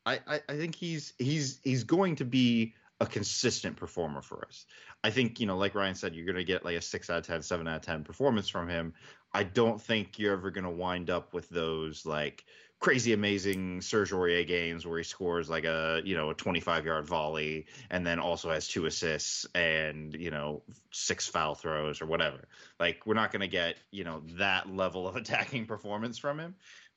I, 0.05 0.19
I, 0.27 0.41
I 0.49 0.57
think 0.57 0.75
he's 0.75 1.13
he's 1.17 1.59
he's 1.63 1.83
going 1.83 2.17
to 2.17 2.25
be 2.25 2.75
a 2.99 3.05
consistent 3.05 3.75
performer 3.75 4.21
for 4.21 4.45
us. 4.45 4.65
I 5.03 5.09
think, 5.09 5.39
you 5.39 5.45
know, 5.45 5.57
like 5.57 5.75
Ryan 5.75 5.95
said, 5.95 6.15
you're 6.15 6.25
going 6.25 6.37
to 6.37 6.43
get 6.43 6.63
like 6.63 6.77
a 6.77 6.81
6 6.81 7.09
out 7.09 7.17
of 7.17 7.27
10, 7.27 7.41
7 7.41 7.67
out 7.67 7.75
of 7.77 7.81
10 7.81 8.03
performance 8.03 8.47
from 8.49 8.69
him. 8.69 8.93
I 9.33 9.43
don't 9.43 9.81
think 9.81 10.19
you're 10.19 10.33
ever 10.33 10.51
going 10.51 10.63
to 10.63 10.69
wind 10.69 11.09
up 11.09 11.33
with 11.33 11.49
those 11.49 12.05
like 12.05 12.45
crazy 12.79 13.13
amazing 13.13 13.81
Serge 13.81 14.11
Aurier 14.11 14.45
games 14.45 14.85
where 14.85 14.97
he 14.97 15.05
scores 15.05 15.49
like 15.49 15.63
a, 15.63 16.01
you 16.03 16.15
know, 16.15 16.29
a 16.29 16.33
25 16.33 16.85
yard 16.85 17.05
volley 17.05 17.65
and 17.89 18.05
then 18.05 18.19
also 18.19 18.51
has 18.51 18.67
two 18.67 18.85
assists 18.85 19.45
and, 19.55 20.13
you 20.13 20.29
know, 20.29 20.61
six 20.91 21.27
foul 21.27 21.55
throws 21.55 22.01
or 22.01 22.05
whatever. 22.05 22.47
Like 22.79 23.05
we're 23.05 23.13
not 23.13 23.31
going 23.31 23.41
to 23.41 23.47
get, 23.47 23.77
you 23.91 24.03
know, 24.03 24.21
that 24.37 24.73
level 24.73 25.07
of 25.07 25.15
attacking 25.15 25.65
performance 25.67 26.17
from 26.17 26.39
him. 26.39 26.55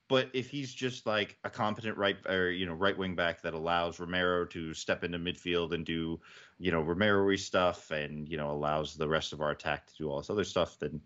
But 0.09 0.29
if 0.33 0.49
he's 0.49 0.73
just 0.73 1.05
like 1.05 1.37
a 1.43 1.49
competent 1.49 1.97
right 1.97 2.15
or 2.27 2.49
you 2.49 2.65
know 2.65 2.73
right 2.73 2.97
wing 2.97 3.15
back 3.15 3.41
that 3.41 3.53
allows 3.53 3.99
Romero 3.99 4.45
to 4.45 4.73
step 4.73 5.03
into 5.03 5.19
midfield 5.19 5.73
and 5.73 5.85
do 5.85 6.19
you 6.59 6.71
know 6.71 6.81
Romero 6.81 7.35
stuff 7.35 7.91
and 7.91 8.27
you 8.29 8.37
know 8.37 8.51
allows 8.51 8.95
the 8.95 9.07
rest 9.07 9.33
of 9.33 9.41
our 9.41 9.51
attack 9.51 9.87
to 9.87 9.97
do 9.97 10.09
all 10.09 10.17
this 10.17 10.29
other 10.29 10.45
stuff, 10.45 10.77
then 10.79 11.01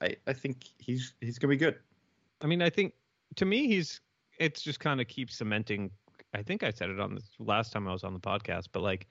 I 0.00 0.16
I, 0.26 0.32
think 0.32 0.64
he's 0.78 1.14
he's 1.20 1.38
gonna 1.38 1.50
be 1.50 1.56
good. 1.56 1.76
I 2.40 2.46
mean, 2.46 2.62
I 2.62 2.70
think 2.70 2.94
to 3.36 3.44
me, 3.44 3.66
he's 3.66 4.00
it's 4.38 4.62
just 4.62 4.80
kind 4.80 5.00
of 5.00 5.08
keeps 5.08 5.36
cementing. 5.36 5.90
I 6.32 6.42
think 6.42 6.62
I 6.62 6.70
said 6.70 6.90
it 6.90 7.00
on 7.00 7.14
the 7.14 7.22
last 7.38 7.72
time 7.72 7.86
I 7.86 7.92
was 7.92 8.04
on 8.04 8.14
the 8.14 8.20
podcast, 8.20 8.68
but 8.72 8.82
like 8.82 9.06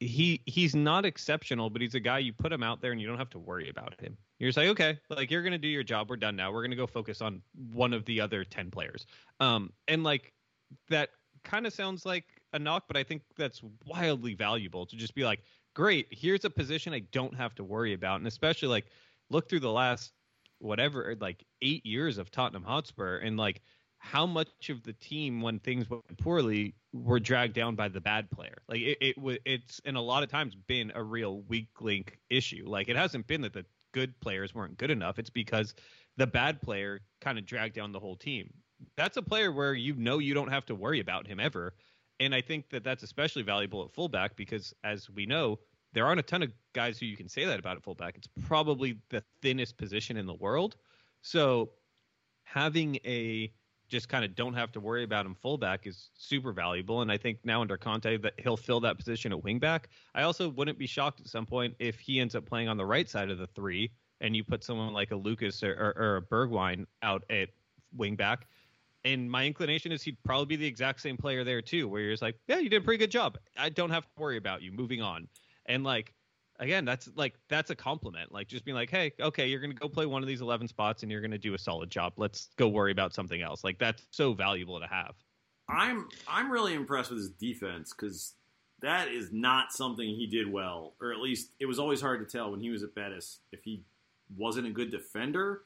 he 0.00 0.40
he's 0.46 0.74
not 0.74 1.04
exceptional, 1.04 1.70
but 1.70 1.82
he's 1.82 1.94
a 1.94 2.00
guy 2.00 2.18
you 2.18 2.32
put 2.32 2.52
him 2.52 2.62
out 2.62 2.80
there 2.80 2.92
and 2.92 3.00
you 3.00 3.06
don't 3.06 3.18
have 3.18 3.30
to 3.30 3.38
worry 3.38 3.68
about 3.68 4.00
him. 4.00 4.16
You're 4.40 4.48
just 4.48 4.56
like, 4.56 4.68
okay, 4.68 4.98
like 5.10 5.30
you're 5.30 5.42
gonna 5.42 5.58
do 5.58 5.68
your 5.68 5.82
job. 5.82 6.08
We're 6.08 6.16
done 6.16 6.34
now. 6.34 6.50
We're 6.50 6.62
gonna 6.62 6.74
go 6.74 6.86
focus 6.86 7.20
on 7.20 7.42
one 7.72 7.92
of 7.92 8.06
the 8.06 8.20
other 8.22 8.42
ten 8.42 8.70
players. 8.70 9.06
Um, 9.38 9.70
and 9.86 10.02
like 10.02 10.32
that 10.88 11.10
kind 11.44 11.66
of 11.66 11.74
sounds 11.74 12.06
like 12.06 12.24
a 12.54 12.58
knock, 12.58 12.84
but 12.88 12.96
I 12.96 13.04
think 13.04 13.22
that's 13.36 13.60
wildly 13.84 14.34
valuable 14.34 14.86
to 14.86 14.96
just 14.96 15.14
be 15.14 15.24
like, 15.24 15.40
great, 15.74 16.06
here's 16.10 16.46
a 16.46 16.50
position 16.50 16.94
I 16.94 17.00
don't 17.12 17.36
have 17.36 17.54
to 17.56 17.64
worry 17.64 17.92
about, 17.92 18.16
and 18.16 18.26
especially 18.26 18.68
like 18.68 18.86
look 19.28 19.48
through 19.48 19.60
the 19.60 19.70
last 19.70 20.12
whatever 20.58 21.14
like 21.20 21.44
eight 21.60 21.84
years 21.84 22.16
of 22.16 22.30
Tottenham 22.30 22.62
Hotspur 22.62 23.18
and 23.18 23.36
like 23.36 23.60
how 23.98 24.24
much 24.24 24.70
of 24.70 24.82
the 24.82 24.94
team 24.94 25.42
when 25.42 25.58
things 25.58 25.88
went 25.90 26.02
poorly 26.18 26.74
were 26.94 27.20
dragged 27.20 27.54
down 27.54 27.74
by 27.74 27.88
the 27.88 28.00
bad 28.00 28.30
player 28.30 28.56
like 28.68 28.80
it, 28.80 28.96
it 29.00 29.40
it's 29.44 29.78
in 29.80 29.96
a 29.96 30.00
lot 30.00 30.22
of 30.22 30.30
times 30.30 30.54
been 30.54 30.90
a 30.94 31.02
real 31.02 31.42
weak 31.42 31.68
link 31.80 32.18
issue 32.30 32.64
like 32.66 32.88
it 32.88 32.96
hasn't 32.96 33.26
been 33.26 33.42
that 33.42 33.52
the 33.52 33.64
good 33.92 34.18
players 34.20 34.54
weren't 34.54 34.78
good 34.78 34.90
enough 34.90 35.18
it's 35.18 35.30
because 35.30 35.74
the 36.16 36.26
bad 36.26 36.60
player 36.60 37.00
kind 37.20 37.38
of 37.38 37.46
dragged 37.46 37.74
down 37.74 37.92
the 37.92 38.00
whole 38.00 38.16
team. 38.16 38.52
That's 38.96 39.16
a 39.16 39.22
player 39.22 39.52
where 39.52 39.74
you 39.74 39.94
know 39.94 40.18
you 40.18 40.34
don't 40.34 40.50
have 40.50 40.66
to 40.66 40.74
worry 40.74 41.00
about 41.00 41.26
him 41.26 41.38
ever 41.38 41.74
and 42.18 42.34
i 42.34 42.40
think 42.40 42.68
that 42.70 42.84
that's 42.84 43.02
especially 43.02 43.42
valuable 43.42 43.84
at 43.84 43.92
fullback 43.92 44.36
because 44.36 44.74
as 44.84 45.08
we 45.10 45.26
know 45.26 45.58
there 45.92 46.06
aren't 46.06 46.20
a 46.20 46.24
ton 46.24 46.42
of 46.42 46.52
guys 46.72 46.98
who 46.98 47.06
you 47.06 47.16
can 47.16 47.28
say 47.28 47.44
that 47.44 47.58
about 47.58 47.76
at 47.76 47.82
fullback. 47.82 48.16
It's 48.16 48.28
probably 48.46 48.98
the 49.10 49.22
thinnest 49.42 49.76
position 49.76 50.16
in 50.16 50.26
the 50.26 50.34
world. 50.34 50.76
So 51.22 51.70
having 52.44 52.96
a 53.04 53.52
just 53.90 54.08
kind 54.08 54.24
of 54.24 54.34
don't 54.34 54.54
have 54.54 54.70
to 54.72 54.80
worry 54.80 55.02
about 55.02 55.26
him 55.26 55.34
fullback 55.34 55.86
is 55.86 56.10
super 56.16 56.52
valuable. 56.52 57.02
And 57.02 57.10
I 57.10 57.18
think 57.18 57.38
now 57.44 57.60
under 57.60 57.76
Conte 57.76 58.16
that 58.18 58.34
he'll 58.38 58.56
fill 58.56 58.80
that 58.80 58.96
position 58.96 59.32
at 59.32 59.40
wingback. 59.40 59.86
I 60.14 60.22
also 60.22 60.48
wouldn't 60.48 60.78
be 60.78 60.86
shocked 60.86 61.20
at 61.20 61.26
some 61.26 61.44
point 61.44 61.74
if 61.78 61.98
he 61.98 62.20
ends 62.20 62.34
up 62.34 62.46
playing 62.46 62.68
on 62.68 62.76
the 62.76 62.86
right 62.86 63.08
side 63.08 63.30
of 63.30 63.38
the 63.38 63.48
three 63.48 63.90
and 64.20 64.36
you 64.36 64.44
put 64.44 64.62
someone 64.62 64.92
like 64.92 65.10
a 65.10 65.16
Lucas 65.16 65.62
or, 65.62 65.72
or, 65.72 66.02
or 66.02 66.16
a 66.16 66.22
Bergwijn 66.22 66.86
out 67.02 67.24
at 67.30 67.48
wingback. 67.98 68.42
And 69.04 69.30
my 69.30 69.46
inclination 69.46 69.92
is 69.92 70.02
he'd 70.02 70.22
probably 70.22 70.46
be 70.46 70.56
the 70.56 70.66
exact 70.66 71.00
same 71.00 71.16
player 71.16 71.42
there 71.42 71.62
too, 71.62 71.88
where 71.88 72.02
you're 72.02 72.12
just 72.12 72.22
like, 72.22 72.36
yeah, 72.46 72.58
you 72.58 72.68
did 72.68 72.82
a 72.82 72.84
pretty 72.84 72.98
good 72.98 73.10
job. 73.10 73.38
I 73.58 73.70
don't 73.70 73.90
have 73.90 74.04
to 74.04 74.10
worry 74.18 74.36
about 74.36 74.62
you. 74.62 74.72
Moving 74.72 75.02
on. 75.02 75.26
And 75.66 75.84
like 75.84 76.12
again, 76.60 76.84
that's 76.84 77.10
like 77.16 77.34
that's 77.48 77.70
a 77.70 77.74
compliment. 77.74 78.32
Like 78.32 78.46
just 78.46 78.64
being 78.64 78.76
like, 78.76 78.90
hey, 78.90 79.12
okay, 79.18 79.48
you're 79.48 79.60
gonna 79.60 79.74
go 79.74 79.88
play 79.88 80.06
one 80.06 80.22
of 80.22 80.28
these 80.28 80.40
eleven 80.40 80.68
spots 80.68 81.02
and 81.02 81.10
you're 81.10 81.20
gonna 81.20 81.38
do 81.38 81.54
a 81.54 81.58
solid 81.58 81.90
job. 81.90 82.12
Let's 82.16 82.50
go 82.56 82.68
worry 82.68 82.92
about 82.92 83.14
something 83.14 83.42
else. 83.42 83.64
Like 83.64 83.78
that's 83.78 84.06
so 84.10 84.34
valuable 84.34 84.78
to 84.78 84.86
have. 84.86 85.14
I'm 85.68 86.08
I'm 86.28 86.52
really 86.52 86.74
impressed 86.74 87.10
with 87.10 87.18
his 87.18 87.30
defense 87.30 87.92
because 87.92 88.34
that 88.82 89.08
is 89.08 89.30
not 89.32 89.72
something 89.72 90.06
he 90.06 90.26
did 90.26 90.50
well, 90.50 90.94
or 91.00 91.12
at 91.12 91.18
least 91.18 91.50
it 91.58 91.66
was 91.66 91.78
always 91.78 92.00
hard 92.00 92.26
to 92.26 92.38
tell 92.38 92.50
when 92.50 92.60
he 92.60 92.70
was 92.70 92.82
at 92.82 92.94
Betis 92.94 93.40
if 93.52 93.64
he 93.64 93.82
wasn't 94.36 94.66
a 94.66 94.70
good 94.70 94.90
defender 94.90 95.62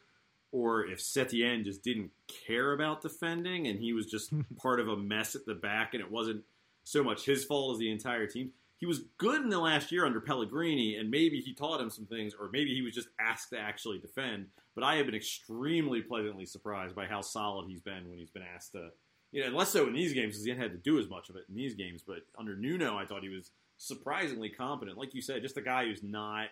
or 0.52 0.86
if 0.86 1.00
Setien 1.00 1.64
just 1.64 1.82
didn't 1.82 2.10
care 2.46 2.72
about 2.72 3.02
defending 3.02 3.66
and 3.66 3.78
he 3.78 3.92
was 3.92 4.06
just 4.06 4.32
part 4.56 4.80
of 4.80 4.88
a 4.88 4.96
mess 4.96 5.34
at 5.34 5.44
the 5.44 5.54
back 5.54 5.94
and 5.94 6.02
it 6.02 6.10
wasn't 6.10 6.42
so 6.84 7.02
much 7.02 7.24
his 7.24 7.44
fault 7.44 7.74
as 7.74 7.78
the 7.78 7.90
entire 7.90 8.26
team 8.26 8.52
he 8.84 8.86
was 8.86 9.04
good 9.16 9.40
in 9.40 9.48
the 9.48 9.58
last 9.58 9.90
year 9.90 10.04
under 10.04 10.20
Pellegrini, 10.20 10.96
and 10.96 11.10
maybe 11.10 11.40
he 11.40 11.54
taught 11.54 11.80
him 11.80 11.88
some 11.88 12.04
things, 12.04 12.34
or 12.38 12.50
maybe 12.52 12.74
he 12.74 12.82
was 12.82 12.92
just 12.92 13.08
asked 13.18 13.48
to 13.48 13.58
actually 13.58 13.98
defend. 13.98 14.48
But 14.74 14.84
I 14.84 14.96
have 14.96 15.06
been 15.06 15.14
extremely 15.14 16.02
pleasantly 16.02 16.44
surprised 16.44 16.94
by 16.94 17.06
how 17.06 17.22
solid 17.22 17.66
he's 17.66 17.80
been 17.80 18.10
when 18.10 18.18
he's 18.18 18.28
been 18.28 18.42
asked 18.42 18.72
to, 18.72 18.90
you 19.32 19.42
know, 19.42 19.56
less 19.56 19.70
so 19.70 19.86
in 19.86 19.94
these 19.94 20.12
games 20.12 20.34
because 20.34 20.44
he 20.44 20.50
hadn't 20.50 20.64
had 20.64 20.72
to 20.72 20.90
do 20.90 20.98
as 20.98 21.08
much 21.08 21.30
of 21.30 21.36
it 21.36 21.44
in 21.48 21.54
these 21.54 21.74
games. 21.74 22.02
But 22.06 22.26
under 22.38 22.54
Nuno, 22.58 22.98
I 22.98 23.06
thought 23.06 23.22
he 23.22 23.30
was 23.30 23.52
surprisingly 23.78 24.50
competent. 24.50 24.98
Like 24.98 25.14
you 25.14 25.22
said, 25.22 25.40
just 25.40 25.56
a 25.56 25.62
guy 25.62 25.86
who's 25.86 26.02
not. 26.02 26.48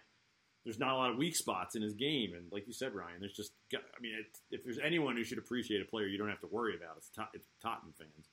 There's 0.64 0.78
not 0.78 0.94
a 0.94 0.96
lot 0.96 1.10
of 1.10 1.18
weak 1.18 1.36
spots 1.36 1.74
in 1.74 1.82
his 1.82 1.92
game, 1.92 2.32
and 2.32 2.46
like 2.50 2.66
you 2.66 2.72
said, 2.72 2.94
Ryan, 2.94 3.16
there's 3.20 3.36
just. 3.36 3.52
I 3.74 4.00
mean, 4.00 4.14
if 4.50 4.64
there's 4.64 4.78
anyone 4.78 5.16
who 5.16 5.24
should 5.24 5.36
appreciate 5.36 5.82
a 5.82 5.84
player, 5.84 6.06
you 6.06 6.16
don't 6.16 6.30
have 6.30 6.40
to 6.40 6.46
worry 6.46 6.76
about 6.76 6.94
it's, 6.96 7.10
Tot- 7.10 7.32
it's 7.34 7.48
Tottenham 7.60 7.92
fans. 7.98 8.30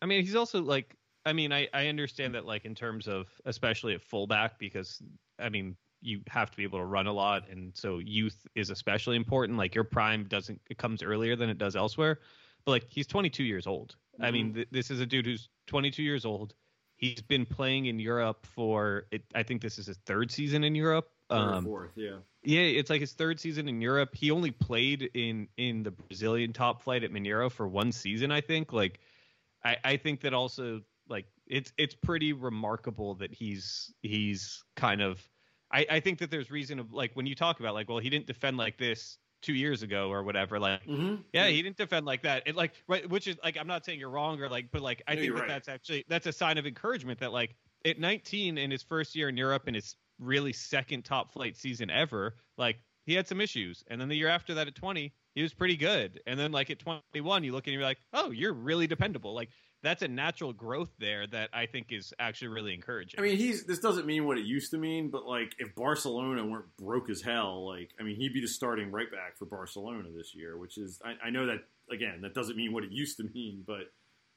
I 0.00 0.06
mean, 0.06 0.22
he's 0.22 0.36
also 0.36 0.62
like 0.62 0.94
I 1.26 1.32
mean, 1.32 1.52
I, 1.52 1.68
I 1.74 1.88
understand 1.88 2.34
that 2.36 2.46
like 2.46 2.64
in 2.64 2.74
terms 2.74 3.08
of 3.08 3.26
especially 3.44 3.94
at 3.94 4.00
fullback 4.00 4.58
because 4.58 5.02
I 5.38 5.48
mean 5.48 5.76
you 6.00 6.20
have 6.28 6.50
to 6.52 6.56
be 6.56 6.62
able 6.62 6.78
to 6.78 6.84
run 6.84 7.08
a 7.08 7.12
lot 7.12 7.48
and 7.50 7.72
so 7.74 7.98
youth 7.98 8.46
is 8.54 8.70
especially 8.70 9.16
important. 9.16 9.58
Like 9.58 9.74
your 9.74 9.84
prime 9.84 10.24
doesn't 10.24 10.60
it 10.70 10.78
comes 10.78 11.02
earlier 11.02 11.34
than 11.34 11.50
it 11.50 11.58
does 11.58 11.74
elsewhere. 11.74 12.20
But 12.64 12.70
like 12.70 12.86
he's 12.88 13.08
22 13.08 13.42
years 13.42 13.66
old. 13.66 13.96
Mm-hmm. 14.14 14.24
I 14.24 14.30
mean, 14.30 14.54
th- 14.54 14.68
this 14.70 14.90
is 14.90 15.00
a 15.00 15.06
dude 15.06 15.26
who's 15.26 15.48
22 15.66 16.02
years 16.02 16.24
old. 16.24 16.54
He's 16.96 17.20
been 17.20 17.44
playing 17.44 17.86
in 17.86 17.98
Europe 17.98 18.46
for 18.46 19.06
it, 19.10 19.24
I 19.34 19.42
think 19.42 19.60
this 19.60 19.78
is 19.78 19.86
his 19.86 19.98
third 20.06 20.30
season 20.30 20.64
in 20.64 20.74
Europe. 20.74 21.10
Um, 21.28 21.64
fourth, 21.64 21.90
yeah. 21.96 22.18
Yeah, 22.44 22.60
it's 22.60 22.88
like 22.88 23.00
his 23.00 23.12
third 23.12 23.40
season 23.40 23.68
in 23.68 23.80
Europe. 23.80 24.14
He 24.14 24.30
only 24.30 24.52
played 24.52 25.10
in 25.14 25.48
in 25.56 25.82
the 25.82 25.90
Brazilian 25.90 26.52
top 26.52 26.82
flight 26.82 27.02
at 27.02 27.10
Mineiro 27.10 27.50
for 27.50 27.66
one 27.66 27.90
season, 27.90 28.30
I 28.30 28.40
think. 28.40 28.72
Like 28.72 29.00
I, 29.64 29.76
I 29.84 29.96
think 29.96 30.20
that 30.20 30.32
also 30.32 30.82
like 31.08 31.26
it's 31.46 31.72
it's 31.78 31.94
pretty 31.94 32.32
remarkable 32.32 33.14
that 33.16 33.32
he's 33.32 33.92
he's 34.02 34.62
kind 34.76 35.00
of 35.00 35.20
I, 35.72 35.86
I 35.90 36.00
think 36.00 36.18
that 36.20 36.30
there's 36.30 36.50
reason 36.50 36.78
of 36.78 36.92
like 36.92 37.12
when 37.14 37.26
you 37.26 37.34
talk 37.34 37.60
about 37.60 37.74
like 37.74 37.88
well 37.88 37.98
he 37.98 38.10
didn't 38.10 38.26
defend 38.26 38.56
like 38.56 38.78
this 38.78 39.18
two 39.42 39.54
years 39.54 39.82
ago 39.82 40.10
or 40.10 40.22
whatever 40.22 40.58
like 40.58 40.84
mm-hmm. 40.84 41.16
yeah 41.32 41.46
he 41.48 41.62
didn't 41.62 41.76
defend 41.76 42.06
like 42.06 42.22
that. 42.22 42.42
It 42.46 42.56
like 42.56 42.72
right 42.88 43.08
which 43.08 43.26
is 43.28 43.36
like 43.44 43.56
i'm 43.58 43.66
not 43.66 43.84
saying 43.84 44.00
you're 44.00 44.10
wrong 44.10 44.40
or 44.40 44.48
like 44.48 44.70
but 44.72 44.82
like 44.82 45.02
i 45.06 45.14
No, 45.14 45.20
think 45.20 45.34
that 45.34 45.40
right. 45.40 45.48
that's 45.48 45.68
actually 45.68 46.04
that's 46.08 46.26
a 46.26 46.32
sign 46.32 46.58
of 46.58 46.66
encouragement 46.66 47.20
that 47.20 47.32
like 47.32 47.54
at 47.84 47.98
19 48.00 48.58
in 48.58 48.70
his 48.70 48.82
first 48.82 49.14
year 49.14 49.28
in 49.28 49.36
europe 49.36 49.64
and 49.66 49.76
his 49.76 49.96
really 50.18 50.52
second 50.52 51.04
top 51.04 51.32
flight 51.32 51.56
season 51.56 51.90
ever 51.90 52.34
like 52.56 52.78
he 53.06 53.14
had 53.14 53.26
some 53.26 53.40
issues. 53.40 53.84
And 53.86 54.00
then 54.00 54.08
the 54.08 54.16
year 54.16 54.28
after 54.28 54.54
that 54.54 54.66
at 54.66 54.74
20 54.74 55.12
he 55.34 55.42
was 55.42 55.54
pretty 55.54 55.76
good. 55.76 56.20
And 56.26 56.38
then 56.38 56.50
like 56.52 56.70
at 56.70 56.78
21 56.80 57.44
you 57.44 57.52
look 57.52 57.66
and 57.66 57.74
you're 57.74 57.82
like 57.82 57.98
oh 58.12 58.30
you're 58.30 58.52
really 58.52 58.86
dependable. 58.86 59.32
Like 59.34 59.50
that's 59.82 60.02
a 60.02 60.08
natural 60.08 60.52
growth 60.52 60.90
there 60.98 61.26
that 61.26 61.50
i 61.52 61.66
think 61.66 61.88
is 61.90 62.12
actually 62.18 62.48
really 62.48 62.74
encouraging 62.74 63.18
I 63.18 63.22
mean, 63.22 63.36
he's 63.36 63.64
this 63.64 63.78
doesn't 63.78 64.06
mean 64.06 64.26
what 64.26 64.38
it 64.38 64.44
used 64.44 64.70
to 64.72 64.78
mean, 64.78 65.10
but 65.10 65.26
like 65.26 65.54
if 65.58 65.74
Barcelona 65.74 66.44
weren't 66.46 66.76
broke 66.76 67.10
as 67.10 67.22
hell, 67.22 67.66
like 67.66 67.90
I 67.98 68.02
mean, 68.02 68.16
he'd 68.16 68.32
be 68.32 68.40
the 68.40 68.48
starting 68.48 68.90
right 68.90 69.10
back 69.10 69.36
for 69.38 69.46
Barcelona 69.46 70.08
this 70.14 70.34
year, 70.34 70.56
which 70.56 70.78
is 70.78 71.00
I, 71.04 71.26
I 71.26 71.30
know 71.30 71.46
that 71.46 71.58
again 71.90 72.20
that 72.22 72.34
doesn't 72.34 72.56
mean 72.56 72.72
what 72.72 72.84
it 72.84 72.92
used 72.92 73.16
to 73.18 73.24
mean, 73.24 73.64
but 73.66 73.92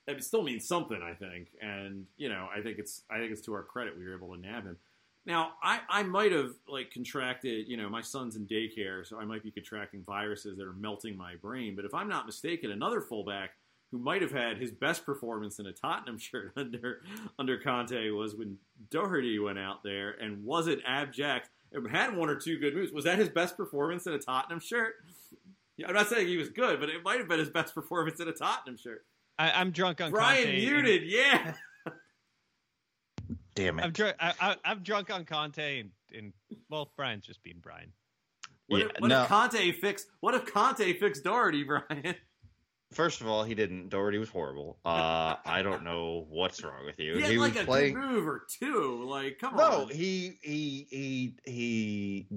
it 0.07 0.23
still 0.23 0.43
means 0.43 0.67
something, 0.67 0.99
I 1.01 1.13
think. 1.13 1.49
And 1.61 2.05
you 2.17 2.29
know, 2.29 2.47
I 2.55 2.61
think 2.61 2.79
it's 2.79 3.03
I 3.09 3.17
think 3.17 3.31
it's 3.31 3.41
to 3.41 3.53
our 3.53 3.63
credit 3.63 3.97
we 3.97 4.05
were 4.05 4.15
able 4.15 4.35
to 4.35 4.41
nab 4.41 4.65
him. 4.65 4.77
Now, 5.25 5.51
I, 5.61 5.81
I 5.89 6.03
might 6.03 6.31
have 6.31 6.53
like 6.67 6.91
contracted, 6.91 7.67
you 7.67 7.77
know, 7.77 7.89
my 7.89 8.01
son's 8.01 8.35
in 8.35 8.47
daycare, 8.47 9.05
so 9.05 9.19
I 9.19 9.25
might 9.25 9.43
be 9.43 9.51
contracting 9.51 10.03
viruses 10.03 10.57
that 10.57 10.65
are 10.65 10.73
melting 10.73 11.15
my 11.15 11.35
brain. 11.35 11.75
But 11.75 11.85
if 11.85 11.93
I'm 11.93 12.07
not 12.07 12.25
mistaken, 12.25 12.71
another 12.71 13.01
fullback 13.01 13.51
who 13.91 13.97
might 13.97 14.21
have 14.21 14.31
had 14.31 14.57
his 14.57 14.71
best 14.71 15.05
performance 15.05 15.59
in 15.59 15.65
a 15.65 15.73
Tottenham 15.73 16.17
shirt 16.19 16.53
under 16.55 17.01
under 17.37 17.57
Conte 17.59 18.09
was 18.11 18.35
when 18.35 18.57
Doherty 18.91 19.39
went 19.39 19.59
out 19.59 19.83
there 19.83 20.11
and 20.21 20.43
wasn't 20.43 20.81
abject. 20.85 21.49
and 21.73 21.89
Had 21.89 22.15
one 22.15 22.29
or 22.29 22.35
two 22.35 22.59
good 22.59 22.75
moves. 22.75 22.91
Was 22.91 23.05
that 23.05 23.17
his 23.17 23.29
best 23.29 23.57
performance 23.57 24.05
in 24.07 24.13
a 24.13 24.19
Tottenham 24.19 24.59
shirt? 24.59 24.95
Yeah, 25.77 25.87
I'm 25.87 25.93
not 25.93 26.07
saying 26.09 26.27
he 26.27 26.37
was 26.37 26.49
good, 26.49 26.79
but 26.79 26.89
it 26.89 27.03
might 27.03 27.19
have 27.19 27.27
been 27.29 27.39
his 27.39 27.49
best 27.49 27.73
performance 27.73 28.19
in 28.19 28.27
a 28.27 28.33
Tottenham 28.33 28.77
shirt. 28.77 29.05
I, 29.37 29.51
i'm 29.51 29.71
drunk 29.71 30.01
on 30.01 30.11
Brian 30.11 30.43
Conte 30.43 30.49
and- 30.65 30.83
muted, 30.83 31.03
yeah. 31.09 31.53
Damn 33.55 33.79
it. 33.79 33.83
I'm 33.83 33.91
drunk. 33.91 34.15
I, 34.19 34.33
I, 34.39 34.55
I'm 34.65 34.79
drunk 34.83 35.09
on 35.11 35.25
Conte, 35.25 35.79
and, 35.79 35.89
and 36.15 36.33
well, 36.69 36.91
Brian's 36.95 37.25
just 37.25 37.41
being 37.43 37.57
Brian. 37.61 37.91
What, 38.67 38.77
Yeah, 38.79 38.85
if, 38.95 39.01
what 39.01 39.07
no. 39.07 39.21
if 39.23 39.27
Conte 39.29 39.71
fixed? 39.73 40.07
What 40.21 40.33
if 40.35 40.45
Conte 40.45 40.93
fixed 40.99 41.23
Doherty, 41.23 41.63
Brian? 41.65 42.15
First 42.91 43.21
of 43.21 43.27
all, 43.27 43.43
he 43.43 43.53
didn't. 43.53 43.89
Doherty 43.89 44.17
was 44.17 44.29
horrible. 44.29 44.79
Uh, 44.83 45.35
I 45.45 45.61
don't 45.61 45.83
know 45.83 46.25
what's 46.29 46.63
wrong 46.63 46.85
with 46.85 46.99
you. 46.99 47.15
He 47.15 47.21
had 47.21 47.31
he 47.31 47.37
like 47.37 47.53
was 47.53 47.61
a 47.63 47.65
playing. 47.65 47.93
good 47.93 48.03
move 48.03 48.27
or 48.27 48.45
two. 48.59 49.03
Like, 49.05 49.37
come 49.39 49.55
No, 49.55 49.81
on. 49.83 49.89
he 49.89 50.39
he 50.41 50.87
he 50.89 51.35
he 51.45 52.27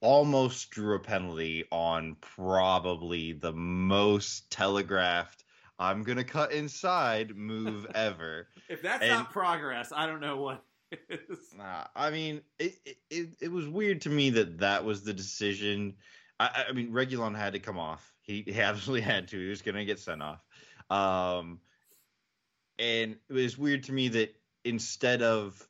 almost 0.00 0.70
drew 0.70 0.94
a 0.96 1.00
penalty 1.00 1.64
on 1.72 2.16
probably 2.20 3.32
the 3.32 3.52
most 3.54 4.50
telegraphed 4.50 5.44
"I'm 5.78 6.02
gonna 6.02 6.22
cut 6.24 6.52
inside" 6.52 7.34
move 7.34 7.86
ever. 7.94 8.48
if 8.68 8.82
that's 8.82 9.02
and- 9.02 9.10
not 9.10 9.32
progress, 9.32 9.90
I 9.94 10.06
don't 10.06 10.20
know 10.20 10.36
what 10.36 10.62
is. 11.08 11.38
Nah, 11.56 11.86
I 11.96 12.10
mean, 12.10 12.42
it, 12.58 12.74
it 13.10 13.28
it 13.40 13.50
was 13.50 13.66
weird 13.68 14.02
to 14.02 14.10
me 14.10 14.28
that 14.30 14.58
that 14.58 14.84
was 14.84 15.02
the 15.02 15.14
decision. 15.14 15.94
I- 16.38 16.66
I 16.68 16.72
mean, 16.72 16.90
Reguilon 16.92 17.34
had 17.36 17.54
to 17.54 17.58
come 17.58 17.78
off. 17.78 18.13
He, 18.24 18.42
he 18.46 18.60
absolutely 18.60 19.02
had 19.02 19.28
to. 19.28 19.38
He 19.38 19.48
was 19.48 19.62
going 19.62 19.76
to 19.76 19.84
get 19.84 20.00
sent 20.00 20.22
off. 20.22 20.44
Um, 20.90 21.60
and 22.78 23.16
it 23.28 23.32
was 23.32 23.56
weird 23.56 23.84
to 23.84 23.92
me 23.92 24.08
that 24.08 24.34
instead 24.64 25.22
of 25.22 25.66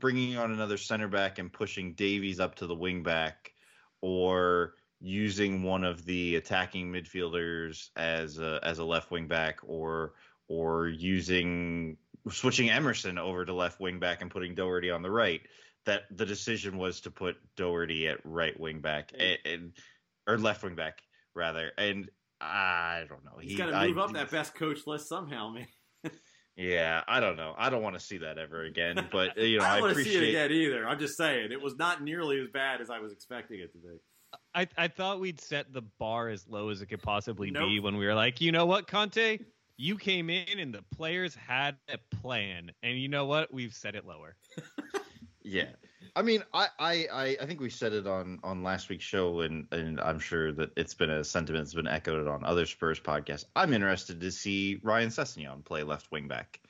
bringing 0.00 0.36
on 0.36 0.52
another 0.52 0.78
center 0.78 1.08
back 1.08 1.38
and 1.38 1.52
pushing 1.52 1.92
Davies 1.94 2.40
up 2.40 2.56
to 2.56 2.66
the 2.66 2.74
wing 2.74 3.02
back, 3.02 3.52
or 4.00 4.74
using 5.00 5.62
one 5.62 5.84
of 5.84 6.04
the 6.04 6.36
attacking 6.36 6.92
midfielders 6.92 7.90
as 7.96 8.38
a, 8.38 8.58
as 8.62 8.78
a 8.78 8.84
left 8.84 9.10
wing 9.10 9.26
back, 9.28 9.58
or 9.62 10.14
or 10.48 10.88
using 10.88 11.98
switching 12.30 12.70
Emerson 12.70 13.18
over 13.18 13.44
to 13.44 13.52
left 13.52 13.80
wing 13.80 13.98
back 13.98 14.22
and 14.22 14.30
putting 14.30 14.54
Doherty 14.54 14.90
on 14.90 15.02
the 15.02 15.10
right. 15.10 15.42
That 15.84 16.02
the 16.10 16.26
decision 16.26 16.78
was 16.78 17.02
to 17.02 17.10
put 17.10 17.36
Doherty 17.56 18.08
at 18.08 18.24
right 18.24 18.58
wing 18.58 18.80
back 18.80 19.12
and, 19.18 19.38
and 19.44 19.72
or 20.26 20.38
left 20.38 20.62
wing 20.62 20.74
back 20.74 21.02
rather. 21.38 21.72
And 21.78 22.10
I 22.40 23.04
don't 23.08 23.24
know. 23.24 23.38
He's 23.40 23.52
He- 23.52 23.56
got 23.56 23.66
to 23.66 23.76
I- 23.76 23.86
move 23.88 23.98
up 23.98 24.12
that 24.12 24.30
best 24.30 24.54
coach 24.54 24.86
list 24.86 25.08
somehow, 25.08 25.50
man. 25.50 25.66
Yeah, 26.60 27.04
I 27.06 27.20
don't 27.20 27.36
know. 27.36 27.54
I 27.56 27.70
don't 27.70 27.82
want 27.82 27.94
to 27.94 28.00
see 28.04 28.18
that 28.18 28.36
ever 28.36 28.64
again. 28.64 29.06
But 29.12 29.36
you 29.38 29.58
know, 29.58 29.64
I 29.64 29.68
I, 29.68 29.72
don't 29.74 29.82
want 29.82 29.94
to 29.94 30.00
appreciate. 30.00 30.20
see 30.20 30.26
it 30.26 30.30
again 30.30 30.50
either. 30.50 30.88
I'm 30.88 30.98
just 30.98 31.16
saying 31.16 31.52
it 31.52 31.62
was 31.62 31.76
not 31.76 32.02
nearly 32.02 32.40
as 32.40 32.48
bad 32.48 32.80
as 32.80 32.90
I 32.90 32.98
was 32.98 33.12
expecting 33.12 33.60
it 33.60 33.70
to 33.74 33.78
be. 33.78 34.00
I, 34.56 34.66
I 34.76 34.88
thought 34.88 35.20
we'd 35.20 35.40
set 35.40 35.72
the 35.72 35.82
bar 36.00 36.28
as 36.30 36.48
low 36.48 36.70
as 36.70 36.82
it 36.82 36.86
could 36.86 37.00
possibly 37.00 37.52
be 37.52 37.78
when 37.78 37.96
we 37.96 38.04
were 38.06 38.14
like, 38.14 38.40
you 38.40 38.50
know 38.50 38.66
what, 38.66 38.88
Conte, 38.88 39.38
you 39.76 39.96
came 39.96 40.30
in 40.30 40.58
and 40.58 40.74
the 40.74 40.82
players 40.96 41.32
had 41.36 41.76
a 41.88 41.98
plan, 42.16 42.72
and 42.82 42.98
you 42.98 43.06
know 43.06 43.24
what, 43.26 43.54
we've 43.54 43.72
set 43.72 43.94
it 43.94 44.04
lower. 44.04 44.34
Yeah, 45.44 45.68
I 46.16 46.22
mean, 46.22 46.42
I, 46.52 46.68
I, 46.78 47.06
I, 47.12 47.36
I 47.40 47.46
think 47.46 47.60
we 47.60 47.70
said 47.70 47.92
it 47.92 48.06
on 48.06 48.38
on 48.42 48.62
last 48.62 48.88
week's 48.88 49.04
show, 49.04 49.40
and 49.40 49.66
and 49.72 50.00
I'm 50.00 50.18
sure 50.18 50.52
that 50.52 50.70
it's 50.76 50.94
been 50.94 51.10
a 51.10 51.24
sentiment 51.24 51.64
that's 51.64 51.74
been 51.74 51.86
echoed 51.86 52.26
on 52.28 52.44
other 52.44 52.66
Spurs 52.66 53.00
podcasts. 53.00 53.44
I'm 53.56 53.72
interested 53.72 54.20
to 54.20 54.30
see 54.30 54.80
Ryan 54.82 55.08
Sessegnon 55.10 55.64
play 55.64 55.82
left 55.82 56.10
wing 56.10 56.28
back. 56.28 56.60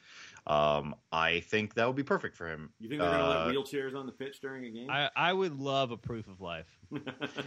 Um, 0.47 0.95
I 1.13 1.41
think 1.41 1.75
that 1.75 1.87
would 1.87 1.97
be 1.97 2.03
perfect 2.03 2.35
for 2.35 2.49
him. 2.49 2.73
You 2.79 2.89
think 2.89 3.03
they're 3.03 3.11
going 3.11 3.21
to 3.21 3.27
Uh, 3.27 3.45
let 3.47 3.55
wheelchairs 3.55 3.95
on 3.95 4.07
the 4.07 4.13
pitch 4.13 4.41
during 4.41 4.65
a 4.65 4.71
game? 4.71 4.89
I, 4.89 5.11
I 5.15 5.31
would 5.31 5.55
love 5.55 5.91
a 5.91 5.99
proof 5.99 6.27
of 6.27 6.41
life. 6.41 6.67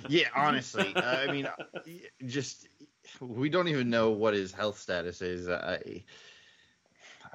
Yeah, 0.07 0.27
honestly, 0.35 0.93
I 0.95 1.31
mean, 1.31 1.47
just 2.27 2.67
we 3.19 3.49
don't 3.49 3.67
even 3.69 3.89
know 3.89 4.11
what 4.11 4.35
his 4.35 4.51
health 4.51 4.77
status 4.79 5.21
is. 5.23 5.49
I, 5.49 6.03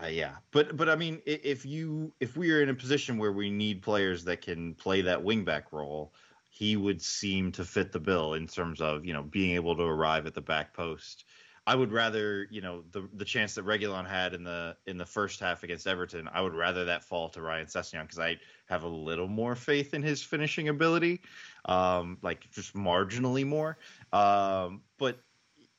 uh, 0.03 0.07
yeah, 0.09 0.37
but 0.53 0.77
but 0.77 0.89
I 0.91 0.97
mean, 0.97 1.23
if 1.25 1.65
you 1.65 2.13
if 2.21 2.37
we 2.37 2.51
are 2.53 2.63
in 2.63 2.69
a 2.69 2.75
position 2.75 3.17
where 3.17 3.33
we 3.33 3.51
need 3.51 3.81
players 3.81 4.25
that 4.25 4.43
can 4.43 4.75
play 4.75 5.01
that 5.03 5.23
wingback 5.23 5.73
role, 5.73 6.13
he 6.51 6.77
would 6.77 7.01
seem 7.01 7.51
to 7.53 7.65
fit 7.65 7.93
the 7.93 8.01
bill 8.01 8.35
in 8.35 8.47
terms 8.47 8.81
of 8.81 9.07
you 9.07 9.15
know 9.15 9.23
being 9.23 9.55
able 9.55 9.75
to 9.75 9.83
arrive 9.83 10.27
at 10.27 10.35
the 10.35 10.41
back 10.41 10.75
post. 10.75 11.25
I 11.67 11.75
would 11.75 11.93
rather 11.93 12.47
you 12.51 12.61
know 12.61 12.85
the 12.93 13.09
the 13.15 13.25
chance 13.25 13.55
that 13.55 13.65
Reguilon 13.65 14.07
had 14.07 14.35
in 14.35 14.45
the 14.45 14.77
in 14.87 14.99
the 14.99 15.07
first 15.07 15.41
half 15.41 15.63
against 15.63 15.87
Everton. 15.87 16.29
I 16.31 16.43
would 16.43 16.55
rather 16.55 16.85
that 16.85 17.03
fall 17.03 17.31
to 17.31 17.41
Ryan 17.41 17.67
Sessegnon 17.67 18.03
because 18.03 18.19
I 18.19 18.37
have 18.67 18.83
a 18.83 18.89
little 18.89 19.29
more 19.29 19.55
faith 19.55 19.95
in 19.95 20.03
his 20.03 20.23
finishing 20.23 20.69
ability, 20.69 21.23
um, 21.65 22.19
like 22.21 22.51
just 22.51 22.75
marginally 22.75 23.47
more. 23.47 23.79
Um, 24.13 24.83
but 24.99 25.19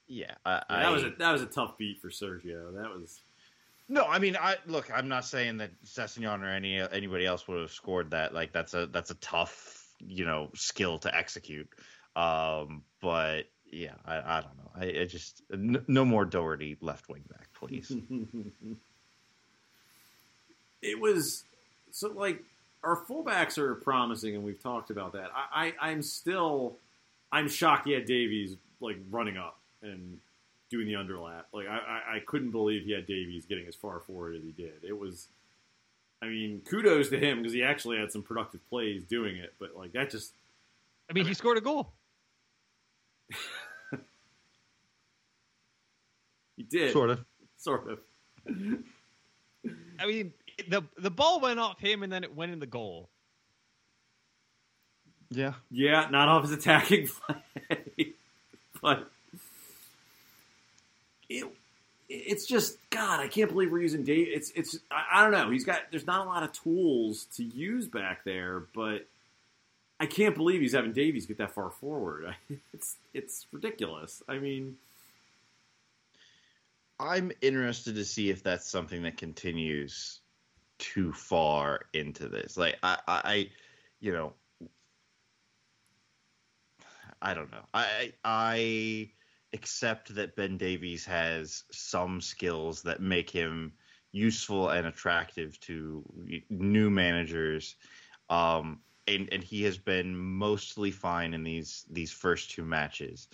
yeah, 0.07 0.33
I, 0.43 0.63
that 0.69 0.91
was 0.91 1.03
a 1.03 1.11
that 1.19 1.31
was 1.31 1.43
a 1.43 1.47
tough 1.47 1.77
beat 1.77 2.01
for 2.01 2.09
Sergio. 2.09 2.73
That 2.73 2.89
was 2.89 3.21
no, 3.89 4.03
I 4.05 4.19
mean, 4.19 4.35
I 4.35 4.57
look. 4.65 4.89
I'm 4.93 5.07
not 5.07 5.25
saying 5.25 5.57
that 5.57 5.71
Sessegnon 5.83 6.41
or 6.41 6.49
any 6.49 6.79
anybody 6.79 7.25
else 7.25 7.47
would 7.47 7.61
have 7.61 7.71
scored 7.71 8.11
that. 8.11 8.33
Like 8.33 8.51
that's 8.51 8.73
a 8.73 8.87
that's 8.87 9.11
a 9.11 9.15
tough, 9.15 9.87
you 9.99 10.25
know, 10.25 10.49
skill 10.55 10.97
to 10.99 11.15
execute. 11.15 11.69
Um, 12.15 12.83
but 13.01 13.43
yeah, 13.71 13.93
I, 14.05 14.17
I 14.17 14.41
don't 14.41 14.57
know. 14.57 14.71
I, 14.75 15.01
I 15.01 15.05
just 15.05 15.41
n- 15.51 15.83
no 15.87 16.03
more 16.03 16.25
Doherty 16.25 16.77
left 16.81 17.07
wing 17.09 17.23
back, 17.29 17.47
please. 17.53 17.91
it 20.81 20.99
was 20.99 21.43
so 21.91 22.09
like 22.09 22.43
our 22.83 22.97
fullbacks 22.97 23.57
are 23.57 23.75
promising, 23.75 24.35
and 24.35 24.43
we've 24.43 24.61
talked 24.61 24.89
about 24.89 25.13
that. 25.13 25.31
I, 25.33 25.73
I 25.79 25.89
I'm 25.89 26.01
still 26.01 26.77
I'm 27.31 27.47
shocked 27.47 27.87
Yeah, 27.87 27.99
Davies 27.99 28.55
like 28.79 28.97
running 29.09 29.37
up 29.37 29.59
and 29.81 30.19
doing 30.69 30.87
the 30.87 30.93
underlap. 30.93 31.43
Like 31.53 31.67
I, 31.67 31.77
I, 31.77 32.15
I 32.15 32.19
couldn't 32.25 32.51
believe 32.51 32.83
he 32.83 32.91
had 32.91 33.05
Davies 33.07 33.45
getting 33.45 33.67
as 33.67 33.75
far 33.75 33.99
forward 33.99 34.35
as 34.35 34.43
he 34.43 34.51
did. 34.51 34.83
It 34.83 34.97
was. 34.97 35.27
I 36.19 36.25
mean, 36.25 36.61
kudos 36.67 37.09
to 37.09 37.19
him 37.19 37.37
because 37.37 37.53
he 37.53 37.61
actually 37.61 37.99
had 37.99 38.11
some 38.11 38.23
productive 38.23 38.67
plays 38.69 39.03
doing 39.03 39.37
it, 39.37 39.53
but 39.59 39.75
like 39.77 39.93
that 39.93 40.09
just 40.09 40.33
I 41.09 41.13
mean, 41.13 41.25
he 41.25 41.33
scored 41.33 41.57
a 41.57 41.61
goal. 41.61 41.93
he 46.57 46.63
did 46.63 46.91
sort 46.91 47.09
of. 47.11 47.23
sort 47.57 47.89
of. 47.89 47.99
I 49.99 50.05
mean, 50.05 50.33
the 50.69 50.83
the 50.97 51.11
ball 51.11 51.39
went 51.39 51.59
off 51.59 51.79
him 51.79 52.03
and 52.03 52.11
then 52.11 52.23
it 52.23 52.35
went 52.35 52.51
in 52.51 52.59
the 52.59 52.65
goal. 52.65 53.09
Yeah. 55.29 55.53
Yeah, 55.69 56.07
not 56.09 56.29
off 56.29 56.43
his 56.43 56.51
attacking 56.51 57.07
play, 57.59 58.13
but 58.81 59.11
it, 61.29 61.45
it's 62.09 62.45
just 62.45 62.77
God. 62.89 63.19
I 63.19 63.27
can't 63.27 63.51
believe 63.51 63.71
we're 63.71 63.81
using 63.81 64.03
Dave. 64.03 64.27
It's 64.29 64.51
it's 64.55 64.79
I, 64.89 65.05
I 65.13 65.21
don't 65.23 65.31
know. 65.31 65.51
He's 65.51 65.65
got 65.65 65.81
there's 65.91 66.07
not 66.07 66.25
a 66.25 66.29
lot 66.29 66.43
of 66.43 66.51
tools 66.53 67.25
to 67.35 67.43
use 67.43 67.87
back 67.87 68.23
there, 68.23 68.63
but 68.73 69.07
I 69.99 70.05
can't 70.05 70.35
believe 70.35 70.61
he's 70.61 70.73
having 70.73 70.93
Davies 70.93 71.25
get 71.25 71.37
that 71.37 71.53
far 71.53 71.69
forward. 71.69 72.35
It's 72.73 72.95
it's 73.13 73.47
ridiculous. 73.51 74.21
I 74.27 74.37
mean, 74.37 74.77
I'm 76.99 77.31
interested 77.41 77.95
to 77.95 78.05
see 78.05 78.29
if 78.29 78.43
that's 78.43 78.69
something 78.69 79.03
that 79.03 79.17
continues 79.17 80.19
too 80.77 81.11
far 81.11 81.81
into 81.93 82.29
this. 82.29 82.55
Like 82.55 82.77
I, 82.83 82.97
I, 83.07 83.21
I 83.23 83.49
you 83.99 84.13
know, 84.13 84.33
I 87.21 87.33
don't 87.33 87.51
know. 87.51 87.65
I, 87.73 88.13
I 88.23 89.09
accept 89.57 90.13
that 90.13 90.35
Ben 90.35 90.57
Davies 90.57 91.03
has 91.05 91.63
some 91.71 92.21
skills 92.21 92.83
that 92.83 93.01
make 93.01 93.29
him 93.29 93.73
useful 94.11 94.69
and 94.69 94.85
attractive 94.87 95.59
to 95.61 96.03
new 96.49 96.89
managers. 96.91 97.75
Um, 98.29 98.79
and, 99.07 99.27
and 99.31 99.43
he 99.43 99.63
has 99.63 99.77
been 99.77 100.15
mostly 100.15 100.91
fine 100.91 101.33
in 101.33 101.43
these 101.43 101.85
these 101.89 102.11
first 102.11 102.51
two 102.51 102.63
matches. 102.63 103.29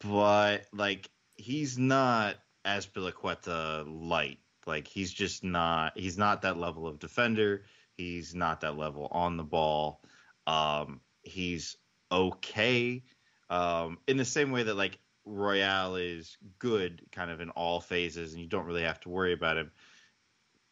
But 0.00 0.66
like 0.72 1.10
he's 1.36 1.76
not 1.76 2.36
Azpilicueta 2.64 3.84
light. 3.86 4.38
Like 4.66 4.88
he's 4.88 5.12
just 5.12 5.44
not 5.44 5.98
he's 5.98 6.16
not 6.16 6.42
that 6.42 6.56
level 6.56 6.86
of 6.86 6.98
defender. 6.98 7.64
He's 7.96 8.34
not 8.34 8.60
that 8.60 8.78
level 8.78 9.08
on 9.10 9.36
the 9.36 9.44
ball. 9.44 10.00
Um, 10.46 11.00
he's 11.22 11.76
okay. 12.10 13.02
Um, 13.50 13.98
in 14.06 14.16
the 14.16 14.24
same 14.24 14.50
way 14.50 14.62
that 14.62 14.74
like 14.74 14.98
Royal 15.24 15.96
is 15.96 16.36
good 16.58 17.02
kind 17.12 17.30
of 17.30 17.40
in 17.40 17.50
all 17.50 17.80
phases 17.80 18.32
and 18.32 18.42
you 18.42 18.48
don't 18.48 18.66
really 18.66 18.82
have 18.82 19.00
to 19.00 19.08
worry 19.08 19.32
about 19.32 19.56
him. 19.56 19.70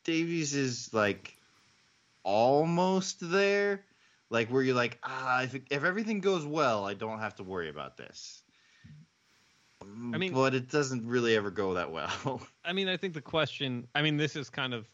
Davies 0.05 0.55
is 0.55 0.93
like 0.93 1.37
almost 2.23 3.19
there. 3.21 3.85
Like 4.29 4.49
where 4.49 4.63
you're 4.63 4.75
like, 4.75 4.99
ah, 5.05 5.43
if, 5.43 5.55
if 5.55 5.85
everything 5.85 6.21
goes 6.21 6.45
well, 6.45 6.85
I 6.85 6.95
don't 6.95 7.21
have 7.21 7.37
to 7.37 7.45
worry 7.45 7.69
about 7.69 7.97
this. 7.97 8.43
I 9.83 10.19
mean- 10.19 10.33
but 10.33 10.55
it 10.55 10.71
doesn't 10.71 11.07
really 11.07 11.37
ever 11.37 11.51
go 11.51 11.75
that 11.75 11.91
well. 11.93 12.41
I 12.65 12.73
mean, 12.73 12.89
I 12.89 12.97
think 12.97 13.15
the 13.15 13.21
question. 13.21 13.87
I 13.95 14.03
mean, 14.03 14.17
this 14.17 14.35
is 14.37 14.51
kind 14.51 14.75
of 14.75 14.89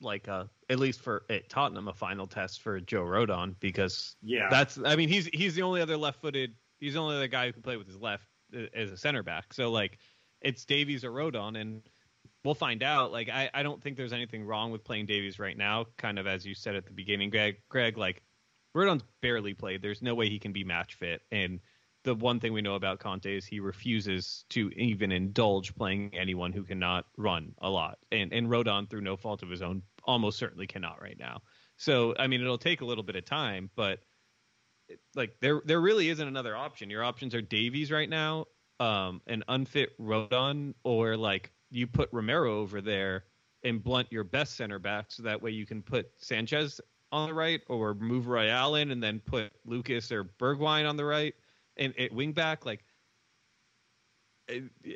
like 0.00 0.26
a, 0.26 0.50
at 0.68 0.80
least 0.80 1.00
for 1.00 1.24
at 1.30 1.48
Tottenham, 1.48 1.86
a 1.88 1.92
final 1.92 2.26
test 2.26 2.60
for 2.62 2.80
Joe 2.80 3.02
Rodon 3.02 3.54
because 3.60 4.16
yeah, 4.22 4.48
that's. 4.50 4.78
I 4.84 4.96
mean, 4.96 5.08
he's 5.08 5.26
he's 5.26 5.54
the 5.54 5.62
only 5.62 5.80
other 5.80 5.96
left-footed. 5.96 6.54
He's 6.82 6.96
only 6.96 7.20
the 7.20 7.28
guy 7.28 7.46
who 7.46 7.52
can 7.52 7.62
play 7.62 7.76
with 7.76 7.86
his 7.86 7.96
left 7.96 8.26
uh, 8.52 8.62
as 8.74 8.90
a 8.90 8.96
center 8.96 9.22
back. 9.22 9.54
So 9.54 9.70
like, 9.70 9.98
it's 10.40 10.64
Davies 10.64 11.04
or 11.04 11.12
Rodon, 11.12 11.56
and 11.60 11.82
we'll 12.44 12.56
find 12.56 12.82
out. 12.82 13.12
Like, 13.12 13.28
I 13.28 13.48
I 13.54 13.62
don't 13.62 13.80
think 13.80 13.96
there's 13.96 14.12
anything 14.12 14.44
wrong 14.44 14.72
with 14.72 14.82
playing 14.82 15.06
Davies 15.06 15.38
right 15.38 15.56
now. 15.56 15.86
Kind 15.96 16.18
of 16.18 16.26
as 16.26 16.44
you 16.44 16.54
said 16.54 16.74
at 16.74 16.84
the 16.84 16.92
beginning, 16.92 17.30
Greg. 17.30 17.58
Greg, 17.68 17.96
like, 17.96 18.22
Rodon's 18.76 19.04
barely 19.20 19.54
played. 19.54 19.80
There's 19.80 20.02
no 20.02 20.16
way 20.16 20.28
he 20.28 20.40
can 20.40 20.52
be 20.52 20.64
match 20.64 20.94
fit, 20.94 21.22
and 21.30 21.60
the 22.04 22.16
one 22.16 22.40
thing 22.40 22.52
we 22.52 22.62
know 22.62 22.74
about 22.74 22.98
Conte 22.98 23.32
is 23.32 23.46
he 23.46 23.60
refuses 23.60 24.44
to 24.50 24.70
even 24.70 25.12
indulge 25.12 25.74
playing 25.76 26.10
anyone 26.14 26.52
who 26.52 26.64
cannot 26.64 27.04
run 27.16 27.54
a 27.58 27.70
lot. 27.70 27.98
And 28.10 28.32
and 28.32 28.48
Rodon, 28.48 28.90
through 28.90 29.02
no 29.02 29.16
fault 29.16 29.44
of 29.44 29.50
his 29.50 29.62
own, 29.62 29.82
almost 30.02 30.38
certainly 30.38 30.66
cannot 30.66 31.00
right 31.00 31.16
now. 31.16 31.42
So 31.76 32.14
I 32.18 32.26
mean, 32.26 32.40
it'll 32.40 32.58
take 32.58 32.80
a 32.80 32.84
little 32.86 33.04
bit 33.04 33.14
of 33.14 33.24
time, 33.24 33.70
but 33.76 34.00
like 35.14 35.36
there 35.40 35.62
there 35.64 35.80
really 35.80 36.08
isn't 36.08 36.26
another 36.26 36.56
option. 36.56 36.90
Your 36.90 37.04
options 37.04 37.34
are 37.34 37.42
Davies 37.42 37.90
right 37.90 38.08
now, 38.08 38.46
um, 38.80 39.20
an 39.26 39.44
unfit 39.48 39.98
Rodon, 40.00 40.74
or 40.84 41.16
like 41.16 41.50
you 41.70 41.86
put 41.86 42.08
Romero 42.12 42.58
over 42.60 42.80
there 42.80 43.24
and 43.64 43.82
blunt 43.82 44.10
your 44.10 44.24
best 44.24 44.56
center 44.56 44.78
back, 44.78 45.06
so 45.08 45.22
that 45.22 45.40
way 45.40 45.50
you 45.50 45.66
can 45.66 45.82
put 45.82 46.10
Sanchez 46.18 46.80
on 47.12 47.28
the 47.28 47.34
right, 47.34 47.60
or 47.68 47.94
move 47.94 48.26
Royal 48.26 48.74
in 48.76 48.90
and 48.90 49.02
then 49.02 49.20
put 49.20 49.52
Lucas 49.64 50.10
or 50.10 50.24
Bergwijn 50.24 50.88
on 50.88 50.96
the 50.96 51.04
right 51.04 51.34
and 51.76 51.98
at 51.98 52.12
wing 52.12 52.32
back, 52.32 52.66
like, 52.66 52.84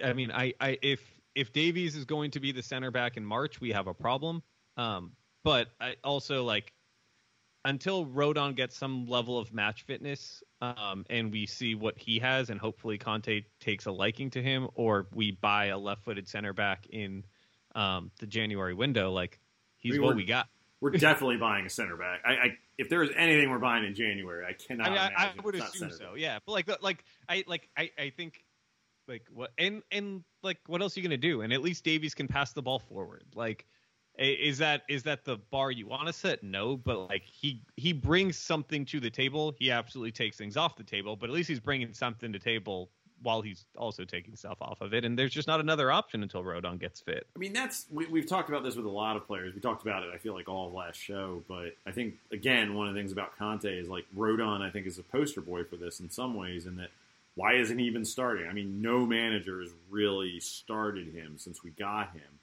I 0.04 0.12
mean, 0.12 0.30
I, 0.30 0.52
I, 0.60 0.78
if 0.82 1.00
if 1.34 1.52
Davies 1.52 1.96
is 1.96 2.04
going 2.04 2.30
to 2.32 2.40
be 2.40 2.52
the 2.52 2.62
center 2.62 2.90
back 2.90 3.16
in 3.16 3.24
March, 3.24 3.60
we 3.60 3.72
have 3.72 3.86
a 3.86 3.94
problem. 3.94 4.42
Um, 4.76 5.12
but 5.44 5.68
I 5.80 5.96
also 6.02 6.44
like 6.44 6.72
until 7.66 8.06
Rodon 8.06 8.54
gets 8.54 8.76
some 8.76 9.06
level 9.06 9.38
of 9.38 9.52
match 9.52 9.82
fitness, 9.82 10.42
um, 10.62 11.04
and 11.10 11.32
we 11.32 11.46
see 11.46 11.74
what 11.74 11.98
he 11.98 12.20
has, 12.20 12.48
and 12.48 12.60
hopefully 12.60 12.96
Conte 12.96 13.42
takes 13.60 13.86
a 13.86 13.92
liking 13.92 14.30
to 14.30 14.42
him, 14.42 14.68
or 14.74 15.08
we 15.12 15.32
buy 15.32 15.66
a 15.66 15.78
left-footed 15.78 16.28
center 16.28 16.52
back 16.52 16.86
in 16.88 17.24
um, 17.74 18.10
the 18.20 18.26
January 18.26 18.72
window, 18.72 19.10
like 19.10 19.40
he's 19.76 19.92
We 19.92 19.98
what 19.98 20.10
were- 20.10 20.16
we 20.16 20.24
got. 20.24 20.48
We're 20.80 20.90
definitely 20.98 21.38
buying 21.38 21.66
a 21.66 21.70
center 21.70 21.96
back. 21.96 22.20
I, 22.24 22.32
I 22.32 22.58
if 22.78 22.88
there 22.88 23.02
is 23.02 23.10
anything 23.16 23.50
we're 23.50 23.58
buying 23.58 23.84
in 23.84 23.94
January, 23.94 24.44
I 24.44 24.52
cannot. 24.52 24.88
I 24.88 24.90
mean, 24.90 24.98
I, 25.16 25.32
would 25.42 25.54
assume 25.54 25.90
so. 25.90 25.98
back. 26.10 26.18
Yeah, 26.18 26.38
but 26.44 26.52
like, 26.52 26.82
like 26.82 27.04
I 27.28 27.44
like 27.46 27.68
I, 27.76 27.90
I 27.98 28.10
think 28.10 28.44
like 29.08 29.22
what 29.32 29.52
and 29.56 29.82
and 29.90 30.22
like 30.42 30.58
what 30.66 30.82
else 30.82 30.96
are 30.96 31.00
you 31.00 31.08
gonna 31.08 31.16
do? 31.16 31.40
And 31.40 31.52
at 31.52 31.62
least 31.62 31.82
Davies 31.82 32.14
can 32.14 32.28
pass 32.28 32.52
the 32.52 32.62
ball 32.62 32.78
forward. 32.78 33.24
Like, 33.34 33.66
is 34.18 34.58
that 34.58 34.82
is 34.88 35.02
that 35.04 35.24
the 35.24 35.36
bar 35.50 35.70
you 35.70 35.86
want 35.86 36.06
to 36.06 36.12
set? 36.12 36.42
No, 36.42 36.76
but 36.76 37.08
like 37.08 37.24
he 37.24 37.62
he 37.76 37.92
brings 37.92 38.36
something 38.36 38.84
to 38.86 39.00
the 39.00 39.10
table. 39.10 39.54
He 39.58 39.70
absolutely 39.70 40.12
takes 40.12 40.36
things 40.36 40.56
off 40.56 40.76
the 40.76 40.84
table, 40.84 41.16
but 41.16 41.28
at 41.28 41.34
least 41.34 41.48
he's 41.48 41.60
bringing 41.60 41.92
something 41.92 42.32
to 42.32 42.38
table 42.38 42.90
while 43.22 43.40
he's 43.40 43.64
also 43.76 44.04
taking 44.04 44.36
stuff 44.36 44.58
off 44.60 44.80
of 44.80 44.92
it. 44.92 45.04
And 45.04 45.18
there's 45.18 45.32
just 45.32 45.48
not 45.48 45.60
another 45.60 45.90
option 45.90 46.22
until 46.22 46.42
Rodon 46.42 46.78
gets 46.78 47.00
fit. 47.00 47.26
I 47.34 47.38
mean, 47.38 47.52
that's 47.52 47.86
we, 47.90 48.06
we've 48.06 48.26
talked 48.26 48.48
about 48.48 48.62
this 48.62 48.76
with 48.76 48.86
a 48.86 48.90
lot 48.90 49.16
of 49.16 49.26
players. 49.26 49.54
We 49.54 49.60
talked 49.60 49.82
about 49.82 50.02
it. 50.02 50.10
I 50.14 50.18
feel 50.18 50.34
like 50.34 50.48
all 50.48 50.72
last 50.72 50.96
show, 50.96 51.42
but 51.48 51.76
I 51.86 51.90
think 51.90 52.14
again 52.32 52.74
one 52.74 52.88
of 52.88 52.94
the 52.94 53.00
things 53.00 53.12
about 53.12 53.36
Conte 53.36 53.66
is 53.66 53.88
like 53.88 54.06
Rodon. 54.16 54.62
I 54.62 54.70
think 54.70 54.86
is 54.86 54.98
a 54.98 55.02
poster 55.02 55.40
boy 55.40 55.64
for 55.64 55.76
this 55.76 56.00
in 56.00 56.10
some 56.10 56.34
ways, 56.34 56.66
in 56.66 56.76
that 56.76 56.90
why 57.34 57.54
isn't 57.54 57.78
he 57.78 57.84
even 57.84 58.04
starting? 58.04 58.48
I 58.48 58.52
mean, 58.52 58.80
no 58.80 59.04
manager 59.06 59.60
has 59.60 59.70
really 59.90 60.40
started 60.40 61.14
him 61.14 61.36
since 61.36 61.62
we 61.62 61.70
got 61.70 62.12
him, 62.12 62.40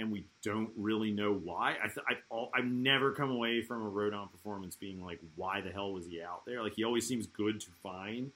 and 0.00 0.10
we 0.10 0.24
don't 0.42 0.70
really 0.76 1.10
know 1.10 1.32
why. 1.32 1.76
I 1.82 1.86
th- 1.86 2.04
I've, 2.08 2.22
all, 2.30 2.50
I've 2.54 2.64
never 2.64 3.12
come 3.12 3.30
away 3.30 3.62
from 3.62 3.86
a 3.86 3.90
Rodon 3.90 4.30
performance 4.30 4.76
being 4.76 5.04
like, 5.04 5.20
why 5.36 5.60
the 5.60 5.70
hell 5.70 5.92
was 5.92 6.06
he 6.06 6.22
out 6.22 6.44
there? 6.46 6.62
Like 6.62 6.74
he 6.74 6.84
always 6.84 7.06
seems 7.06 7.26
good 7.26 7.60
to 7.60 7.70
find 7.82 8.30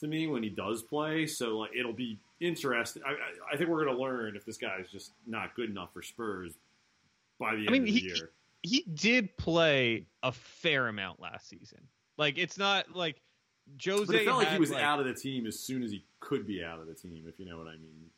to 0.00 0.06
me 0.06 0.26
when 0.26 0.42
he 0.42 0.48
does 0.48 0.82
play. 0.82 1.26
So 1.26 1.58
like 1.58 1.72
it'll 1.78 1.92
be 1.92 2.18
interesting. 2.40 3.02
I, 3.06 3.10
I, 3.10 3.54
I 3.54 3.56
think 3.56 3.68
we're 3.68 3.84
going 3.84 3.96
to 3.96 4.02
learn 4.02 4.36
if 4.36 4.44
this 4.44 4.56
guy 4.56 4.78
is 4.80 4.90
just 4.90 5.12
not 5.26 5.54
good 5.54 5.70
enough 5.70 5.92
for 5.92 6.02
Spurs 6.02 6.54
by 7.38 7.56
the 7.56 7.62
end 7.62 7.70
mean, 7.70 7.82
of 7.82 7.86
the 7.86 7.92
he- 7.92 8.06
year. 8.06 8.30
he 8.62 8.84
did 8.94 9.36
play 9.36 10.06
a 10.22 10.32
fair 10.32 10.88
amount 10.88 11.20
last 11.20 11.48
season. 11.48 11.80
Like 12.16 12.38
it's 12.38 12.58
not 12.58 12.94
like 12.94 13.20
Jose. 13.84 14.04
But 14.04 14.14
it 14.14 14.24
felt 14.24 14.38
like 14.38 14.48
he 14.48 14.58
was 14.58 14.72
out 14.72 15.00
of 15.00 15.06
the 15.06 15.14
team 15.14 15.46
as 15.46 15.58
soon 15.58 15.82
as 15.82 15.90
he 15.90 16.04
could 16.20 16.46
be 16.46 16.62
out 16.62 16.78
of 16.78 16.86
the 16.86 16.94
team, 16.94 17.24
if 17.26 17.38
you 17.38 17.46
know 17.46 17.58
what 17.58 17.66
I 17.66 17.76
mean. 17.76 18.10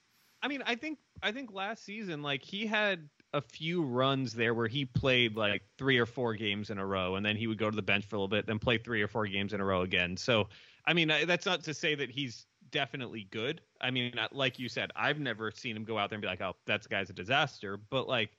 I 0.45 0.49
mean, 0.49 0.63
I 0.67 0.75
think 0.75 0.99
I 1.23 1.33
think 1.33 1.55
last 1.55 1.85
season, 1.85 2.23
like 2.23 2.43
he 2.43 2.67
had 2.67 3.09
a 3.33 3.41
few 3.41 3.83
runs 3.83 4.35
there 4.35 4.53
where 4.53 4.69
he 4.69 4.85
played 4.85 5.37
like 5.37 5.63
three 5.79 5.99
or 5.99 6.05
four 6.05 6.35
games 6.35 6.69
in 6.69 6.77
a 6.77 6.85
row, 6.85 7.17
and 7.17 7.25
then 7.25 7.35
he 7.35 7.47
would 7.47 7.57
go 7.57 7.71
to 7.71 7.75
the 7.75 7.83
bench 7.83 8.05
for 8.05 8.17
a 8.17 8.19
little 8.19 8.29
bit, 8.29 8.47
then 8.47 8.59
play 8.59 8.77
three 8.77 9.01
or 9.01 9.09
four 9.09 9.27
games 9.27 9.55
in 9.55 9.61
a 9.63 9.65
row 9.65 9.81
again. 9.81 10.19
So, 10.19 10.49
I 10.87 10.93
mean, 10.93 11.09
that's 11.27 11.47
not 11.47 11.65
to 11.65 11.73
say 11.73 11.95
that 11.95 12.11
he's 12.11 12.45
definitely 12.71 13.27
good. 13.31 13.63
I 13.81 13.91
mean, 13.91 14.13
like 14.33 14.59
you 14.59 14.69
said, 14.69 14.91
I've 14.95 15.19
never 15.19 15.51
seen 15.51 15.77
him 15.77 15.85
go 15.85 15.97
out 15.97 16.11
there 16.11 16.17
and 16.17 16.23
be 16.23 16.29
like, 16.29 16.43
"Oh, 16.43 16.57
that 16.67 16.87
guy's 16.91 17.09
a 17.09 17.15
disaster." 17.15 17.79
But 17.89 18.07
like, 18.07 18.31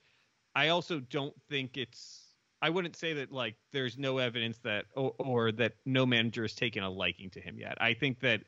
I 0.54 0.68
also 0.68 1.00
don't 1.00 1.34
think 1.50 1.76
it's. 1.76 2.22
I 2.62 2.70
wouldn't 2.70 2.94
say 2.94 3.14
that 3.14 3.32
like 3.32 3.56
there's 3.72 3.98
no 3.98 4.18
evidence 4.18 4.58
that 4.58 4.84
or, 4.94 5.12
or 5.18 5.52
that 5.52 5.72
no 5.84 6.06
manager 6.06 6.42
has 6.42 6.54
taken 6.54 6.84
a 6.84 6.90
liking 6.90 7.30
to 7.30 7.40
him 7.40 7.58
yet. 7.58 7.78
I 7.80 7.94
think 7.94 8.20
that 8.20 8.42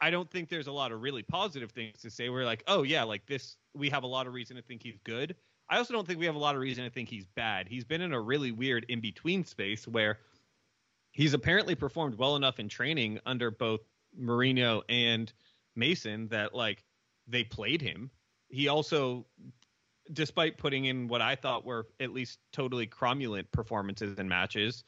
I, 0.00 0.10
don't 0.10 0.30
think 0.30 0.48
there's 0.48 0.68
a 0.68 0.72
lot 0.72 0.92
of 0.92 1.02
really 1.02 1.22
positive 1.22 1.70
things 1.70 2.00
to 2.00 2.10
say. 2.10 2.28
We're 2.28 2.44
like, 2.44 2.62
oh 2.66 2.82
yeah, 2.82 3.02
like 3.02 3.26
this, 3.26 3.56
we 3.74 3.90
have 3.90 4.04
a 4.04 4.06
lot 4.06 4.26
of 4.26 4.32
reason 4.32 4.56
to 4.56 4.62
think 4.62 4.82
he's 4.82 4.98
good. 5.04 5.34
I 5.68 5.78
also 5.78 5.92
don't 5.92 6.06
think 6.06 6.18
we 6.18 6.26
have 6.26 6.36
a 6.36 6.38
lot 6.38 6.54
of 6.54 6.60
reason 6.60 6.84
to 6.84 6.90
think 6.90 7.08
he's 7.08 7.26
bad. 7.26 7.68
He's 7.68 7.84
been 7.84 8.00
in 8.00 8.12
a 8.12 8.20
really 8.20 8.52
weird 8.52 8.86
in 8.88 9.00
between 9.00 9.44
space 9.44 9.86
where 9.86 10.20
he's 11.10 11.34
apparently 11.34 11.74
performed 11.74 12.16
well 12.16 12.36
enough 12.36 12.60
in 12.60 12.68
training 12.68 13.18
under 13.26 13.50
both 13.50 13.80
Mourinho 14.18 14.82
and 14.88 15.32
Mason 15.74 16.28
that 16.28 16.54
like 16.54 16.84
they 17.26 17.42
played 17.42 17.82
him. 17.82 18.10
He 18.48 18.68
also, 18.68 19.26
despite 20.12 20.56
putting 20.56 20.84
in 20.84 21.08
what 21.08 21.20
I 21.20 21.34
thought 21.34 21.64
were 21.64 21.88
at 21.98 22.12
least 22.12 22.38
totally 22.52 22.86
cromulent 22.86 23.50
performances 23.50 24.18
in 24.18 24.28
matches, 24.28 24.84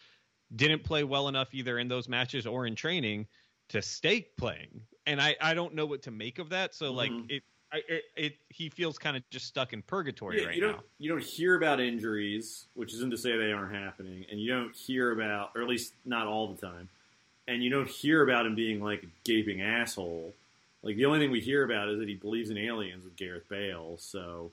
didn't 0.55 0.85
play 0.85 1.03
well 1.03 1.29
enough 1.29 1.49
either 1.53 1.79
in 1.79 1.89
those 1.89 2.09
matches 2.09 2.47
or 2.47 2.67
in 2.67 2.77
training 2.77 3.27
to 3.69 3.83
stay 3.83 4.23
playing. 4.37 4.83
And 5.07 5.21
I, 5.21 5.37
I 5.41 5.55
don't 5.55 5.75
know 5.75 5.87
what 5.87 6.03
to 6.03 6.11
make 6.11 6.39
of 6.39 6.51
that. 6.51 6.75
So 6.75 6.93
like 6.93 7.13
Mhm. 7.13 7.31
it, 7.31 7.43
I, 7.71 7.83
it, 7.89 8.05
it 8.17 8.37
he 8.49 8.71
feels 8.71 8.99
kind 8.99 9.17
of 9.17 9.29
just 9.31 9.47
stuck 9.47 9.73
in 9.75 9.83
purgatory 9.83 10.41
Yeah, 10.41 10.47
right 10.47 10.55
you 10.55 10.61
don't 10.63 10.77
now. 10.77 10.83
you 10.99 11.11
don't 11.11 11.23
hear 11.23 11.55
about 11.55 11.81
injuries, 11.81 12.67
which 12.75 12.95
isn't 12.95 13.11
to 13.11 13.17
say 13.19 13.37
they 13.37 13.53
aren't 13.53 13.75
happening, 13.75 14.25
and 14.31 14.41
you 14.41 14.51
don't 14.51 14.75
hear 14.75 15.13
about, 15.13 15.51
or 15.55 15.63
at 15.63 15.69
least 15.69 15.93
not 16.07 16.27
all 16.27 16.49
the 16.49 16.59
time, 16.67 16.89
and 17.47 17.63
you 17.63 17.69
don't 17.69 17.89
hear 17.89 18.23
about 18.23 18.47
him 18.47 18.55
being 18.55 18.83
like 18.83 19.03
a 19.03 19.07
gaping 19.25 19.61
asshole. 19.61 20.33
Like 20.83 20.97
the 20.97 21.05
only 21.05 21.19
thing 21.19 21.31
we 21.31 21.41
hear 21.41 21.63
about 21.65 21.91
is 21.91 21.99
that 21.99 22.09
he 22.09 22.15
believes 22.15 22.49
in 22.49 22.57
aliens 22.57 23.05
with 23.05 23.17
Gareth 23.17 23.49
Bale. 23.51 23.97
So, 23.99 24.51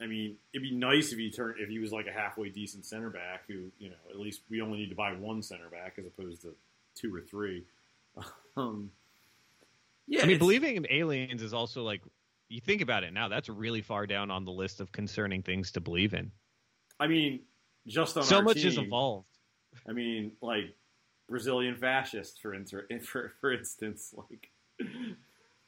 I 0.00 0.06
mean, 0.06 0.36
it'd 0.52 0.62
be 0.68 0.74
nice 0.76 1.10
if 1.12 1.18
he 1.18 1.30
turned 1.32 1.56
if 1.58 1.68
he 1.68 1.80
was 1.80 1.90
like 1.92 2.06
a 2.06 2.12
halfway 2.12 2.48
decent 2.48 2.84
center 2.84 3.10
back 3.10 3.42
who 3.48 3.72
you 3.80 3.88
know 3.90 3.96
at 4.10 4.20
least 4.20 4.42
we 4.50 4.60
only 4.60 4.78
need 4.78 4.90
to 4.90 4.94
buy 4.94 5.12
one 5.14 5.42
center 5.42 5.68
back 5.68 5.94
as 5.98 6.06
opposed 6.06 6.42
to 6.42 6.54
two 6.94 7.12
or 7.14 7.20
three. 7.20 7.64
Um, 8.56 8.92
yeah, 10.06 10.22
I 10.22 10.26
mean, 10.26 10.38
believing 10.38 10.76
in 10.76 10.86
aliens 10.88 11.42
is 11.42 11.52
also 11.52 11.82
like 11.82 12.02
you 12.48 12.60
think 12.60 12.82
about 12.82 13.02
it 13.02 13.12
now. 13.12 13.26
That's 13.26 13.48
really 13.48 13.82
far 13.82 14.06
down 14.06 14.30
on 14.30 14.44
the 14.44 14.52
list 14.52 14.80
of 14.80 14.92
concerning 14.92 15.42
things 15.42 15.72
to 15.72 15.80
believe 15.80 16.14
in. 16.14 16.30
I 17.00 17.08
mean, 17.08 17.40
just 17.86 18.16
on 18.16 18.22
So 18.22 18.40
much 18.42 18.58
is 18.58 18.76
team, 18.76 18.84
evolved. 18.84 19.26
I 19.88 19.92
mean, 19.92 20.32
like 20.40 20.76
Brazilian 21.28 21.76
fascists, 21.76 22.38
for 22.38 22.54
inter- 22.54 22.86
for 23.02 23.32
for 23.40 23.52
instance, 23.52 24.14
like 24.16 24.50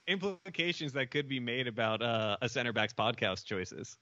Implications 0.06 0.92
that 0.92 1.10
could 1.10 1.26
be 1.28 1.40
made 1.40 1.66
about 1.66 2.00
uh, 2.00 2.36
a 2.40 2.48
center 2.48 2.72
back's 2.72 2.92
podcast 2.92 3.44
choices. 3.44 3.96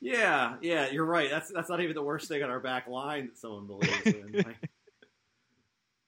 Yeah, 0.00 0.56
yeah, 0.60 0.90
you're 0.90 1.06
right. 1.06 1.30
That's 1.30 1.50
that's 1.50 1.68
not 1.68 1.80
even 1.80 1.94
the 1.94 2.02
worst 2.02 2.28
thing 2.28 2.42
on 2.42 2.50
our 2.50 2.60
back 2.60 2.86
line 2.86 3.26
that 3.26 3.38
someone 3.38 3.66
believes 3.66 4.06
in. 4.06 4.44
Like, 4.46 4.70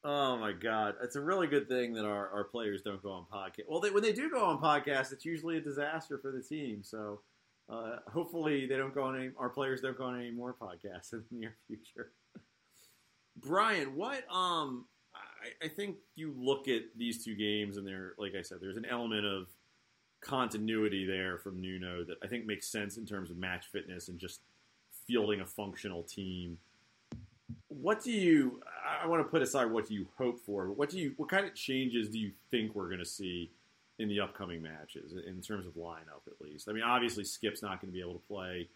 oh 0.04 0.38
my 0.38 0.52
god, 0.52 0.94
it's 1.02 1.16
a 1.16 1.20
really 1.20 1.46
good 1.46 1.68
thing 1.68 1.92
that 1.94 2.04
our, 2.04 2.30
our 2.30 2.44
players 2.44 2.82
don't 2.82 3.02
go 3.02 3.10
on 3.10 3.24
podcast. 3.32 3.64
Well, 3.68 3.80
they, 3.80 3.90
when 3.90 4.02
they 4.02 4.12
do 4.12 4.30
go 4.30 4.44
on 4.44 4.58
podcasts, 4.58 5.12
it's 5.12 5.24
usually 5.24 5.56
a 5.56 5.60
disaster 5.60 6.18
for 6.18 6.30
the 6.30 6.40
team. 6.42 6.82
So 6.82 7.20
uh, 7.68 7.96
hopefully 8.10 8.66
they 8.66 8.76
don't 8.76 8.94
go 8.94 9.04
on 9.04 9.18
any. 9.18 9.30
Our 9.36 9.50
players 9.50 9.80
don't 9.80 9.96
go 9.96 10.04
on 10.04 10.18
any 10.18 10.30
more 10.30 10.54
podcasts 10.54 11.12
in 11.12 11.24
the 11.30 11.38
near 11.38 11.56
future. 11.66 12.12
Brian, 13.36 13.94
what 13.94 14.24
um 14.30 14.86
I, 15.14 15.66
I 15.66 15.68
think 15.68 15.96
you 16.14 16.34
look 16.36 16.68
at 16.68 16.82
these 16.96 17.24
two 17.24 17.34
games 17.34 17.76
and 17.76 17.86
they're 17.86 18.14
like 18.18 18.34
I 18.38 18.42
said, 18.42 18.58
there's 18.60 18.76
an 18.76 18.86
element 18.86 19.24
of 19.24 19.48
continuity 20.20 21.06
there 21.06 21.38
from 21.38 21.60
Nuno 21.60 22.04
that 22.04 22.16
I 22.22 22.26
think 22.26 22.46
makes 22.46 22.66
sense 22.68 22.96
in 22.96 23.06
terms 23.06 23.30
of 23.30 23.36
match 23.36 23.66
fitness 23.72 24.08
and 24.08 24.18
just 24.18 24.40
fielding 25.06 25.40
a 25.40 25.46
functional 25.46 26.02
team. 26.02 26.58
What 27.68 28.02
do 28.02 28.10
you 28.10 28.60
I 29.02 29.06
want 29.06 29.24
to 29.24 29.28
put 29.28 29.42
aside 29.42 29.70
what 29.70 29.90
you 29.90 30.06
hope 30.16 30.40
for, 30.40 30.66
but 30.66 30.76
what 30.76 30.90
do 30.90 30.98
you 30.98 31.14
what 31.16 31.28
kind 31.28 31.46
of 31.46 31.54
changes 31.54 32.08
do 32.08 32.18
you 32.18 32.32
think 32.50 32.74
we're 32.74 32.90
gonna 32.90 33.04
see 33.04 33.50
in 33.98 34.08
the 34.08 34.20
upcoming 34.20 34.62
matches 34.62 35.12
in 35.26 35.40
terms 35.40 35.66
of 35.66 35.74
lineup 35.74 36.26
at 36.26 36.40
least? 36.40 36.68
I 36.68 36.72
mean 36.72 36.84
obviously 36.84 37.24
Skipp's 37.24 37.62
not 37.62 37.80
gonna 37.80 37.92
be 37.92 38.00
able 38.00 38.14
to 38.14 38.26
play 38.28 38.68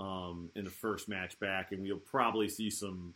um, 0.00 0.50
in 0.54 0.64
the 0.64 0.70
first 0.70 1.08
match 1.08 1.38
back 1.40 1.72
and 1.72 1.82
we'll 1.82 1.96
probably 1.96 2.48
see 2.48 2.70
some 2.70 3.14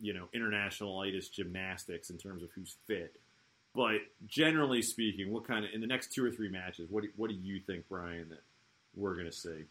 you 0.00 0.12
know, 0.12 0.28
international 0.32 1.00
itis 1.00 1.28
gymnastics 1.28 2.10
in 2.10 2.18
terms 2.18 2.42
of 2.42 2.50
who's 2.54 2.76
fit. 2.86 3.16
But 3.74 3.96
generally 4.26 4.82
speaking, 4.82 5.32
what 5.32 5.46
kind 5.46 5.64
of 5.64 5.72
in 5.74 5.80
the 5.80 5.86
next 5.86 6.12
two 6.12 6.24
or 6.24 6.30
three 6.30 6.48
matches, 6.48 6.88
what 6.90 7.02
do, 7.02 7.08
what 7.16 7.28
do 7.28 7.36
you 7.36 7.60
think, 7.60 7.84
Brian, 7.88 8.28
that 8.28 8.42
we're 8.94 9.14
going 9.14 9.26
to 9.26 9.32
see? 9.32 9.64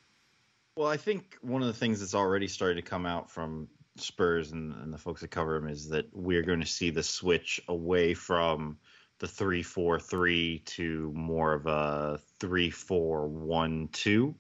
Well, 0.76 0.88
I 0.88 0.98
think 0.98 1.38
one 1.42 1.62
of 1.62 1.68
the 1.68 1.74
things 1.74 2.00
that's 2.00 2.16
already 2.16 2.48
started 2.48 2.76
to 2.76 2.82
come 2.82 3.06
out 3.06 3.32
from 3.32 3.70
Spurs 3.96 4.52
and, 4.52 4.74
and 4.82 4.92
the 4.92 4.98
folks 4.98 5.22
that 5.22 5.30
cover 5.30 5.54
them 5.60 5.70
is 5.70 5.88
that 5.90 6.06
we're 6.12 6.42
going 6.42 6.60
to 6.60 6.66
see 6.66 6.90
the 6.90 7.04
switch 7.04 7.62
away 7.68 8.14
from 8.14 8.78
the 9.20 9.28
three 9.28 9.64
four 9.64 10.00
three 10.00 10.60
to 10.66 11.12
more 11.16 11.54
of 11.54 11.68
a 11.68 12.20
three 12.40 12.70
four 12.72 13.28
one 13.28 13.88
two, 13.94 14.36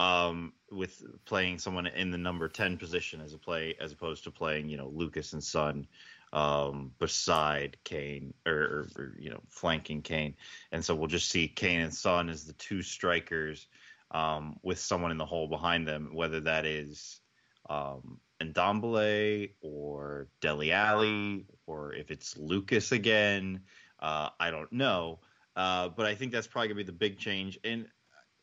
um, 0.00 0.52
with 0.70 1.02
playing 1.24 1.58
someone 1.58 1.86
in 1.86 2.10
the 2.10 2.18
number 2.18 2.48
ten 2.48 2.76
position 2.76 3.20
as 3.20 3.32
a 3.32 3.38
play 3.38 3.74
as 3.80 3.92
opposed 3.92 4.24
to 4.24 4.30
playing 4.30 4.68
you 4.68 4.76
know 4.76 4.88
Lucas 4.88 5.32
and 5.32 5.42
Son 5.42 5.86
um, 6.32 6.92
beside 6.98 7.76
Kane 7.84 8.34
or, 8.46 8.52
or, 8.52 8.88
or 8.96 9.16
you 9.18 9.30
know 9.30 9.40
flanking 9.48 10.02
Kane, 10.02 10.34
and 10.70 10.84
so 10.84 10.94
we'll 10.94 11.08
just 11.08 11.30
see 11.30 11.48
Kane 11.48 11.80
and 11.80 11.94
Son 11.94 12.28
as 12.28 12.44
the 12.44 12.54
two 12.54 12.82
strikers 12.82 13.66
um, 14.10 14.58
with 14.62 14.78
someone 14.78 15.10
in 15.10 15.18
the 15.18 15.26
hole 15.26 15.48
behind 15.48 15.86
them, 15.86 16.10
whether 16.12 16.40
that 16.40 16.66
is 16.66 17.20
um, 17.68 18.18
Ndombele 18.40 19.50
or 19.60 20.28
Dele 20.40 20.72
Alli 20.72 21.46
or 21.66 21.94
if 21.94 22.10
it's 22.10 22.36
Lucas 22.36 22.92
again. 22.92 23.60
Uh, 23.98 24.30
I 24.40 24.50
don't 24.50 24.72
know. 24.72 25.20
Uh, 25.54 25.88
but 25.88 26.06
I 26.06 26.14
think 26.14 26.32
that's 26.32 26.46
probably 26.46 26.68
to 26.68 26.74
be 26.74 26.82
the 26.82 26.92
big 26.92 27.18
change. 27.18 27.58
And 27.64 27.86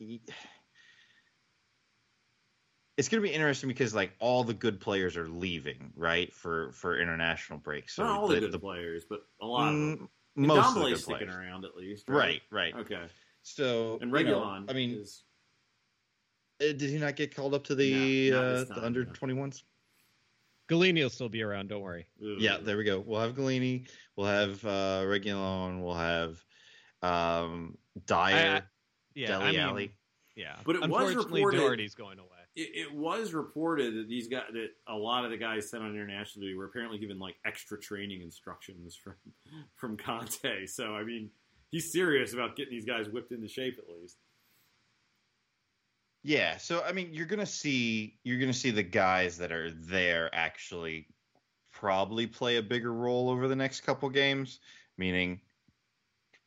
uh, 0.02 0.18
it's 3.00 3.08
going 3.08 3.24
to 3.24 3.28
be 3.30 3.34
interesting 3.34 3.70
because 3.70 3.96
like 3.96 4.12
all 4.20 4.44
the 4.44 4.54
good 4.54 4.78
players 4.82 5.16
are 5.16 5.30
leaving, 5.30 5.90
right, 5.96 6.34
for 6.34 6.74
for 6.74 7.00
international 7.00 7.58
breaks. 7.58 7.96
So 7.96 8.04
Not 8.04 8.20
all 8.20 8.28
the 8.28 8.36
the- 8.42 8.50
good 8.50 8.60
players, 8.62 9.06
but 9.10 9.22
a 9.42 9.46
lot 9.46 9.70
of 9.70 9.74
them. 9.74 10.10
Mm, 10.38 10.46
most 10.48 10.68
of 10.68 10.74
the 10.76 10.80
Dombele's 10.82 10.90
good 10.92 11.00
sticking 11.04 11.28
players. 11.30 11.36
around 11.36 11.64
at 11.66 11.76
least. 11.78 12.10
Right, 12.10 12.42
right. 12.52 12.76
Okay. 12.76 13.06
So 13.42 14.00
And 14.02 14.12
you 14.12 14.24
know, 14.26 14.44
I 14.68 14.74
mean, 14.74 14.92
is, 15.00 15.24
uh, 16.62 16.66
did 16.74 16.82
he 16.82 16.98
not 16.98 17.16
get 17.16 17.34
called 17.34 17.54
up 17.54 17.64
to 17.66 17.76
the 17.76 18.32
No, 18.32 18.42
uh, 18.42 18.60
this 18.60 18.70
the 18.70 18.84
under 18.86 19.06
twenty 19.06 19.34
ones? 19.34 19.64
Gollini 20.70 21.02
will 21.02 21.10
still 21.10 21.30
be 21.30 21.42
around. 21.42 21.70
Don't 21.70 21.82
worry. 21.82 22.06
ugh. 22.22 22.36
Yeah, 22.38 22.58
there 22.58 22.76
we 22.78 22.84
go. 22.84 23.00
We'll 23.00 23.22
have 23.22 23.34
Gollini. 23.34 23.88
We'll 24.18 24.28
have 24.28 24.64
uh, 24.66 25.04
Reguilon. 25.06 25.82
We'll 25.82 25.96
have 25.96 26.44
um, 27.02 27.78
Dier, 28.06 28.18
I- 28.18 28.58
I- 28.58 28.62
Yeah, 29.16 29.28
Dele 29.28 29.44
I 29.46 29.52
mean, 29.52 29.60
Alli. 29.62 29.92
yeah. 30.36 30.58
But 30.66 30.76
it 30.76 30.82
was 30.82 30.86
Unfortunately, 30.86 31.40
reported- 31.46 31.58
Doherty's 31.60 31.96
going 31.96 32.20
away. 32.20 32.30
It, 32.56 32.70
it 32.74 32.94
was 32.94 33.34
reported 33.34 33.96
that 33.96 34.10
these 34.10 34.28
guys, 34.28 34.46
that 34.54 34.70
a 34.88 34.96
lot 34.96 35.24
of 35.24 35.32
the 35.32 35.38
guys 35.38 35.70
sent 35.70 35.84
on 35.84 35.92
international 35.92 36.44
duty 36.44 36.56
were 36.56 36.66
apparently 36.66 36.98
given 36.98 37.20
like 37.20 37.36
extra 37.46 37.80
training 37.80 38.22
instructions 38.22 38.96
from 38.96 39.16
from 39.76 39.98
Conte. 39.98 40.66
So 40.66 40.96
I 40.96 41.04
mean, 41.04 41.30
he's 41.70 41.92
serious 41.92 42.34
about 42.34 42.56
getting 42.56 42.74
these 42.74 42.86
guys 42.86 43.08
whipped 43.10 43.32
into 43.32 43.48
shape 43.48 43.78
at 43.78 43.96
least. 44.02 44.18
Yeah, 46.24 46.58
so 46.58 46.84
I 46.84 46.92
mean, 46.92 47.14
you're 47.14 47.26
gonna 47.26 47.46
see 47.46 48.20
you're 48.24 48.40
gonna 48.40 48.54
see 48.54 48.72
the 48.72 48.84
guys 48.84 49.38
that 49.38 49.52
are 49.52 49.72
there 49.72 50.30
actually 50.34 51.08
probably 51.72 52.28
play 52.28 52.58
a 52.58 52.64
bigger 52.64 52.94
role 52.94 53.30
over 53.30 53.48
the 53.48 53.56
next 53.56 53.82
couple 53.82 54.10
games. 54.10 54.60
Meaning, 54.98 55.40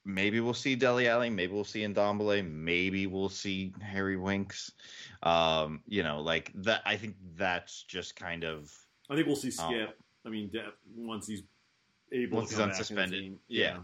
maybe 0.04 0.40
we'll 0.40 0.54
see 0.54 0.74
Dele 0.74 1.08
Alli, 1.08 1.30
maybe 1.30 1.52
we'll 1.52 1.64
see 1.64 1.82
Ndombele, 1.82 2.48
maybe 2.50 3.06
we'll 3.06 3.28
see 3.28 3.72
Harry 3.80 4.16
Winks. 4.16 4.72
Um, 5.22 5.80
you 5.86 6.02
know, 6.02 6.20
like 6.20 6.50
that. 6.56 6.82
I 6.84 6.96
think 6.96 7.16
that's 7.36 7.82
just 7.84 8.16
kind 8.16 8.44
of 8.44 8.72
I 9.10 9.14
think 9.14 9.26
we'll 9.26 9.36
see 9.36 9.52
Oh. 9.60 9.68
Skip. 9.70 9.98
I 10.24 10.28
mean, 10.28 10.48
de- 10.50 10.72
once 10.96 11.26
he's 11.26 11.42
able 12.12 12.38
Once 12.38 12.50
to 12.50 12.56
he's 12.56 12.88
come 12.88 12.96
unsuspended, 12.96 13.10
team. 13.10 13.38
yeah. 13.48 13.78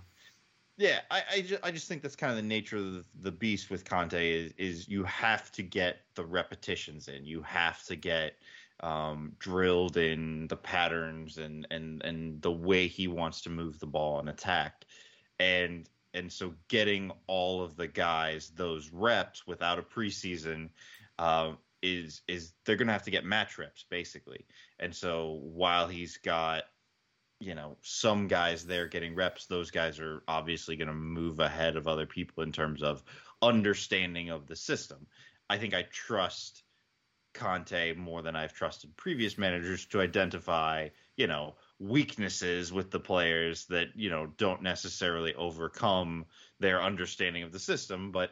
Yeah, 0.77 1.01
I, 1.11 1.23
I, 1.35 1.41
just, 1.41 1.65
I 1.65 1.73
just 1.73 1.89
think 1.89 2.03
that's 2.03 2.15
kind 2.15 2.31
of 2.31 2.37
the 2.37 2.43
nature 2.43 2.77
of 2.77 2.93
the, 2.93 3.05
the 3.23 3.33
beast 3.33 3.69
with 3.69 3.85
Conte 3.85 4.15
is 4.31 4.53
is 4.59 4.89
you 4.89 5.03
have 5.05 5.51
to 5.53 5.65
get 5.65 6.03
the 6.15 6.25
repetitions 6.25 7.09
in. 7.09 7.25
You 7.25 7.43
have 7.43 7.83
to 7.87 7.97
get 7.97 8.35
um, 8.81 9.33
drilled 9.41 9.97
in 9.97 10.47
the 10.47 10.57
patterns 10.57 11.39
and, 11.39 11.67
and 11.73 12.01
and 12.05 12.41
the 12.43 12.53
way 12.53 12.87
he 12.87 13.09
wants 13.09 13.41
to 13.43 13.51
move 13.51 13.81
the 13.81 13.87
ball 13.89 14.21
and 14.21 14.29
attack. 14.29 14.85
And 15.41 15.89
and 16.15 16.33
so 16.33 16.55
getting 16.69 17.13
all 17.27 17.63
of 17.63 17.77
the 17.77 17.89
guys 17.89 18.51
those 18.57 18.91
reps 18.91 19.47
without 19.47 19.79
a 19.79 19.83
preseason 19.83 20.71
uh, 21.19 21.53
is 21.83 22.23
is 22.29 22.53
they're 22.65 22.77
gonna 22.77 22.93
have 22.93 23.05
to 23.05 23.11
get 23.11 23.25
match 23.25 23.59
reps 23.59 23.85
basically. 23.89 24.47
And 24.79 24.95
so 24.95 25.41
while 25.43 25.89
he's 25.89 26.17
got 26.19 26.65
you 27.41 27.55
know 27.55 27.77
some 27.83 28.27
guys 28.27 28.67
there 28.67 28.89
getting 28.89 29.15
reps 29.15 29.47
those 29.47 29.71
guys 29.71 30.01
are 30.01 30.23
obviously 30.27 30.77
to 30.77 30.93
move 30.93 31.39
ahead 31.41 31.77
of 31.77 31.87
other 31.87 32.07
people 32.07 32.43
in 32.43 32.53
terms 32.53 32.83
of 32.83 33.03
understanding 33.43 34.31
of 34.31 34.47
the 34.47 34.57
system 34.57 35.07
i 35.49 35.57
think 35.57 35.75
i 35.75 35.83
trust 35.93 36.65
conte 37.35 37.95
more 37.95 38.23
than 38.23 38.35
i've 38.35 38.55
trusted 38.55 38.97
previous 38.97 39.39
managers 39.39 39.87
to 39.87 40.01
identify 40.01 40.89
you 41.17 41.29
know 41.29 41.55
weaknesses 41.79 42.73
with 42.73 42.91
the 42.91 43.01
players 43.01 43.67
that 43.67 43.89
you 43.95 44.11
know 44.11 44.27
don't 44.37 44.63
necessarily 44.63 45.35
overcome 45.35 46.25
their 46.59 46.83
understanding 46.83 47.43
of 47.45 47.53
the 47.53 47.59
system 47.59 48.11
but 48.11 48.31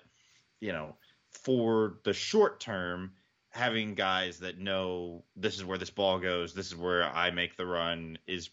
you 0.60 0.72
know 0.72 0.96
for 1.30 1.98
the 2.04 2.12
short 2.12 2.58
term 2.58 3.12
having 3.50 3.94
guys 3.94 4.38
that 4.38 4.58
know 4.58 5.22
this 5.36 5.54
is 5.54 5.64
where 5.64 5.78
this 5.78 5.90
ball 5.90 6.18
goes 6.18 6.52
this 6.54 6.66
is 6.66 6.76
where 6.76 7.04
i 7.04 7.30
make 7.30 7.56
the 7.56 7.64
run 7.64 8.18
is 8.26 8.50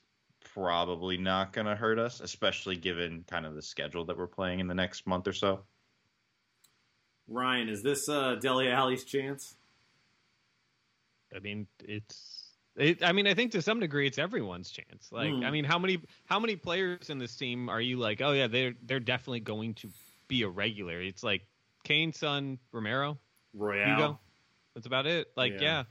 probably 0.54 1.18
not 1.18 1.54
going 1.54 1.68
to 1.68 1.76
hurt 1.76 2.00
us, 2.00 2.20
especially 2.20 2.76
given 2.76 3.24
kind 3.30 3.46
of 3.46 3.56
the 3.56 3.62
schedule 3.62 4.06
that 4.06 4.18
we're 4.18 4.28
playing 4.28 4.60
in 4.60 4.68
the 4.68 4.74
next 4.74 5.08
month 5.08 5.28
or 5.28 5.34
so. 5.34 5.62
Ryan, 7.28 7.70
is 7.70 7.82
this 7.82 8.10
uh, 8.10 8.36
Dele 8.36 8.70
Alli's 8.70 9.06
chance? 9.06 9.56
I 11.36 11.40
mean, 11.40 11.68
it's. 11.84 12.43
It, 12.76 13.04
I 13.04 13.12
mean, 13.12 13.28
I 13.28 13.34
think 13.36 13.52
to 13.52 13.62
some 13.62 13.80
degree 13.80 14.08
it's 14.08 14.18
everyone's 14.18 14.72
chance. 14.72 15.12
Like, 15.12 15.32
Hmm. 15.32 15.44
I 15.44 15.52
mean, 15.52 15.64
how 15.64 15.78
many 15.78 16.00
how 16.26 16.40
many 16.40 16.56
players 16.56 17.10
in 17.10 17.20
this 17.20 17.36
team 17.36 17.70
are 17.70 17.82
you 17.82 17.98
like? 17.98 18.22
Oh 18.22 18.32
yeah, 18.32 18.48
they're 18.48 18.74
they're 18.84 19.00
definitely 19.00 19.42
going 19.42 19.76
to 19.76 19.90
be 20.28 20.42
a 20.44 20.50
regular. 20.50 21.00
It's 21.02 21.24
like 21.24 21.44
Kane, 21.84 22.14
Son, 22.14 22.58
Romero, 22.72 23.20
Royal. 23.54 23.86
Hugo. 23.86 24.20
That's 24.74 24.88
about 24.88 25.06
it. 25.06 25.28
Like, 25.38 25.54
Yeah. 25.54 25.62
yeah. 25.62 25.84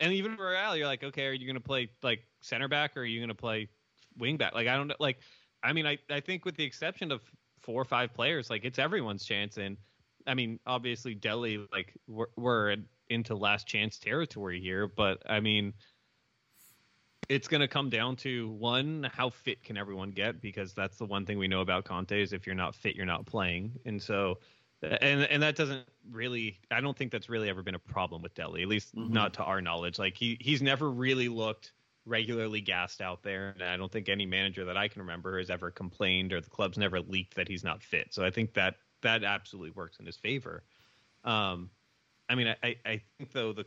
And 0.00 0.12
even 0.12 0.36
Royal, 0.36 0.76
you're 0.76 0.86
like, 0.86 1.04
okay, 1.04 1.26
are 1.26 1.32
you 1.32 1.46
going 1.46 1.54
to 1.54 1.60
play 1.60 1.88
like 2.02 2.20
center 2.40 2.66
back 2.68 2.96
or 2.96 3.00
are 3.00 3.04
you 3.04 3.20
going 3.20 3.28
to 3.28 3.34
play 3.34 3.68
wing 4.16 4.36
back? 4.36 4.54
Like, 4.54 4.66
I 4.66 4.76
don't 4.76 4.88
know. 4.88 4.94
Like, 4.98 5.18
I 5.62 5.72
mean, 5.72 5.86
I, 5.86 5.98
I 6.10 6.20
think 6.20 6.44
with 6.44 6.56
the 6.56 6.64
exception 6.64 7.12
of 7.12 7.20
four 7.60 7.80
or 7.80 7.84
five 7.84 8.14
players, 8.14 8.48
like 8.50 8.64
it's 8.64 8.78
everyone's 8.78 9.24
chance. 9.24 9.56
And 9.56 9.76
I 10.26 10.34
mean, 10.34 10.58
obviously 10.66 11.14
Dele, 11.14 11.66
like 11.72 11.94
we're, 12.08 12.26
we're 12.36 12.76
into 13.08 13.34
last 13.36 13.66
chance 13.66 13.98
territory 13.98 14.60
here, 14.60 14.88
but 14.88 15.22
I 15.28 15.40
mean, 15.40 15.74
it's 17.28 17.48
going 17.48 17.60
to 17.60 17.68
come 17.68 17.90
down 17.90 18.16
to 18.16 18.48
one, 18.50 19.04
how 19.04 19.30
fit 19.30 19.62
can 19.62 19.76
everyone 19.76 20.10
get? 20.10 20.40
Because 20.40 20.74
that's 20.74 20.96
the 20.96 21.04
one 21.04 21.26
thing 21.26 21.38
we 21.38 21.48
know 21.48 21.60
about 21.60 21.84
Conte 21.84 22.20
is 22.20 22.32
if 22.32 22.46
you're 22.46 22.54
not 22.54 22.74
fit, 22.74 22.96
you're 22.96 23.06
not 23.06 23.26
playing. 23.26 23.78
And 23.84 24.00
so, 24.02 24.38
and 24.82 25.22
and 25.24 25.42
that 25.42 25.56
doesn't 25.56 25.88
really, 26.10 26.58
I 26.70 26.80
don't 26.80 26.96
think 26.96 27.12
that's 27.12 27.28
really 27.28 27.48
ever 27.48 27.62
been 27.62 27.74
a 27.74 27.80
problem 27.80 28.22
with 28.22 28.34
Dele, 28.34 28.62
at 28.62 28.68
least 28.68 28.94
Mhm. 28.94 29.10
not 29.10 29.34
to 29.34 29.42
our 29.42 29.60
knowledge. 29.60 29.98
Like 29.98 30.16
he 30.16 30.38
he's 30.40 30.62
never 30.62 30.90
really 30.90 31.28
looked 31.28 31.72
regularly 32.06 32.60
gassed 32.60 33.02
out 33.02 33.22
there, 33.22 33.50
and 33.50 33.62
I 33.62 33.76
don't 33.76 33.92
think 33.92 34.08
any 34.08 34.24
manager 34.24 34.64
that 34.64 34.76
I 34.76 34.88
can 34.88 35.02
remember 35.02 35.38
has 35.38 35.50
ever 35.50 35.70
complained 35.70 36.32
or 36.32 36.40
the 36.40 36.48
club's 36.48 36.78
never 36.78 37.00
leaked 37.00 37.34
that 37.34 37.48
he's 37.48 37.64
not 37.64 37.82
fit. 37.82 38.14
So 38.14 38.24
I 38.24 38.30
think 38.30 38.54
that 38.54 38.76
that 39.02 39.24
absolutely 39.24 39.72
works 39.72 39.98
in 39.98 40.06
his 40.06 40.16
favor. 40.16 40.64
Um, 41.24 41.70
I 42.28 42.34
mean, 42.34 42.54
I, 42.62 42.76
I 42.86 43.02
think 43.18 43.32
though 43.32 43.52
the 43.52 43.66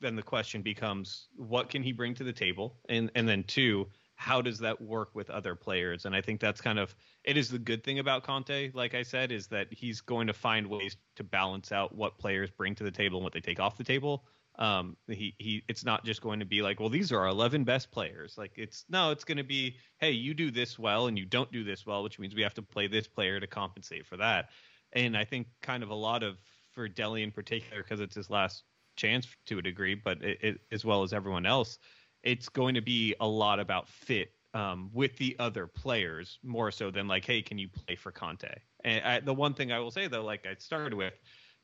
then 0.00 0.16
the 0.16 0.22
question 0.22 0.62
becomes 0.62 1.28
what 1.36 1.70
can 1.70 1.82
he 1.82 1.92
bring 1.92 2.14
to 2.14 2.24
the 2.24 2.32
table, 2.32 2.76
and 2.88 3.10
and 3.14 3.28
then 3.28 3.44
two, 3.44 3.86
how 4.20 4.42
does 4.42 4.58
that 4.58 4.78
work 4.80 5.14
with 5.14 5.30
other 5.30 5.54
players? 5.54 6.04
And 6.04 6.14
I 6.14 6.20
think 6.20 6.40
that's 6.40 6.60
kind 6.60 6.78
of 6.78 6.94
it 7.24 7.38
is 7.38 7.48
the 7.48 7.58
good 7.58 7.82
thing 7.82 8.00
about 8.00 8.22
Conte, 8.22 8.70
like 8.74 8.94
I 8.94 9.02
said, 9.02 9.32
is 9.32 9.46
that 9.46 9.68
he's 9.70 10.02
going 10.02 10.26
to 10.26 10.34
find 10.34 10.66
ways 10.66 10.96
to 11.16 11.24
balance 11.24 11.72
out 11.72 11.94
what 11.94 12.18
players 12.18 12.50
bring 12.50 12.74
to 12.74 12.84
the 12.84 12.90
table 12.90 13.18
and 13.18 13.24
what 13.24 13.32
they 13.32 13.40
take 13.40 13.60
off 13.60 13.78
the 13.78 13.84
table. 13.84 14.24
Um, 14.58 14.96
he 15.06 15.34
he, 15.38 15.62
it's 15.68 15.86
not 15.86 16.04
just 16.04 16.20
going 16.20 16.38
to 16.40 16.44
be 16.44 16.60
like, 16.60 16.80
well, 16.80 16.90
these 16.90 17.12
are 17.12 17.20
our 17.20 17.28
11 17.28 17.64
best 17.64 17.90
players. 17.90 18.36
Like 18.36 18.52
it's 18.56 18.84
no, 18.90 19.10
it's 19.10 19.24
going 19.24 19.38
to 19.38 19.44
be, 19.44 19.76
hey, 19.98 20.10
you 20.10 20.34
do 20.34 20.50
this 20.50 20.78
well 20.78 21.06
and 21.06 21.18
you 21.18 21.24
don't 21.24 21.50
do 21.50 21.64
this 21.64 21.86
well, 21.86 22.02
which 22.02 22.18
means 22.18 22.34
we 22.34 22.42
have 22.42 22.54
to 22.54 22.62
play 22.62 22.88
this 22.88 23.08
player 23.08 23.40
to 23.40 23.46
compensate 23.46 24.06
for 24.06 24.18
that. 24.18 24.50
And 24.92 25.16
I 25.16 25.24
think 25.24 25.46
kind 25.62 25.82
of 25.82 25.88
a 25.88 25.94
lot 25.94 26.22
of 26.22 26.36
for 26.72 26.88
Dele 26.88 27.22
in 27.22 27.30
particular, 27.30 27.82
because 27.82 28.00
it's 28.00 28.16
his 28.16 28.28
last 28.28 28.64
chance 29.00 29.26
to 29.46 29.58
a 29.58 29.62
degree, 29.62 29.94
but 29.94 30.22
it, 30.22 30.38
it, 30.42 30.60
as 30.72 30.84
well 30.84 31.02
as 31.02 31.12
everyone 31.12 31.46
else, 31.46 31.78
it's 32.22 32.48
going 32.48 32.74
to 32.74 32.82
be 32.82 33.14
a 33.20 33.26
lot 33.26 33.58
about 33.58 33.88
fit 33.88 34.32
um, 34.52 34.90
with 34.92 35.16
the 35.16 35.36
other 35.38 35.66
players 35.66 36.38
more 36.42 36.70
so 36.70 36.90
than 36.90 37.08
like, 37.08 37.24
hey, 37.24 37.40
can 37.40 37.58
you 37.58 37.68
play 37.68 37.96
for 37.96 38.12
Conte? 38.12 38.52
And 38.84 39.04
I, 39.04 39.20
the 39.20 39.34
one 39.34 39.54
thing 39.54 39.72
I 39.72 39.78
will 39.78 39.90
say 39.90 40.08
though, 40.08 40.24
like 40.24 40.46
I 40.46 40.54
started 40.58 40.94
with, 40.94 41.14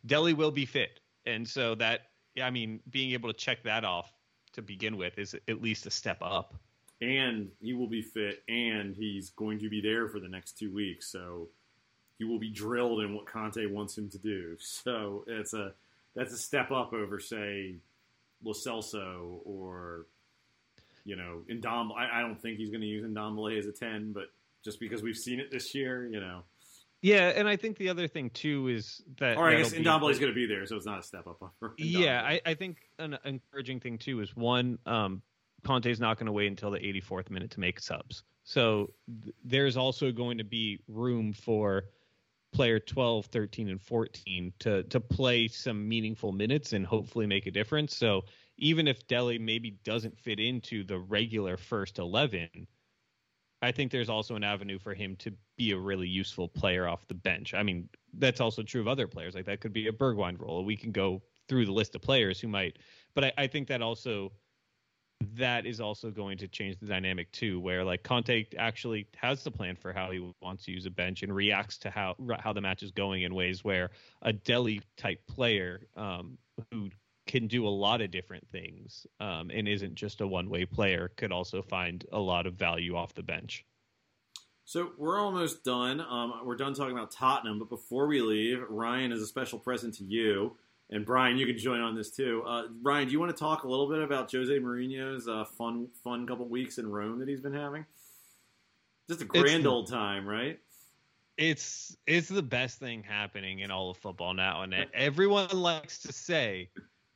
Dele 0.07 0.32
will 0.32 0.53
be 0.53 0.66
fit, 0.66 1.01
and 1.24 1.47
so 1.47 1.74
that 1.76 2.03
I 2.41 2.51
mean, 2.51 2.80
being 2.91 3.12
able 3.12 3.32
to 3.32 3.39
check 3.39 3.62
that 3.64 3.84
off 3.84 4.12
to 4.53 4.62
begin 4.62 4.97
with 4.97 5.18
is 5.18 5.34
at 5.49 5.62
least 5.62 5.87
a 5.87 5.91
step 5.91 6.18
up. 6.22 6.55
and 7.01 7.49
he 7.61 7.72
will 7.74 7.89
be 7.89 8.03
fit, 8.03 8.43
and 8.49 8.95
he's 8.95 9.30
going 9.30 9.59
to 9.59 9.68
be 9.68 9.80
there 9.80 10.09
for 10.09 10.20
the 10.20 10.28
next 10.28 10.59
two 10.59 10.72
weeks. 10.72 11.11
So 11.11 11.49
he 12.18 12.24
will 12.24 12.39
be 12.39 12.51
drilled 12.51 13.01
in 13.03 13.14
what 13.14 13.26
Conte 13.26 13.64
wants 13.66 13.99
him 13.99 14.09
to 14.11 14.18
do. 14.18 14.57
So 14.84 15.24
it's 15.26 15.55
a 15.55 15.74
that's 16.16 16.32
a 16.32 16.38
step 16.38 16.72
up 16.72 16.92
over 16.92 17.20
say 17.20 17.76
Lo 18.42 18.52
Celso 18.52 19.40
or 19.44 20.06
you 21.04 21.14
know 21.14 21.42
Ndom. 21.48 21.90
I, 21.96 22.18
I 22.18 22.20
don't 22.22 22.40
think 22.40 22.58
he's 22.58 22.70
going 22.70 22.80
to 22.80 22.86
use 22.86 23.04
Ndombele 23.04 23.58
as 23.58 23.66
a 23.66 23.72
ten, 23.72 24.12
but 24.12 24.24
just 24.64 24.80
because 24.80 25.02
we've 25.02 25.16
seen 25.16 25.38
it 25.38 25.50
this 25.52 25.74
year, 25.74 26.08
you 26.08 26.18
know. 26.18 26.42
Yeah, 27.02 27.28
and 27.28 27.46
I 27.48 27.56
think 27.56 27.76
the 27.76 27.90
other 27.90 28.08
thing 28.08 28.30
too 28.30 28.68
is 28.68 29.02
that. 29.18 29.36
Or 29.36 29.48
I 29.48 29.56
guess 29.56 29.70
that'll 29.70 30.00
going 30.00 30.18
to 30.18 30.32
be 30.32 30.46
there, 30.46 30.66
so 30.66 30.76
it's 30.76 30.86
not 30.86 30.98
a 30.98 31.02
step 31.02 31.26
up. 31.26 31.40
Yeah, 31.78 32.22
I, 32.22 32.40
I 32.44 32.54
think 32.54 32.78
an 32.98 33.16
encouraging 33.24 33.80
thing 33.80 33.98
too 33.98 34.20
is 34.20 34.34
one, 34.34 34.78
um, 34.86 35.22
Conte's 35.62 36.00
not 36.00 36.18
going 36.18 36.26
to 36.26 36.32
wait 36.32 36.48
until 36.48 36.70
the 36.70 36.78
84th 36.78 37.30
minute 37.30 37.50
to 37.52 37.60
make 37.60 37.80
subs. 37.80 38.24
So 38.44 38.92
th- 39.22 39.34
there's 39.44 39.76
also 39.76 40.10
going 40.10 40.38
to 40.38 40.44
be 40.44 40.80
room 40.88 41.32
for 41.32 41.84
player 42.57 42.80
12, 42.80 43.26
13, 43.26 43.68
and 43.68 43.82
14 43.82 44.52
to 44.61 44.82
to 44.84 44.98
play 44.98 45.46
some 45.46 45.86
meaningful 45.86 46.32
minutes 46.32 46.72
and 46.72 46.86
hopefully 46.86 47.26
make 47.26 47.46
a 47.46 47.50
difference. 47.50 47.94
So 47.94 48.24
even 48.57 48.88
if 48.88 49.07
Dele 49.07 49.38
maybe 49.38 49.72
doesn't 49.84 50.18
fit 50.18 50.40
into 50.40 50.82
the 50.82 50.98
regular 50.98 51.59
first 51.59 51.98
11, 51.98 52.48
I 53.61 53.72
think 53.72 53.92
there's 53.92 54.09
also 54.09 54.36
an 54.36 54.44
avenue 54.44 54.78
for 54.78 54.94
him 54.94 55.16
to 55.16 55.32
be 55.59 55.72
a 55.72 55.78
really 55.78 56.09
useful 56.09 56.48
player 56.48 56.88
off 56.88 57.07
the 57.09 57.14
bench. 57.14 57.52
I 57.52 57.62
mean, 57.62 57.90
that's 58.14 58.40
also 58.40 58.62
true 58.62 58.80
of 58.80 58.88
other 58.88 59.07
players. 59.07 59.34
Like 59.34 59.44
that 59.44 59.61
could 59.61 59.74
be 59.74 59.88
a 59.88 59.92
Bergwijn 59.92 60.40
role. 60.40 60.64
We 60.64 60.78
can 60.78 60.92
go 60.92 61.22
through 61.48 61.66
the 61.66 61.72
list 61.72 61.94
of 61.94 62.00
players 62.00 62.40
who 62.40 62.48
might, 62.48 62.78
but 63.14 63.24
I, 63.24 63.32
I 63.36 63.46
think 63.48 63.68
that 63.68 63.82
also 63.82 64.32
that 65.34 65.66
is 65.66 65.80
also 65.80 66.10
going 66.10 66.38
to 66.38 66.48
change 66.48 66.78
the 66.78 66.86
dynamic 66.86 67.30
too, 67.32 67.60
where 67.60 67.84
like 67.84 68.02
Conte 68.02 68.46
actually 68.58 69.06
has 69.16 69.42
the 69.42 69.50
plan 69.50 69.76
for 69.76 69.92
how 69.92 70.10
he 70.10 70.32
wants 70.42 70.64
to 70.64 70.72
use 70.72 70.86
a 70.86 70.90
bench 70.90 71.22
and 71.22 71.34
reacts 71.34 71.78
to 71.78 71.90
how 71.90 72.16
how 72.38 72.52
the 72.52 72.60
match 72.60 72.82
is 72.82 72.90
going 72.90 73.22
in 73.22 73.34
ways 73.34 73.64
where 73.64 73.90
a 74.22 74.32
Dele 74.32 74.80
type 74.96 75.26
player 75.26 75.86
um, 75.96 76.38
who 76.70 76.90
can 77.26 77.48
do 77.48 77.66
a 77.66 77.68
lot 77.68 78.00
of 78.00 78.10
different 78.10 78.46
things 78.50 79.06
um, 79.20 79.50
and 79.52 79.66
isn't 79.66 79.94
just 79.94 80.20
a 80.20 80.26
one 80.26 80.48
way 80.48 80.64
player 80.64 81.10
could 81.16 81.32
also 81.32 81.60
find 81.62 82.06
a 82.12 82.18
lot 82.18 82.46
of 82.46 82.54
value 82.54 82.94
off 82.94 83.14
the 83.14 83.22
bench. 83.22 83.64
So 84.64 84.90
we're 84.98 85.20
almost 85.20 85.64
done. 85.64 86.00
Um, 86.00 86.40
we're 86.44 86.56
done 86.56 86.74
talking 86.74 86.96
about 86.96 87.12
Tottenham, 87.12 87.58
but 87.58 87.68
before 87.68 88.08
we 88.08 88.20
leave, 88.20 88.64
Ryan 88.68 89.12
is 89.12 89.22
a 89.22 89.26
special 89.26 89.58
present 89.60 89.94
to 89.94 90.04
you. 90.04 90.56
And 90.91 91.05
Brian, 91.05 91.37
you 91.37 91.47
can 91.47 91.59
join 91.59 91.80
on 91.80 91.97
this 91.97 92.11
too. 92.11 92.45
Uh, 92.47 92.64
Brian, 92.82 93.07
do 93.07 93.12
you 93.12 93.18
want 93.18 93.34
to 93.34 93.39
talk 93.39 93.64
a 93.64 93.68
little 93.68 93.89
bit 93.89 94.03
about 94.03 94.30
Jose 94.30 94.53
Mourinho's 94.53 95.26
uh, 95.26 95.45
fun, 95.45 95.89
fun 96.05 96.26
couple 96.26 96.49
weeks 96.49 96.78
in 96.78 96.89
Rome 96.89 97.18
that 97.18 97.28
he's 97.28 97.41
been 97.41 97.55
having? 97.55 97.84
Just 99.09 99.22
a 99.22 99.24
grand 99.24 99.64
the- 99.64 99.70
old 99.70 99.89
time, 99.89 100.26
right? 100.26 100.59
It's 101.37 101.95
it's 102.07 102.28
the 102.28 102.43
best 102.43 102.78
thing 102.78 103.03
happening 103.03 103.59
in 103.59 103.70
all 103.70 103.91
of 103.91 103.99
football 103.99 104.32
now, 104.32 104.62
and 104.62 104.74
everyone 104.95 105.51
likes 105.51 105.99
to 106.01 106.12
say 106.12 106.70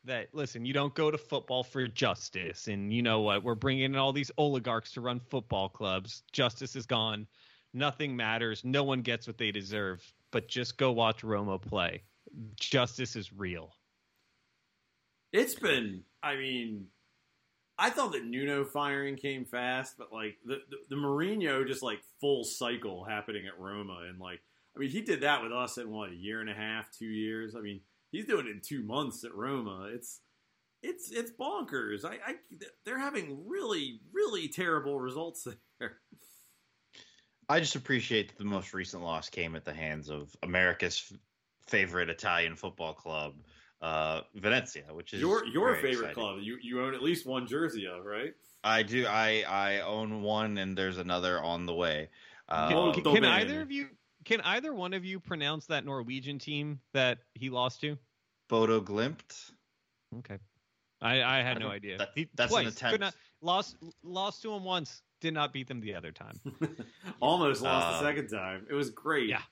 that. 0.04 0.28
Listen, 0.34 0.66
you 0.66 0.74
don't 0.74 0.94
go 0.94 1.10
to 1.10 1.16
football 1.16 1.64
for 1.64 1.86
justice, 1.86 2.68
and 2.68 2.92
you 2.92 3.00
know 3.00 3.20
what? 3.22 3.42
We're 3.42 3.54
bringing 3.54 3.84
in 3.84 3.96
all 3.96 4.12
these 4.12 4.30
oligarchs 4.36 4.92
to 4.92 5.00
run 5.00 5.20
football 5.20 5.70
clubs. 5.70 6.22
Justice 6.32 6.76
is 6.76 6.84
gone. 6.84 7.26
Nothing 7.72 8.14
matters. 8.14 8.62
No 8.62 8.84
one 8.84 9.00
gets 9.00 9.26
what 9.26 9.38
they 9.38 9.50
deserve. 9.50 10.02
But 10.32 10.48
just 10.48 10.76
go 10.76 10.92
watch 10.92 11.24
Roma 11.24 11.58
play. 11.58 12.02
Justice 12.58 13.16
is 13.16 13.32
real. 13.32 13.74
It's 15.32 15.54
been, 15.54 16.02
I 16.22 16.36
mean, 16.36 16.86
I 17.80 17.88
thought 17.88 18.12
that 18.12 18.26
Nuno 18.26 18.64
firing 18.64 19.16
came 19.16 19.46
fast, 19.46 19.94
but 19.96 20.12
like 20.12 20.36
the, 20.44 20.58
the 20.68 20.76
the 20.90 20.96
Mourinho 20.96 21.66
just 21.66 21.82
like 21.82 22.00
full 22.20 22.44
cycle 22.44 23.04
happening 23.04 23.46
at 23.46 23.58
Roma, 23.58 24.02
and 24.06 24.20
like 24.20 24.40
I 24.76 24.80
mean 24.80 24.90
he 24.90 25.00
did 25.00 25.22
that 25.22 25.42
with 25.42 25.50
us 25.50 25.78
in 25.78 25.90
what 25.90 26.10
a 26.10 26.14
year 26.14 26.42
and 26.42 26.50
a 26.50 26.54
half, 26.54 26.90
two 26.92 27.06
years. 27.06 27.56
I 27.56 27.60
mean 27.60 27.80
he's 28.12 28.26
doing 28.26 28.46
it 28.46 28.50
in 28.50 28.60
two 28.62 28.82
months 28.82 29.24
at 29.24 29.34
Roma. 29.34 29.88
It's 29.94 30.20
it's 30.82 31.10
it's 31.10 31.32
bonkers. 31.32 32.04
I, 32.04 32.18
I 32.26 32.34
they're 32.84 32.98
having 32.98 33.48
really 33.48 34.00
really 34.12 34.48
terrible 34.48 35.00
results 35.00 35.48
there. 35.78 35.96
I 37.48 37.60
just 37.60 37.76
appreciate 37.76 38.28
that 38.28 38.38
the 38.38 38.44
most 38.44 38.74
recent 38.74 39.02
loss 39.02 39.30
came 39.30 39.56
at 39.56 39.64
the 39.64 39.72
hands 39.72 40.10
of 40.10 40.36
America's 40.42 41.02
f- 41.10 41.18
favorite 41.74 42.10
Italian 42.10 42.56
football 42.56 42.92
club, 42.92 43.34
uh, 43.80 44.22
Venezia, 44.34 44.84
which 44.90 45.14
is 45.14 45.20
Your 45.20 45.46
your 45.46 45.74
favorite 45.76 45.92
exciting. 46.10 46.14
club. 46.14 46.38
You 46.42 46.58
you 46.60 46.82
own 46.82 46.94
at 46.94 47.02
least 47.02 47.24
one 47.26 47.46
jersey 47.46 47.86
of, 47.86 48.04
right? 48.04 48.34
I 48.64 48.82
do. 48.82 49.06
I 49.06 49.44
I 49.48 49.80
own 49.80 50.22
one, 50.22 50.58
and 50.58 50.76
there's 50.76 50.98
another 50.98 51.40
on 51.40 51.64
the 51.66 51.74
way. 51.74 52.08
Can, 52.50 52.58
Uh, 52.76 52.92
can- 52.92 53.04
can 53.04 53.24
either 53.24 53.60
of 53.62 53.70
you 53.70 53.88
can 54.24 54.40
either 54.42 54.74
one 54.74 54.92
of 54.92 55.04
you 55.04 55.20
pronounce 55.20 55.66
that 55.66 55.84
Norwegian 55.84 56.38
team 56.38 56.80
that 56.92 57.18
he 57.34 57.48
lost 57.48 57.80
to? 57.82 57.96
Bodo 58.48 58.80
Glimt. 58.80 59.52
Okay. 60.18 60.38
I, 61.00 61.22
I 61.22 61.42
had 61.42 61.56
I 61.56 61.60
no 61.60 61.68
idea. 61.70 61.96
that- 61.98 62.10
He- 62.16 62.28
that's 62.34 62.52
an 62.52 62.64
twice. 62.64 62.74
attempt. 62.74 62.92
Could 62.92 63.00
not, 63.00 63.14
lost 63.40 63.76
lost 64.02 64.42
to 64.42 64.52
him 64.52 64.64
once. 64.64 65.00
Did 65.22 65.32
not 65.34 65.52
beat 65.52 65.68
them 65.68 65.80
the 65.80 65.94
other 65.94 66.12
time. 66.12 66.38
Almost 67.20 67.62
lost 67.62 67.86
Uh, 67.86 67.92
the 67.92 68.06
second 68.08 68.28
time. 68.28 68.66
It 68.70 68.74
was 68.74 68.90
great. 68.90 69.28
Yeah. 69.28 69.42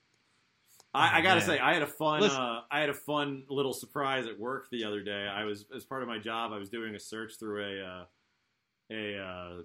I, 0.93 1.19
I 1.19 1.21
gotta 1.21 1.41
say, 1.41 1.59
I 1.59 1.73
had 1.73 1.83
a 1.83 1.87
fun, 1.87 2.23
uh, 2.23 2.61
I 2.71 2.79
had 2.79 2.89
a 2.89 2.93
fun 2.93 3.43
little 3.49 3.73
surprise 3.73 4.25
at 4.25 4.39
work 4.39 4.69
the 4.71 4.83
other 4.83 5.01
day. 5.01 5.27
I 5.31 5.43
was, 5.43 5.65
as 5.75 5.85
part 5.85 6.01
of 6.01 6.07
my 6.07 6.17
job, 6.17 6.51
I 6.51 6.57
was 6.57 6.69
doing 6.69 6.95
a 6.95 6.99
search 6.99 7.33
through 7.39 7.63
a, 7.63 7.85
uh, 7.85 8.03
a 8.91 9.19
uh, 9.19 9.61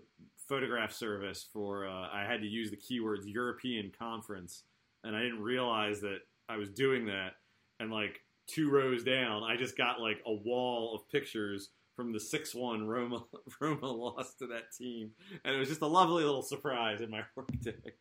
photograph 0.49 0.93
service 0.93 1.47
for. 1.53 1.87
Uh, 1.87 2.09
I 2.13 2.25
had 2.29 2.41
to 2.43 2.47
use 2.47 2.71
the 2.71 2.77
keywords 2.77 3.23
European 3.25 3.91
conference, 3.99 4.65
and 5.03 5.17
I 5.17 5.23
didn't 5.23 5.43
realize 5.43 6.01
that 6.03 6.19
I 6.49 6.57
was 6.57 6.71
doing 6.71 7.07
that. 7.07 7.33
And 7.81 7.91
like 7.91 8.21
two 8.47 8.71
rows 8.71 9.03
down, 9.03 9.43
I 9.43 9.57
just 9.57 9.77
got 9.77 10.01
like 10.01 10.21
a 10.27 10.33
wall 10.33 10.95
of 10.95 11.09
pictures 11.11 11.71
from 11.97 12.13
the 12.13 12.21
six 12.21 12.55
one 12.55 12.87
Roma 12.87 13.25
Roma 13.61 13.91
lost 13.91 14.39
to 14.41 14.47
that 14.49 14.73
team, 14.77 15.11
and 15.45 15.55
it 15.55 15.59
was 15.59 15.69
just 15.69 15.83
a 15.83 15.87
lovely 15.87 16.25
little 16.25 16.43
surprise 16.43 17.01
in 17.01 17.11
my 17.11 17.23
workday. 17.35 17.93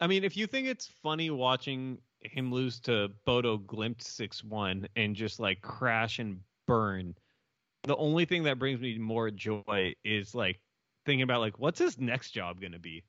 I 0.00 0.06
mean, 0.06 0.24
if 0.24 0.36
you 0.36 0.46
think 0.46 0.66
it's 0.66 0.90
funny 1.02 1.30
watching 1.30 1.98
him 2.22 2.52
lose 2.52 2.80
to 2.80 3.08
Bodo 3.24 3.58
Glimt 3.58 4.02
six 4.02 4.44
one 4.44 4.86
and 4.96 5.16
just 5.16 5.40
like 5.40 5.60
crash 5.62 6.18
and 6.18 6.40
burn, 6.66 7.14
the 7.84 7.96
only 7.96 8.24
thing 8.24 8.44
that 8.44 8.58
brings 8.58 8.80
me 8.80 8.98
more 8.98 9.30
joy 9.30 9.94
is 10.04 10.34
like 10.34 10.60
thinking 11.06 11.22
about 11.22 11.40
like 11.40 11.58
what's 11.58 11.78
his 11.78 11.98
next 11.98 12.30
job 12.30 12.60
gonna 12.60 12.78
be. 12.78 13.04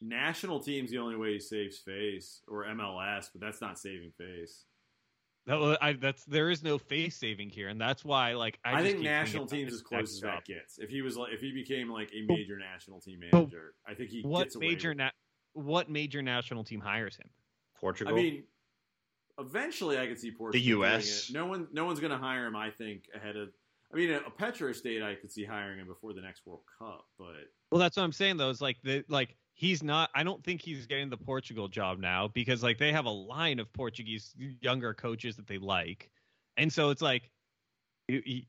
National 0.00 0.60
team's 0.60 0.90
the 0.90 0.98
only 0.98 1.16
way 1.16 1.34
he 1.34 1.40
saves 1.40 1.78
face, 1.78 2.40
or 2.48 2.64
MLS, 2.64 3.28
but 3.32 3.40
that's 3.40 3.60
not 3.60 3.78
saving 3.78 4.12
face. 4.16 4.64
That, 5.46 5.78
I, 5.80 5.94
that's 5.94 6.24
there 6.24 6.48
is 6.48 6.62
no 6.62 6.78
face 6.78 7.16
saving 7.16 7.50
here, 7.50 7.68
and 7.68 7.80
that's 7.80 8.04
why 8.04 8.34
like 8.34 8.58
I, 8.64 8.80
I, 8.80 8.82
think 8.82 9.00
national 9.00 9.46
teams 9.46 9.72
as 9.72 9.82
close 9.82 10.12
as 10.14 10.20
job. 10.20 10.34
that 10.36 10.44
gets. 10.44 10.78
If 10.78 10.90
he 10.90 11.02
was 11.02 11.16
like, 11.16 11.32
if 11.32 11.40
he 11.40 11.52
became 11.52 11.90
like 11.90 12.10
a 12.14 12.26
But- 12.26 12.34
major 12.34 12.58
national 12.58 13.00
team 13.00 13.20
manager, 13.20 13.74
I 13.86 13.94
think 13.94 14.10
he 14.10 14.22
What 14.22 14.48
major 14.56 14.94
na- 14.94 15.10
what 15.54 15.90
major 15.90 16.22
national 16.22 16.64
team 16.64 16.80
hires 16.80 17.16
him? 17.16 17.28
Portugal. 17.80 18.12
I 18.12 18.16
mean, 18.16 18.44
eventually, 19.38 19.98
I 19.98 20.06
could 20.06 20.18
see 20.18 20.30
Portugal. 20.30 20.60
The 20.64 20.70
doing 20.70 20.90
US. 20.92 21.28
it. 21.30 21.32
No 21.34 21.46
one, 21.46 21.68
no 21.72 21.84
one's 21.84 22.00
going 22.00 22.12
to 22.12 22.18
hire 22.18 22.46
him. 22.46 22.56
I 22.56 22.70
think 22.70 23.04
ahead 23.14 23.36
of. 23.36 23.48
I 23.92 23.96
mean, 23.96 24.10
a 24.12 24.30
Petro 24.30 24.72
State, 24.72 25.02
I 25.02 25.16
could 25.16 25.32
see 25.32 25.44
hiring 25.44 25.80
him 25.80 25.88
before 25.88 26.12
the 26.12 26.20
next 26.20 26.46
World 26.46 26.60
Cup, 26.78 27.06
but 27.18 27.34
Well, 27.72 27.80
that's 27.80 27.96
what 27.96 28.04
I'm 28.04 28.12
saying 28.12 28.36
though. 28.36 28.48
Is 28.50 28.60
like 28.60 28.76
the 28.84 29.02
like 29.08 29.36
he's 29.54 29.82
not. 29.82 30.10
I 30.14 30.22
don't 30.22 30.44
think 30.44 30.62
he's 30.62 30.86
getting 30.86 31.10
the 31.10 31.16
Portugal 31.16 31.66
job 31.66 31.98
now 31.98 32.28
because 32.28 32.62
like 32.62 32.78
they 32.78 32.92
have 32.92 33.06
a 33.06 33.10
line 33.10 33.58
of 33.58 33.72
Portuguese 33.72 34.32
younger 34.60 34.94
coaches 34.94 35.34
that 35.36 35.48
they 35.48 35.58
like, 35.58 36.08
and 36.56 36.72
so 36.72 36.90
it's 36.90 37.02
like, 37.02 37.30
you- 38.08 38.22
you- 38.24 38.42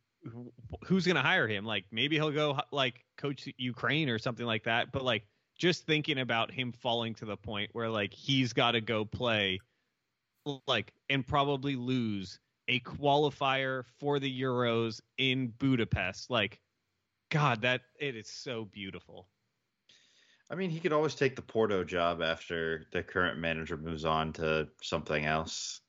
who's 0.85 1.07
gonna 1.07 1.23
hire 1.23 1.47
him? 1.47 1.65
Like 1.65 1.85
maybe 1.91 2.17
he'll 2.17 2.29
go 2.29 2.59
like 2.71 3.03
coach 3.17 3.49
Ukraine 3.57 4.07
or 4.09 4.19
something 4.19 4.45
like 4.45 4.65
that. 4.65 4.91
But 4.91 5.03
like 5.03 5.23
just 5.61 5.85
thinking 5.85 6.17
about 6.17 6.51
him 6.51 6.71
falling 6.71 7.13
to 7.15 7.25
the 7.25 7.37
point 7.37 7.69
where 7.73 7.89
like 7.89 8.13
he's 8.13 8.51
got 8.51 8.71
to 8.71 8.81
go 8.81 9.05
play, 9.05 9.59
like 10.67 10.91
and 11.09 11.25
probably 11.25 11.75
lose 11.75 12.39
a 12.67 12.79
qualifier 12.81 13.83
for 13.99 14.19
the 14.19 14.41
Euros 14.41 14.99
in 15.17 15.53
Budapest, 15.57 16.29
like. 16.29 16.59
God, 17.31 17.61
that 17.61 17.83
it 17.97 18.17
is 18.17 18.29
so 18.29 18.65
beautiful. 18.65 19.25
I 20.49 20.55
mean, 20.55 20.69
he 20.69 20.81
could 20.81 20.91
always 20.91 21.15
take 21.15 21.37
the 21.37 21.41
Porto 21.41 21.85
job 21.85 22.21
after 22.21 22.87
the 22.91 23.01
current 23.01 23.39
manager 23.39 23.77
moves 23.77 24.03
on 24.03 24.33
to 24.33 24.67
something 24.83 25.25
else. 25.25 25.79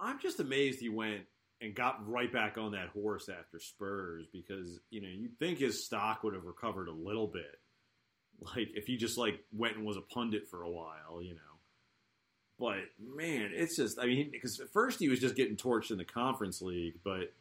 I'm 0.00 0.18
just 0.18 0.40
amazed 0.40 0.80
he 0.80 0.88
went 0.88 1.24
and 1.60 1.74
got 1.74 2.08
right 2.08 2.32
back 2.32 2.56
on 2.56 2.72
that 2.72 2.88
horse 2.88 3.28
after 3.28 3.58
Spurs 3.58 4.26
because 4.32 4.80
you 4.88 5.02
know 5.02 5.08
you'd 5.08 5.38
think 5.38 5.58
his 5.58 5.84
stock 5.84 6.24
would 6.24 6.32
have 6.32 6.44
recovered 6.44 6.88
a 6.88 6.92
little 6.92 7.26
bit, 7.26 7.60
like 8.56 8.70
if 8.74 8.86
he 8.86 8.96
just 8.96 9.18
like 9.18 9.40
went 9.52 9.76
and 9.76 9.84
was 9.84 9.96
a 9.96 10.02
pundit 10.02 10.48
for 10.48 10.62
a 10.62 10.70
while, 10.70 11.22
you 11.22 11.34
know. 11.34 11.40
But 12.58 12.84
man, 12.98 13.50
it's 13.52 13.76
just 13.76 13.98
I 13.98 14.06
mean 14.06 14.30
because 14.30 14.60
at 14.60 14.72
first 14.72 14.98
he 14.98 15.08
was 15.08 15.20
just 15.20 15.36
getting 15.36 15.56
torched 15.56 15.90
in 15.90 15.98
the 15.98 16.04
Conference 16.04 16.62
League, 16.62 16.94
but 17.02 17.32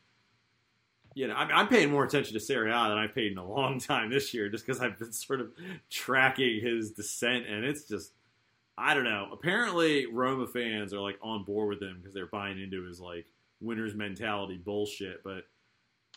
you 1.13 1.27
know 1.27 1.35
I'm, 1.35 1.49
I'm 1.51 1.67
paying 1.67 1.91
more 1.91 2.03
attention 2.03 2.33
to 2.33 2.39
Serie 2.39 2.71
A 2.71 2.89
than 2.89 2.97
I've 2.97 3.13
paid 3.13 3.31
in 3.31 3.37
a 3.37 3.47
long 3.47 3.79
time 3.79 4.09
this 4.09 4.33
year, 4.33 4.49
just 4.49 4.65
because 4.65 4.81
I've 4.81 4.97
been 4.97 5.11
sort 5.11 5.41
of 5.41 5.51
tracking 5.89 6.61
his 6.61 6.91
descent, 6.91 7.45
and 7.47 7.63
it's 7.63 7.87
just 7.87 8.13
I 8.77 8.95
don't 8.95 9.03
know. 9.03 9.29
Apparently, 9.31 10.07
Roma 10.07 10.47
fans 10.47 10.93
are 10.93 10.99
like 10.99 11.19
on 11.21 11.43
board 11.43 11.69
with 11.69 11.81
him 11.81 11.97
because 11.99 12.13
they're 12.13 12.25
buying 12.25 12.59
into 12.59 12.83
his 12.85 12.99
like 12.99 13.25
winners 13.61 13.93
mentality 13.93 14.57
bullshit. 14.57 15.23
But 15.23 15.43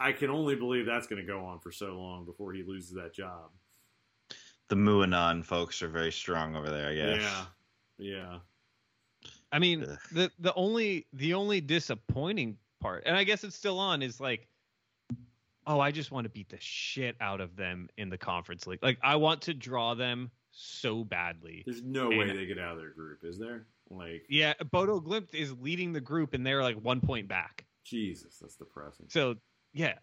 I 0.01 0.12
can 0.12 0.30
only 0.30 0.57
believe 0.57 0.87
that's 0.87 1.07
going 1.07 1.20
to 1.20 1.26
go 1.26 1.45
on 1.45 1.61
for 1.61 1.70
so 1.70 1.99
long 1.99 2.24
before 2.24 2.53
he 2.53 2.62
loses 2.62 2.95
that 2.95 3.14
job. 3.14 3.51
The 4.69 4.77
Muanon 4.77 5.45
folks 5.45 5.83
are 5.83 5.89
very 5.89 6.11
strong 6.12 6.57
over 6.57 6.71
there, 6.71 6.89
I 6.91 6.95
guess. 6.95 7.23
Yeah, 7.23 7.45
yeah. 7.99 8.39
I 9.53 9.59
mean, 9.59 9.85
Ugh. 9.85 9.99
the 10.12 10.31
the 10.41 10.55
only 10.55 11.07
the 11.12 11.35
only 11.35 11.61
disappointing 11.61 12.57
part, 12.81 13.05
and 13.07 13.17
I 13.17 13.25
guess 13.25 13.45
it's 13.45 13.55
still 13.57 13.79
on, 13.79 14.03
is 14.03 14.21
like, 14.21 14.49
oh, 15.67 15.79
I 15.81 15.91
just 15.93 16.11
want 16.11 16.25
to 16.25 16.31
beat 16.31 16.49
the 16.49 16.59
shit 16.61 17.17
out 17.21 17.41
of 17.41 17.55
them 17.57 17.89
in 17.97 18.09
the 18.11 18.19
conference 18.19 18.67
league. 18.67 18.83
Like, 18.83 18.99
I 19.03 19.17
want 19.17 19.43
to 19.43 19.55
draw 19.55 19.95
them 19.95 20.31
so 20.51 21.05
badly. 21.05 21.62
There's 21.67 21.83
no 21.83 22.11
And- 22.11 22.19
way 22.19 22.37
they 22.37 22.47
get 22.47 22.59
out 22.59 22.73
of 22.73 22.79
their 22.79 22.91
group, 22.91 23.21
is 23.25 23.39
there? 23.39 23.67
Like 23.89 24.27
Yeah, 24.29 24.55
Bodo 24.73 25.01
Glimt 25.01 25.33
is 25.33 25.53
leading 25.61 25.93
the 25.93 26.01
group, 26.01 26.35
and 26.35 26.45
they're 26.45 26.62
like 26.62 26.77
one 26.83 27.01
point 27.01 27.29
back. 27.29 27.64
Jesus, 27.85 28.39
that's 28.41 28.57
depressing. 28.57 29.07
So 29.09 29.37
yeah, 29.73 29.95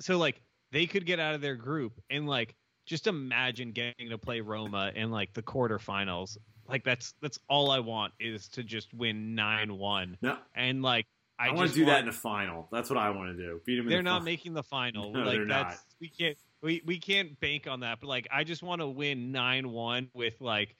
so 0.00 0.18
like 0.18 0.42
they 0.70 0.86
could 0.86 1.06
get 1.06 1.18
out 1.18 1.34
of 1.34 1.40
their 1.40 1.56
group, 1.56 1.98
and 2.10 2.26
like 2.26 2.54
just 2.84 3.06
imagine 3.06 3.72
getting 3.72 4.10
to 4.10 4.18
play 4.18 4.40
Roma 4.40 4.92
in 4.94 5.10
like 5.10 5.32
the 5.32 5.42
quarterfinals. 5.42 6.36
Like 6.68 6.84
that's 6.84 7.14
that's 7.20 7.38
all 7.48 7.70
I 7.70 7.80
want 7.80 8.12
is 8.20 8.48
to 8.50 8.62
just 8.62 8.92
win 8.94 9.34
nine 9.34 9.76
one. 9.76 10.16
No, 10.22 10.38
and 10.54 10.82
like 10.82 11.06
I, 11.38 11.48
I, 11.48 11.52
want 11.52 11.70
to 11.70 11.74
do 11.74 11.84
that 11.86 12.00
in 12.00 12.06
the 12.06 12.12
final. 12.12 12.68
That's 12.70 12.88
what 12.88 12.98
I 12.98 13.10
want 13.10 13.36
to 13.36 13.42
do. 13.42 13.60
Beat 13.66 13.76
them. 13.76 13.88
They're 13.88 13.98
in 13.98 14.04
the 14.04 14.10
not 14.10 14.24
making 14.24 14.54
the 14.54 14.62
final. 14.62 15.12
No, 15.12 15.20
like 15.20 15.38
they're 15.38 15.46
that's 15.46 15.76
not. 15.76 15.84
we 16.00 16.08
can't 16.08 16.36
we 16.62 16.82
we 16.86 16.98
can't 16.98 17.38
bank 17.40 17.66
on 17.66 17.80
that. 17.80 18.00
But 18.00 18.08
like 18.08 18.28
I 18.32 18.44
just 18.44 18.62
want 18.62 18.80
to 18.80 18.86
win 18.86 19.32
nine 19.32 19.70
one 19.70 20.08
with 20.14 20.40
like 20.40 20.76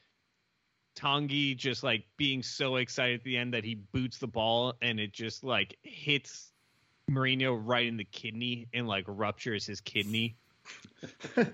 Tanguy 0.97 1.57
just 1.57 1.83
like 1.83 2.05
being 2.17 2.43
so 2.43 2.77
excited 2.77 3.21
at 3.21 3.25
the 3.25 3.37
end 3.37 3.55
that 3.55 3.65
he 3.65 3.75
boots 3.75 4.19
the 4.19 4.27
ball 4.27 4.75
and 4.83 5.01
it 5.01 5.13
just 5.13 5.43
like 5.43 5.77
hits 5.83 6.53
Mourinho 7.11 7.61
right 7.63 7.87
in 7.87 7.97
the 7.97 8.05
kidney 8.05 8.69
and 8.73 8.87
like 8.87 9.05
ruptures 9.09 9.67
his 9.67 9.81
kidney. 9.81 10.37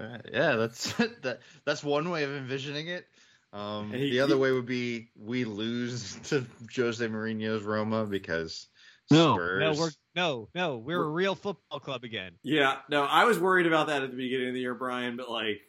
Uh, 0.00 0.18
yeah, 0.32 0.54
that's 0.54 0.92
that. 1.22 1.40
That's 1.64 1.82
one 1.82 2.10
way 2.10 2.22
of 2.22 2.30
envisioning 2.30 2.86
it. 2.88 3.04
Um, 3.52 3.90
And 3.92 4.00
he- 4.00 4.10
the 4.10 4.20
other 4.20 4.36
he- 4.36 4.40
way 4.40 4.52
would 4.52 4.66
be 4.66 5.08
we 5.18 5.44
lose 5.44 6.14
to 6.28 6.46
Jose 6.76 7.04
Mourinho's 7.04 7.64
Roma 7.64 8.06
because 8.06 8.68
No, 9.10 9.34
Spurs. 9.34 9.60
no, 9.60 9.72
we're 9.82 9.90
no, 10.14 10.48
no, 10.54 10.76
we're 10.78 10.98
a 11.02 11.06
We're- 11.06 11.12
real 11.14 11.34
football 11.34 11.80
club 11.80 12.04
again. 12.04 12.32
Yeah, 12.44 12.76
no, 12.88 13.02
I 13.04 13.24
was 13.24 13.40
worried 13.40 13.66
about 13.66 13.88
that 13.88 14.02
at 14.04 14.10
the 14.12 14.16
beginning 14.16 14.48
of 14.48 14.54
the 14.54 14.60
year, 14.60 14.74
Brian. 14.74 15.16
But 15.16 15.30
like, 15.30 15.60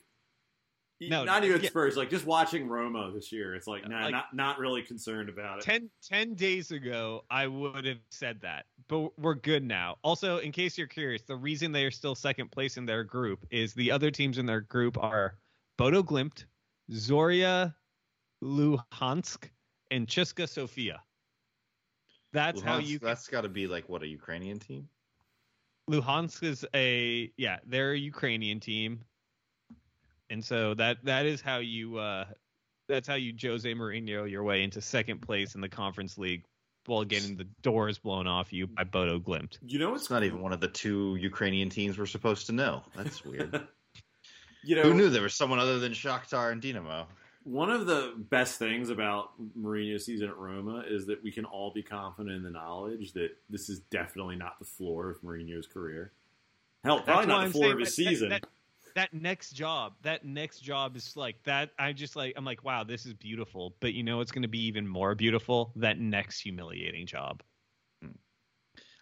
No, 1.01 1.23
not 1.23 1.45
even 1.45 1.61
yeah. 1.61 1.69
Spurs. 1.69 1.95
Like 1.95 2.09
just 2.09 2.25
watching 2.25 2.67
Roma 2.67 3.11
this 3.13 3.31
year, 3.31 3.55
it's 3.55 3.67
like, 3.67 3.87
nah, 3.87 4.03
Like- 4.03 4.11
not 4.11 4.33
not 4.33 4.59
really 4.59 4.81
concerned 4.81 5.29
about 5.29 5.59
it. 5.59 5.63
10, 5.63 5.89
10 6.03 6.33
days 6.35 6.71
ago, 6.71 7.23
I 7.29 7.47
would 7.47 7.85
have 7.85 7.99
said 8.11 8.41
that, 8.41 8.65
but 8.89 9.17
we're 9.17 9.35
good 9.35 9.63
now. 9.63 9.97
Also, 10.03 10.39
in 10.39 10.51
case 10.51 10.77
you're 10.77 10.87
curious, 10.87 11.21
the 11.21 11.37
reason 11.37 11.71
they 11.71 11.85
are 11.85 11.91
still 11.91 12.15
second 12.15 12.51
place 12.51 12.75
in 12.75 12.85
their 12.85 13.03
group 13.05 13.45
is 13.49 13.73
the 13.73 13.91
other 13.91 14.11
teams 14.11 14.37
in 14.37 14.45
their 14.45 14.61
group 14.61 14.97
are 15.01 15.37
Bodo 15.77 16.03
Glimt, 16.03 16.43
Zorya 16.91 17.73
Luhansk, 18.43 19.49
and 19.91 20.07
CSKA 20.07 20.49
Sofia. 20.49 21.01
That's 22.33 22.61
how 22.61 22.79
Luhansk- 22.79 22.87
you. 22.87 22.99
That's 22.99 23.27
got 23.27 23.41
to 23.41 23.49
be 23.49 23.67
like 23.67 23.87
what 23.87 24.03
a 24.03 24.07
Ukrainian 24.07 24.59
team. 24.59 24.89
Luhansk 25.89 26.43
is 26.43 26.65
a 26.75 27.31
yeah, 27.37 27.57
they're 27.65 27.93
a 27.93 27.97
Ukrainian 27.97 28.59
team, 28.59 29.03
and 30.29 30.43
so 30.43 30.73
that 30.75 30.97
that 31.05 31.25
is 31.25 31.41
how 31.41 31.57
you 31.57 31.97
uh 31.97 32.25
that's 32.87 33.07
how 33.07 33.15
you 33.15 33.33
Jose 33.41 33.71
Mourinho 33.73 34.29
your 34.29 34.43
way 34.43 34.63
into 34.63 34.81
second 34.81 35.21
place 35.21 35.55
in 35.55 35.61
the 35.61 35.69
Conference 35.69 36.17
League 36.17 36.43
while 36.85 37.03
getting 37.03 37.35
the 37.37 37.45
doors 37.61 37.99
blown 37.99 38.25
off 38.25 38.51
you 38.51 38.65
by 38.65 38.83
Bodo 38.83 39.19
Glimt. 39.19 39.59
You 39.61 39.77
know, 39.77 39.93
It's 39.93 40.09
not 40.09 40.23
even 40.23 40.41
one 40.41 40.53
of 40.53 40.59
the 40.59 40.67
two 40.67 41.17
Ukrainian 41.17 41.69
teams 41.69 41.99
we're 41.99 42.07
supposed 42.07 42.47
to 42.47 42.51
know. 42.51 42.83
That's 42.95 43.23
weird. 43.23 43.67
You 44.61 44.75
know, 44.75 44.81
Who 44.81 44.93
knew 44.93 45.09
there 45.09 45.21
was 45.21 45.33
someone 45.35 45.57
other 45.59 45.79
than 45.79 45.93
Shakhtar 45.93 46.51
and 46.51 46.61
Dinamo? 46.61 47.05
One 47.45 47.69
of 47.71 47.85
the 47.85 48.13
best 48.29 48.59
things 48.59 48.89
about 48.89 49.29
Mourinho's 49.57 50.05
season 50.05 50.27
at 50.27 50.37
Roma 50.37 50.83
is 50.85 51.05
that 51.05 51.23
we 51.23 51.31
can 51.31 51.45
all 51.45 51.71
be 51.71 51.81
confident 51.81 52.35
in 52.35 52.43
the 52.43 52.49
knowledge 52.49 53.13
that 53.13 53.29
this 53.49 53.69
is 53.69 53.79
definitely 53.89 54.35
not 54.35 54.59
the 54.59 54.65
floor 54.65 55.11
of 55.11 55.21
Mourinho's 55.21 55.65
career. 55.65 56.11
Hell, 56.83 56.99
probably 56.99 57.27
That's 57.27 57.27
not 57.29 57.45
the 57.45 57.51
floor 57.53 57.71
of 57.71 57.79
his 57.79 57.95
that- 57.95 58.03
that- 58.03 58.09
season. 58.09 58.29
That, 58.29 58.41
that 58.41 58.49
next 59.11 59.51
job, 59.51 59.93
that 60.03 60.25
next 60.25 60.59
job 60.59 60.95
is 60.95 61.15
like 61.15 61.41
that. 61.43 61.71
I 61.79 61.93
just 61.93 62.15
like 62.15 62.33
I'm 62.35 62.45
like, 62.45 62.63
wow, 62.63 62.83
this 62.83 63.05
is 63.05 63.13
beautiful. 63.13 63.75
But 63.79 63.93
you 63.93 64.03
know, 64.03 64.21
it's 64.21 64.31
going 64.31 64.43
to 64.43 64.47
be 64.47 64.65
even 64.65 64.87
more 64.87 65.15
beautiful. 65.15 65.71
That 65.75 65.99
next 65.99 66.39
humiliating 66.39 67.05
job. 67.05 67.41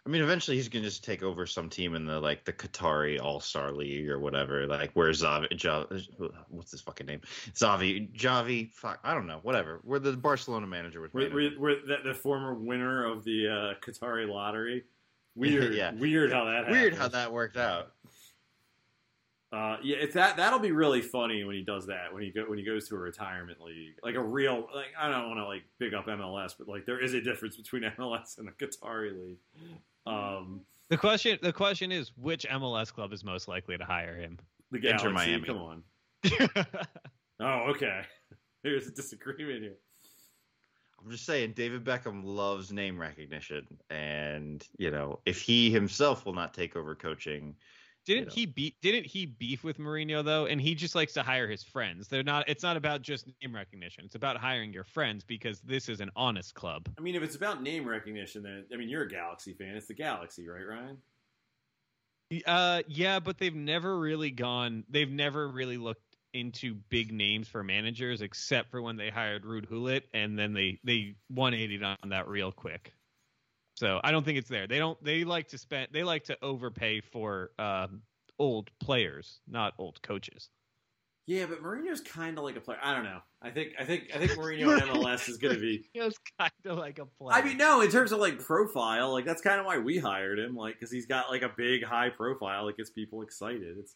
I 0.06 0.10
mean, 0.10 0.22
eventually 0.22 0.56
he's 0.56 0.70
gonna 0.70 0.86
just 0.86 1.04
take 1.04 1.22
over 1.22 1.46
some 1.46 1.70
team 1.70 1.94
in 1.94 2.06
the 2.06 2.18
like 2.18 2.46
the 2.46 2.54
Qatari 2.54 3.22
All 3.22 3.42
Star 3.42 3.74
League 3.74 4.10
or 4.10 4.20
whatever, 4.20 4.66
like 4.66 4.92
where 4.94 5.10
Zavi, 5.10 5.52
Javi, 5.52 6.08
what's 6.48 6.72
his 6.72 6.80
fucking 6.80 7.06
name? 7.06 7.20
Zavi, 7.54 8.10
Javi, 8.18 8.72
fuck, 8.72 9.00
I 9.04 9.14
don't 9.14 9.28
know, 9.28 9.40
whatever. 9.44 9.82
Where 9.84 10.00
the 10.00 10.16
Barcelona 10.16 10.66
manager 10.66 11.02
was. 11.02 11.14
We're, 11.14 11.34
we're, 11.34 11.60
we're 11.60 11.86
the, 11.86 11.98
the 12.06 12.14
former 12.14 12.54
winner 12.54 13.04
of 13.04 13.26
the 13.26 13.50
uh, 13.50 13.86
Qatari 13.86 14.30
lottery. 14.30 14.86
Weird, 15.36 15.76
Yeah. 15.76 15.94
weird 15.94 16.32
how 16.32 16.46
that 16.46 16.68
Weird 16.72 16.96
how 16.96 17.10
that 17.10 17.32
worked 17.32 17.58
out. 17.58 17.92
Uh, 19.54 19.78
yeah, 19.82 19.96
it's 19.98 20.14
that 20.14 20.36
that'll 20.36 20.60
be 20.60 20.72
really 20.74 21.02
funny 21.02 21.44
when 21.46 21.56
he 21.56 21.62
does 21.64 21.86
that 21.88 22.14
when 22.14 22.22
he 22.22 22.32
go 22.32 22.44
when 22.50 22.58
he 22.58 22.66
goes 22.66 22.88
to 22.90 22.96
a 22.96 22.98
retirement 22.98 23.62
league, 23.62 23.94
like 24.04 24.16
a 24.16 24.22
real 24.22 24.68
like 24.76 24.88
I 25.00 25.10
don't 25.10 25.28
want 25.30 25.40
to 25.40 25.46
like 25.46 25.64
big 25.80 25.94
up 25.94 26.06
MLS, 26.08 26.54
but 26.58 26.68
like 26.68 26.86
there 26.86 27.00
is 27.00 27.14
a 27.14 27.22
difference 27.22 27.56
between 27.56 27.84
MLS 27.98 28.38
and 28.40 28.48
the 28.48 28.52
Qatari 28.52 29.14
league. 29.18 29.38
Um, 30.06 30.62
The 30.90 30.98
question, 30.98 31.38
the 31.42 31.54
question 31.54 31.92
is, 31.94 32.12
which 32.18 32.46
MLS 32.50 32.94
club 32.94 33.14
is 33.14 33.24
most 33.24 33.48
likely 33.48 33.78
to 33.78 33.86
hire 33.86 34.16
him? 34.16 34.38
the 34.72 34.78
Inter 34.80 35.12
Galaxy, 35.12 35.14
Miami. 35.14 35.48
come 35.48 35.58
on. 35.58 35.84
Oh, 37.40 37.70
okay. 37.70 38.02
There's 38.64 38.88
a 38.88 38.92
disagreement 38.92 39.62
here. 39.62 39.76
I'm 41.00 41.12
just 41.12 41.26
saying, 41.26 41.54
David 41.56 41.84
Beckham 41.86 42.22
loves 42.24 42.72
name 42.72 43.00
recognition, 43.00 43.66
and 43.92 44.68
you 44.78 44.90
know, 44.90 45.20
if 45.26 45.40
he 45.40 45.70
himself 45.70 46.26
will 46.26 46.34
not 46.34 46.54
take 46.54 46.76
over 46.76 46.96
coaching, 46.96 47.56
Didn't 48.08 48.28
know. 48.28 48.34
he 48.34 48.46
beat? 48.46 48.76
Didn't 48.82 49.06
he 49.06 49.26
beef 49.26 49.66
with 49.66 49.78
Mourinho 49.78 50.24
though? 50.24 50.46
And 50.46 50.62
he 50.62 50.76
just 50.76 50.96
likes 50.96 51.14
to 51.14 51.24
hire 51.24 51.48
his 51.48 51.62
friends. 51.62 52.08
They're 52.08 52.24
not. 52.24 52.48
It's 52.48 52.64
not 52.64 52.78
about 52.78 53.02
just 53.02 53.28
name 53.42 53.54
recognition. 53.54 54.06
It's 54.06 54.16
about 54.16 54.38
hiring 54.38 54.72
your 54.72 54.86
friends 54.86 55.26
because 55.26 55.60
this 55.60 55.90
is 55.90 56.00
an 56.00 56.10
honest 56.16 56.56
club. 56.56 56.88
I 56.98 57.02
mean, 57.02 57.16
if 57.16 57.22
it's 57.22 57.36
about 57.36 57.62
name 57.62 57.86
recognition, 57.86 58.44
then 58.44 58.66
I 58.74 58.78
mean 58.78 58.88
you're 58.88 59.04
a 59.04 59.10
Galaxy 59.10 59.54
fan. 59.54 59.76
It's 59.76 59.88
the 59.88 59.94
Galaxy, 59.94 60.48
right, 60.48 60.66
Ryan? 60.66 60.98
Uh, 62.46 62.82
yeah, 62.88 63.20
but 63.20 63.38
they've 63.38 63.56
never 63.56 64.00
really 64.00 64.32
gone. 64.32 64.86
They've 64.90 65.12
never 65.12 65.48
really 65.48 65.78
looked 65.78 66.02
into 66.34 66.76
big 66.90 67.12
names 67.12 67.48
for 67.48 67.64
managers, 67.64 68.22
except 68.22 68.72
for 68.72 68.82
when 68.82 68.96
they 68.96 69.10
hired 69.10 69.44
Ruud 69.44 69.70
Gullit, 69.70 70.08
and 70.14 70.40
then 70.40 70.54
they 70.54 70.80
they 70.84 71.16
180 71.28 71.84
on 71.84 72.10
that 72.10 72.28
real 72.28 72.52
quick. 72.52 72.94
So 73.78 74.00
I 74.04 74.12
don't 74.12 74.26
think 74.26 74.40
it's 74.40 74.50
there. 74.50 74.66
They 74.66 74.80
don't. 74.80 75.02
They 75.04 75.24
like 75.24 75.50
to 75.50 75.58
spend. 75.60 75.90
They 75.92 76.02
like 76.02 76.24
to 76.26 76.38
overpay 76.42 77.02
for 77.02 77.52
um, 77.60 78.02
old 78.40 78.72
players, 78.80 79.40
not 79.48 79.76
old 79.78 80.02
coaches. 80.02 80.50
Yeah, 81.28 81.46
but 81.46 81.62
Mourinho's 81.62 82.02
kind 82.02 82.40
of 82.40 82.44
like 82.44 82.56
a 82.56 82.60
player. 82.60 82.80
I 82.82 82.96
don't 82.96 83.04
know. 83.04 83.20
I 83.40 83.52
think 83.52 83.74
I 83.80 83.86
think 83.86 84.06
I 84.16 84.18
think 84.18 84.32
Mourinho 84.40 84.82
in 84.82 84.88
MLS 84.88 85.30
is 85.30 85.38
going 85.38 85.54
to 85.54 85.62
be. 85.62 85.88
It's 85.94 86.18
kind 86.40 86.52
of 86.66 86.80
like 86.80 86.98
a 86.98 87.06
player. 87.06 87.38
I 87.38 87.46
mean, 87.46 87.58
no, 87.58 87.82
in 87.82 87.92
terms 87.92 88.12
of 88.12 88.18
like 88.20 88.40
profile, 88.40 89.12
like 89.12 89.26
that's 89.26 89.44
kind 89.44 89.60
of 89.60 89.68
why 89.68 89.78
we 89.78 90.00
hired 90.00 90.40
him, 90.40 90.56
like 90.56 90.74
because 90.74 90.90
he's 90.90 91.06
got 91.06 91.30
like 91.30 91.44
a 91.44 91.52
big, 91.56 91.84
high 91.84 92.10
profile 92.10 92.66
that 92.66 92.78
gets 92.78 92.90
people 92.90 93.22
excited. 93.22 93.78
It's, 93.78 93.94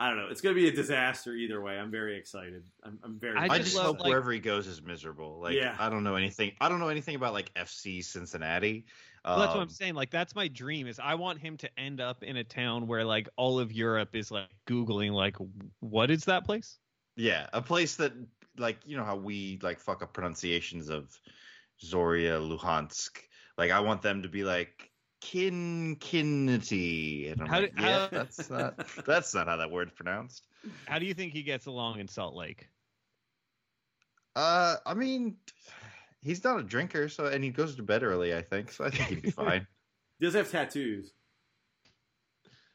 I 0.00 0.08
don't 0.08 0.16
know, 0.16 0.28
it's 0.30 0.40
going 0.40 0.54
to 0.54 0.60
be 0.62 0.68
a 0.68 0.72
disaster 0.72 1.34
either 1.34 1.60
way. 1.60 1.76
I'm 1.76 1.90
very 1.90 2.16
excited. 2.16 2.62
I'm, 2.82 2.98
I'm 3.02 3.18
very. 3.18 3.36
I 3.36 3.44
I 3.44 3.58
just 3.58 3.72
just 3.72 3.82
hope 3.82 4.00
like- 4.00 4.08
wherever 4.08 4.32
he 4.32 4.38
goes 4.38 4.66
is 4.66 4.80
miserable. 4.80 5.40
Like, 5.42 5.54
Yeah. 5.56 5.76
I 5.78 5.90
don't 5.90 6.04
know 6.04 6.14
anything. 6.14 6.52
I 6.62 6.70
don't 6.70 6.78
know 6.78 6.88
anything 6.88 7.16
about 7.16 7.34
like 7.34 7.52
FC 7.54 8.02
Cincinnati. 8.02 8.86
Well, 9.28 9.38
that's 9.40 9.48
what 9.54 9.56
I'm 9.56 9.62
Um, 9.62 9.68
saying. 9.68 9.94
Like 9.94 10.10
that's 10.10 10.34
my 10.34 10.48
dream. 10.48 10.86
Is 10.86 10.98
I 10.98 11.14
want 11.14 11.38
him 11.38 11.56
to 11.58 11.78
end 11.78 12.00
up 12.00 12.22
in 12.22 12.36
a 12.36 12.44
town 12.44 12.86
where 12.86 13.04
like 13.04 13.28
all 13.36 13.58
of 13.58 13.72
Europe 13.72 14.14
is 14.16 14.30
like 14.30 14.48
googling 14.66 15.12
like 15.12 15.36
what 15.80 16.10
is 16.10 16.24
that 16.26 16.44
place? 16.44 16.78
Yeah, 17.16 17.48
a 17.52 17.60
place 17.62 17.96
that 17.96 18.12
like 18.56 18.78
you 18.86 18.96
know 18.96 19.04
how 19.04 19.16
we 19.16 19.58
like 19.62 19.80
fuck 19.80 20.02
up 20.02 20.12
pronunciations 20.12 20.88
of 20.88 21.18
Zorya, 21.84 22.40
Luhansk. 22.40 23.18
Like 23.56 23.70
I 23.70 23.80
want 23.80 24.02
them 24.02 24.22
to 24.22 24.28
be 24.28 24.44
like 24.44 24.90
kin 25.20 25.96
kinnity. 25.96 27.32
And 27.32 27.42
I'm 27.42 27.48
How 27.48 27.60
like, 27.60 27.74
do- 27.76 27.82
yeah, 27.82 27.98
how- 28.00 28.08
that's 28.08 28.50
not 28.50 28.74
that's 29.06 29.34
not 29.34 29.46
how 29.48 29.56
that 29.56 29.70
word's 29.70 29.92
pronounced. 29.92 30.46
How 30.86 30.98
do 30.98 31.06
you 31.06 31.14
think 31.14 31.32
he 31.32 31.42
gets 31.42 31.66
along 31.66 32.00
in 32.00 32.08
Salt 32.08 32.34
Lake? 32.34 32.68
Uh, 34.36 34.76
I 34.86 34.94
mean, 34.94 35.36
he's 36.22 36.42
not 36.44 36.58
a 36.60 36.62
drinker, 36.62 37.08
so 37.08 37.26
and 37.26 37.42
he 37.44 37.50
goes 37.50 37.76
to 37.76 37.82
bed 37.82 38.02
early. 38.02 38.34
I 38.34 38.42
think 38.42 38.72
so. 38.72 38.84
I 38.84 38.90
think 38.90 39.08
he'd 39.08 39.22
be 39.22 39.30
fine. 39.32 39.66
He 40.18 40.26
does 40.26 40.34
have 40.34 40.50
tattoos. 40.50 41.12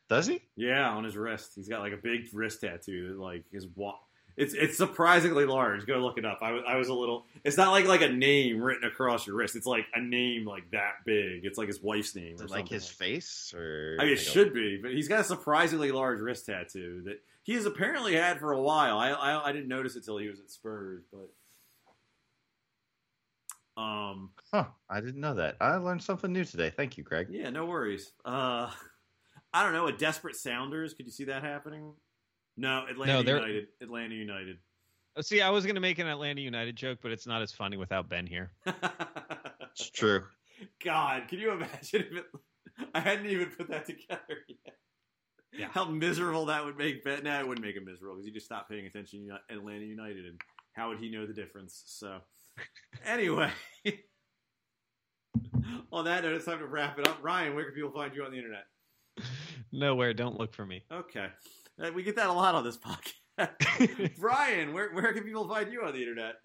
Does 0.10 0.28
he? 0.28 0.42
Yeah, 0.56 0.90
on 0.90 1.04
his 1.04 1.16
wrist, 1.16 1.54
he's 1.56 1.68
got 1.68 1.80
like 1.82 1.94
a 1.94 1.98
big 1.98 2.28
wrist 2.34 2.62
tattoo 2.62 3.18
like 3.20 3.46
his 3.52 3.66
wa- 3.76 3.98
It's 4.36 4.54
it's 4.54 4.78
surprisingly 4.78 5.46
large. 5.46 5.88
Go 5.88 5.98
look 6.00 6.18
it 6.18 6.26
up. 6.26 6.40
I 6.42 6.52
was 6.52 6.64
I 6.68 6.76
was 6.76 6.90
a 6.90 6.94
little. 6.94 7.26
It's 7.44 7.58
not 7.58 7.72
like 7.72 7.86
like 7.86 8.02
a 8.02 8.10
name 8.10 8.62
written 8.62 8.84
across 8.88 9.26
your 9.26 9.36
wrist. 9.38 9.56
It's 9.56 9.66
like 9.66 9.86
a 9.96 10.02
name 10.02 10.46
like 10.46 10.70
that 10.72 11.06
big. 11.06 11.46
It's 11.46 11.58
like 11.58 11.68
his 11.68 11.82
wife's 11.82 12.16
name. 12.16 12.36
Or 12.40 12.48
like 12.48 12.68
his 12.68 12.88
face, 12.88 13.54
or 13.56 13.98
I 14.00 14.04
mean, 14.04 14.14
it 14.14 14.18
should 14.18 14.54
be, 14.54 14.78
but 14.82 14.92
he's 14.92 15.08
got 15.08 15.22
a 15.22 15.24
surprisingly 15.24 15.92
large 15.92 16.20
wrist 16.20 16.46
tattoo 16.46 17.02
that 17.06 17.22
he 17.44 17.54
has 17.56 17.66
apparently 17.66 18.14
had 18.16 18.40
for 18.40 18.52
a 18.52 18.62
while. 18.62 19.00
I 19.00 19.10
I, 19.12 19.50
I 19.50 19.52
didn't 19.52 19.70
notice 19.70 19.96
it 19.96 20.04
till 20.04 20.18
he 20.18 20.28
was 20.28 20.40
at 20.40 20.52
Spurs, 20.52 21.04
but 21.12 21.30
um, 23.78 24.32
Huh, 24.54 24.66
I 24.90 25.02
didn't 25.02 25.22
know 25.22 25.34
that. 25.36 25.58
I 25.62 25.76
learned 25.76 26.04
something 26.04 26.32
new 26.32 26.46
today. 26.46 26.70
Thank 26.76 26.98
you, 26.98 27.04
Greg. 27.04 27.28
yeah, 27.32 27.50
no 27.50 27.66
worries. 27.66 28.12
Uh, 28.26 28.70
I 29.54 29.64
don't 29.64 29.74
know. 29.74 29.88
A 29.88 29.92
desperate 29.92 30.36
Sounders. 30.36 30.94
Could 30.94 31.06
you 31.06 31.12
see 31.12 31.26
that 31.26 31.44
happening? 31.44 31.94
No, 32.58 32.86
Atlanta 32.90 33.24
No, 33.24 33.34
United. 33.36 33.68
Atlanta 33.82 34.16
United. 34.16 34.58
Oh, 35.16 35.22
See, 35.22 35.42
I 35.42 35.50
was 35.52 35.66
gonna 35.66 35.80
make 35.80 36.00
an 36.00 36.08
Atlanta 36.08 36.42
United 36.42 36.76
joke, 36.76 37.00
but 37.02 37.12
it's 37.12 37.28
not 37.28 37.42
as 37.42 37.52
funny 37.52 37.78
without 37.78 38.10
Ben 38.10 38.26
here. 38.28 38.52
It's 39.76 39.90
true. 39.90 40.24
God, 40.84 41.28
can 41.28 41.40
you 41.40 41.52
imagine 41.52 42.06
if 42.12 42.14
it? 42.14 42.26
I 42.94 43.00
hadn't 43.00 43.26
even 43.26 43.48
put 43.50 43.70
that 43.70 43.88
together 43.88 44.38
yet. 44.48 44.76
Yeah. 45.52 45.68
How 45.72 45.86
miserable 45.86 46.46
that 46.46 46.64
would 46.64 46.78
make 46.78 47.04
Ben. 47.04 47.24
Nah, 47.24 47.40
it 47.40 47.48
wouldn't 47.48 47.66
make 47.66 47.76
him 47.76 47.86
miserable 47.86 48.16
because 48.16 48.26
he 48.28 48.32
just 48.32 48.46
stopped 48.46 48.70
paying 48.70 48.86
attention 48.86 49.28
to 49.28 49.56
Atlanta 49.56 49.86
United, 49.86 50.26
and 50.26 50.40
how 50.74 50.90
would 50.90 51.00
he 51.00 51.10
know 51.10 51.26
the 51.26 51.34
difference? 51.34 51.82
So, 51.88 52.20
anyway, 53.06 53.52
On 55.92 56.06
that 56.06 56.24
note, 56.24 56.34
it's 56.34 56.46
time 56.46 56.60
to 56.60 56.66
wrap 56.66 56.98
it 57.00 57.08
up. 57.08 57.20
Ryan, 57.22 57.56
where 57.56 57.66
can 57.66 57.74
people 57.74 57.92
find 57.92 58.16
you 58.16 58.24
on 58.24 58.32
the 58.32 58.38
internet? 58.38 58.66
Nowhere. 59.72 60.14
Don't 60.14 60.40
look 60.40 60.54
for 60.54 60.66
me. 60.66 60.84
Okay. 60.92 61.28
Uh, 61.82 61.92
We 61.94 62.04
get 62.04 62.16
that 62.16 62.30
a 62.30 62.34
lot 62.34 62.56
on 62.56 62.64
this 62.64 62.78
podcast. 63.38 64.16
Brian, 64.20 64.74
where, 64.74 64.92
where 64.94 65.14
can 65.14 65.24
people 65.24 65.48
find 65.48 65.72
you 65.72 65.84
on 65.84 65.94
the 65.94 66.00
internet? 66.00 66.36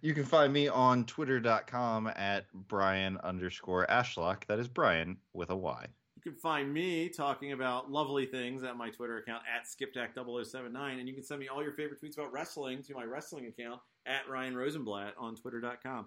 You 0.00 0.14
can 0.14 0.24
find 0.24 0.52
me 0.52 0.68
on 0.68 1.04
twitter.com 1.04 2.06
at 2.16 2.46
Brian 2.54 3.18
underscore 3.18 3.86
Ashlock. 3.88 4.46
That 4.46 4.58
is 4.58 4.68
Brian 4.68 5.18
with 5.34 5.50
a 5.50 5.56
Y. 5.56 5.86
You 6.16 6.22
can 6.22 6.40
find 6.40 6.72
me 6.72 7.08
talking 7.08 7.52
about 7.52 7.90
lovely 7.90 8.26
things 8.26 8.62
at 8.62 8.76
my 8.76 8.90
Twitter 8.90 9.18
account 9.18 9.42
at 9.54 9.66
skipjack0079, 9.66 10.98
and 10.98 11.08
you 11.08 11.14
can 11.14 11.22
send 11.22 11.40
me 11.40 11.48
all 11.48 11.62
your 11.62 11.72
favorite 11.72 12.00
tweets 12.02 12.18
about 12.18 12.32
wrestling 12.32 12.82
to 12.84 12.94
my 12.94 13.04
wrestling 13.04 13.46
account 13.46 13.80
at 14.08 14.28
Ryan 14.28 14.56
Rosenblatt 14.56 15.14
on 15.18 15.36
twitter.com. 15.36 16.06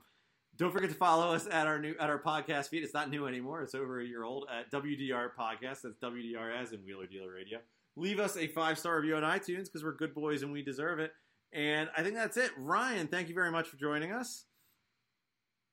Don't 0.58 0.72
forget 0.72 0.89
to 0.89 0.95
follow 0.95 1.34
us 1.34 1.47
at 1.49 1.68
our 1.68 1.80
new 1.80 1.95
at 1.99 2.10
our 2.10 2.22
podcast 2.22 2.70
feed. 2.70 2.84
It's 2.84 2.93
not 2.93 3.10
new 3.10 3.26
anymore. 3.26 3.62
It's 3.62 3.74
over 3.74 4.02
a 4.02 4.06
year 4.06 4.24
old 4.24 4.47
at 4.52 4.72
WDR 4.72 5.30
Podcast. 5.39 5.82
That's 5.84 5.97
WDR 6.04 6.62
as 6.62 6.74
in 6.74 6.80
Wheeler 6.86 7.08
Dealer 7.08 7.32
Radio. 7.32 7.60
Leave 7.95 8.20
us 8.20 8.36
a 8.38 8.47
five 8.47 8.78
star 8.78 8.97
review 8.97 9.16
on 9.16 9.24
iTunes 9.24 9.66
because 9.66 9.84
we're 9.84 9.95
good 9.95 10.14
boys 10.14 10.43
and 10.43 10.52
we 10.52 10.62
deserve 10.62 10.99
it. 10.99 11.12
And 11.54 11.89
I 11.95 12.04
think 12.04 12.16
that's 12.16 12.38
it. 12.38 12.52
Ryan, 12.58 13.08
thank 13.08 13.30
you 13.30 13.36
very 13.36 13.52
much 13.52 13.68
for 13.68 13.78
joining 13.78 14.12
us. 14.12 14.45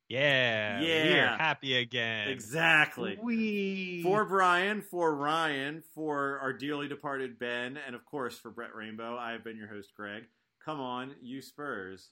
Yeah. 0.08 0.80
Yeah. 0.80 1.32
We're 1.32 1.36
happy 1.36 1.76
again. 1.76 2.28
Exactly. 2.28 3.18
We 3.22 4.02
For 4.02 4.24
Brian, 4.24 4.80
for 4.80 5.14
Ryan, 5.14 5.82
for 5.94 6.38
our 6.40 6.52
dearly 6.52 6.88
departed 6.88 7.38
Ben, 7.38 7.78
and 7.86 7.94
of 7.94 8.04
course 8.06 8.38
for 8.38 8.50
Brett 8.50 8.74
Rainbow, 8.74 9.16
I 9.18 9.32
have 9.32 9.44
been 9.44 9.56
your 9.56 9.68
host, 9.68 9.92
Greg. 9.94 10.24
Come 10.64 10.80
on, 10.80 11.14
you 11.20 11.42
Spurs. 11.42 12.10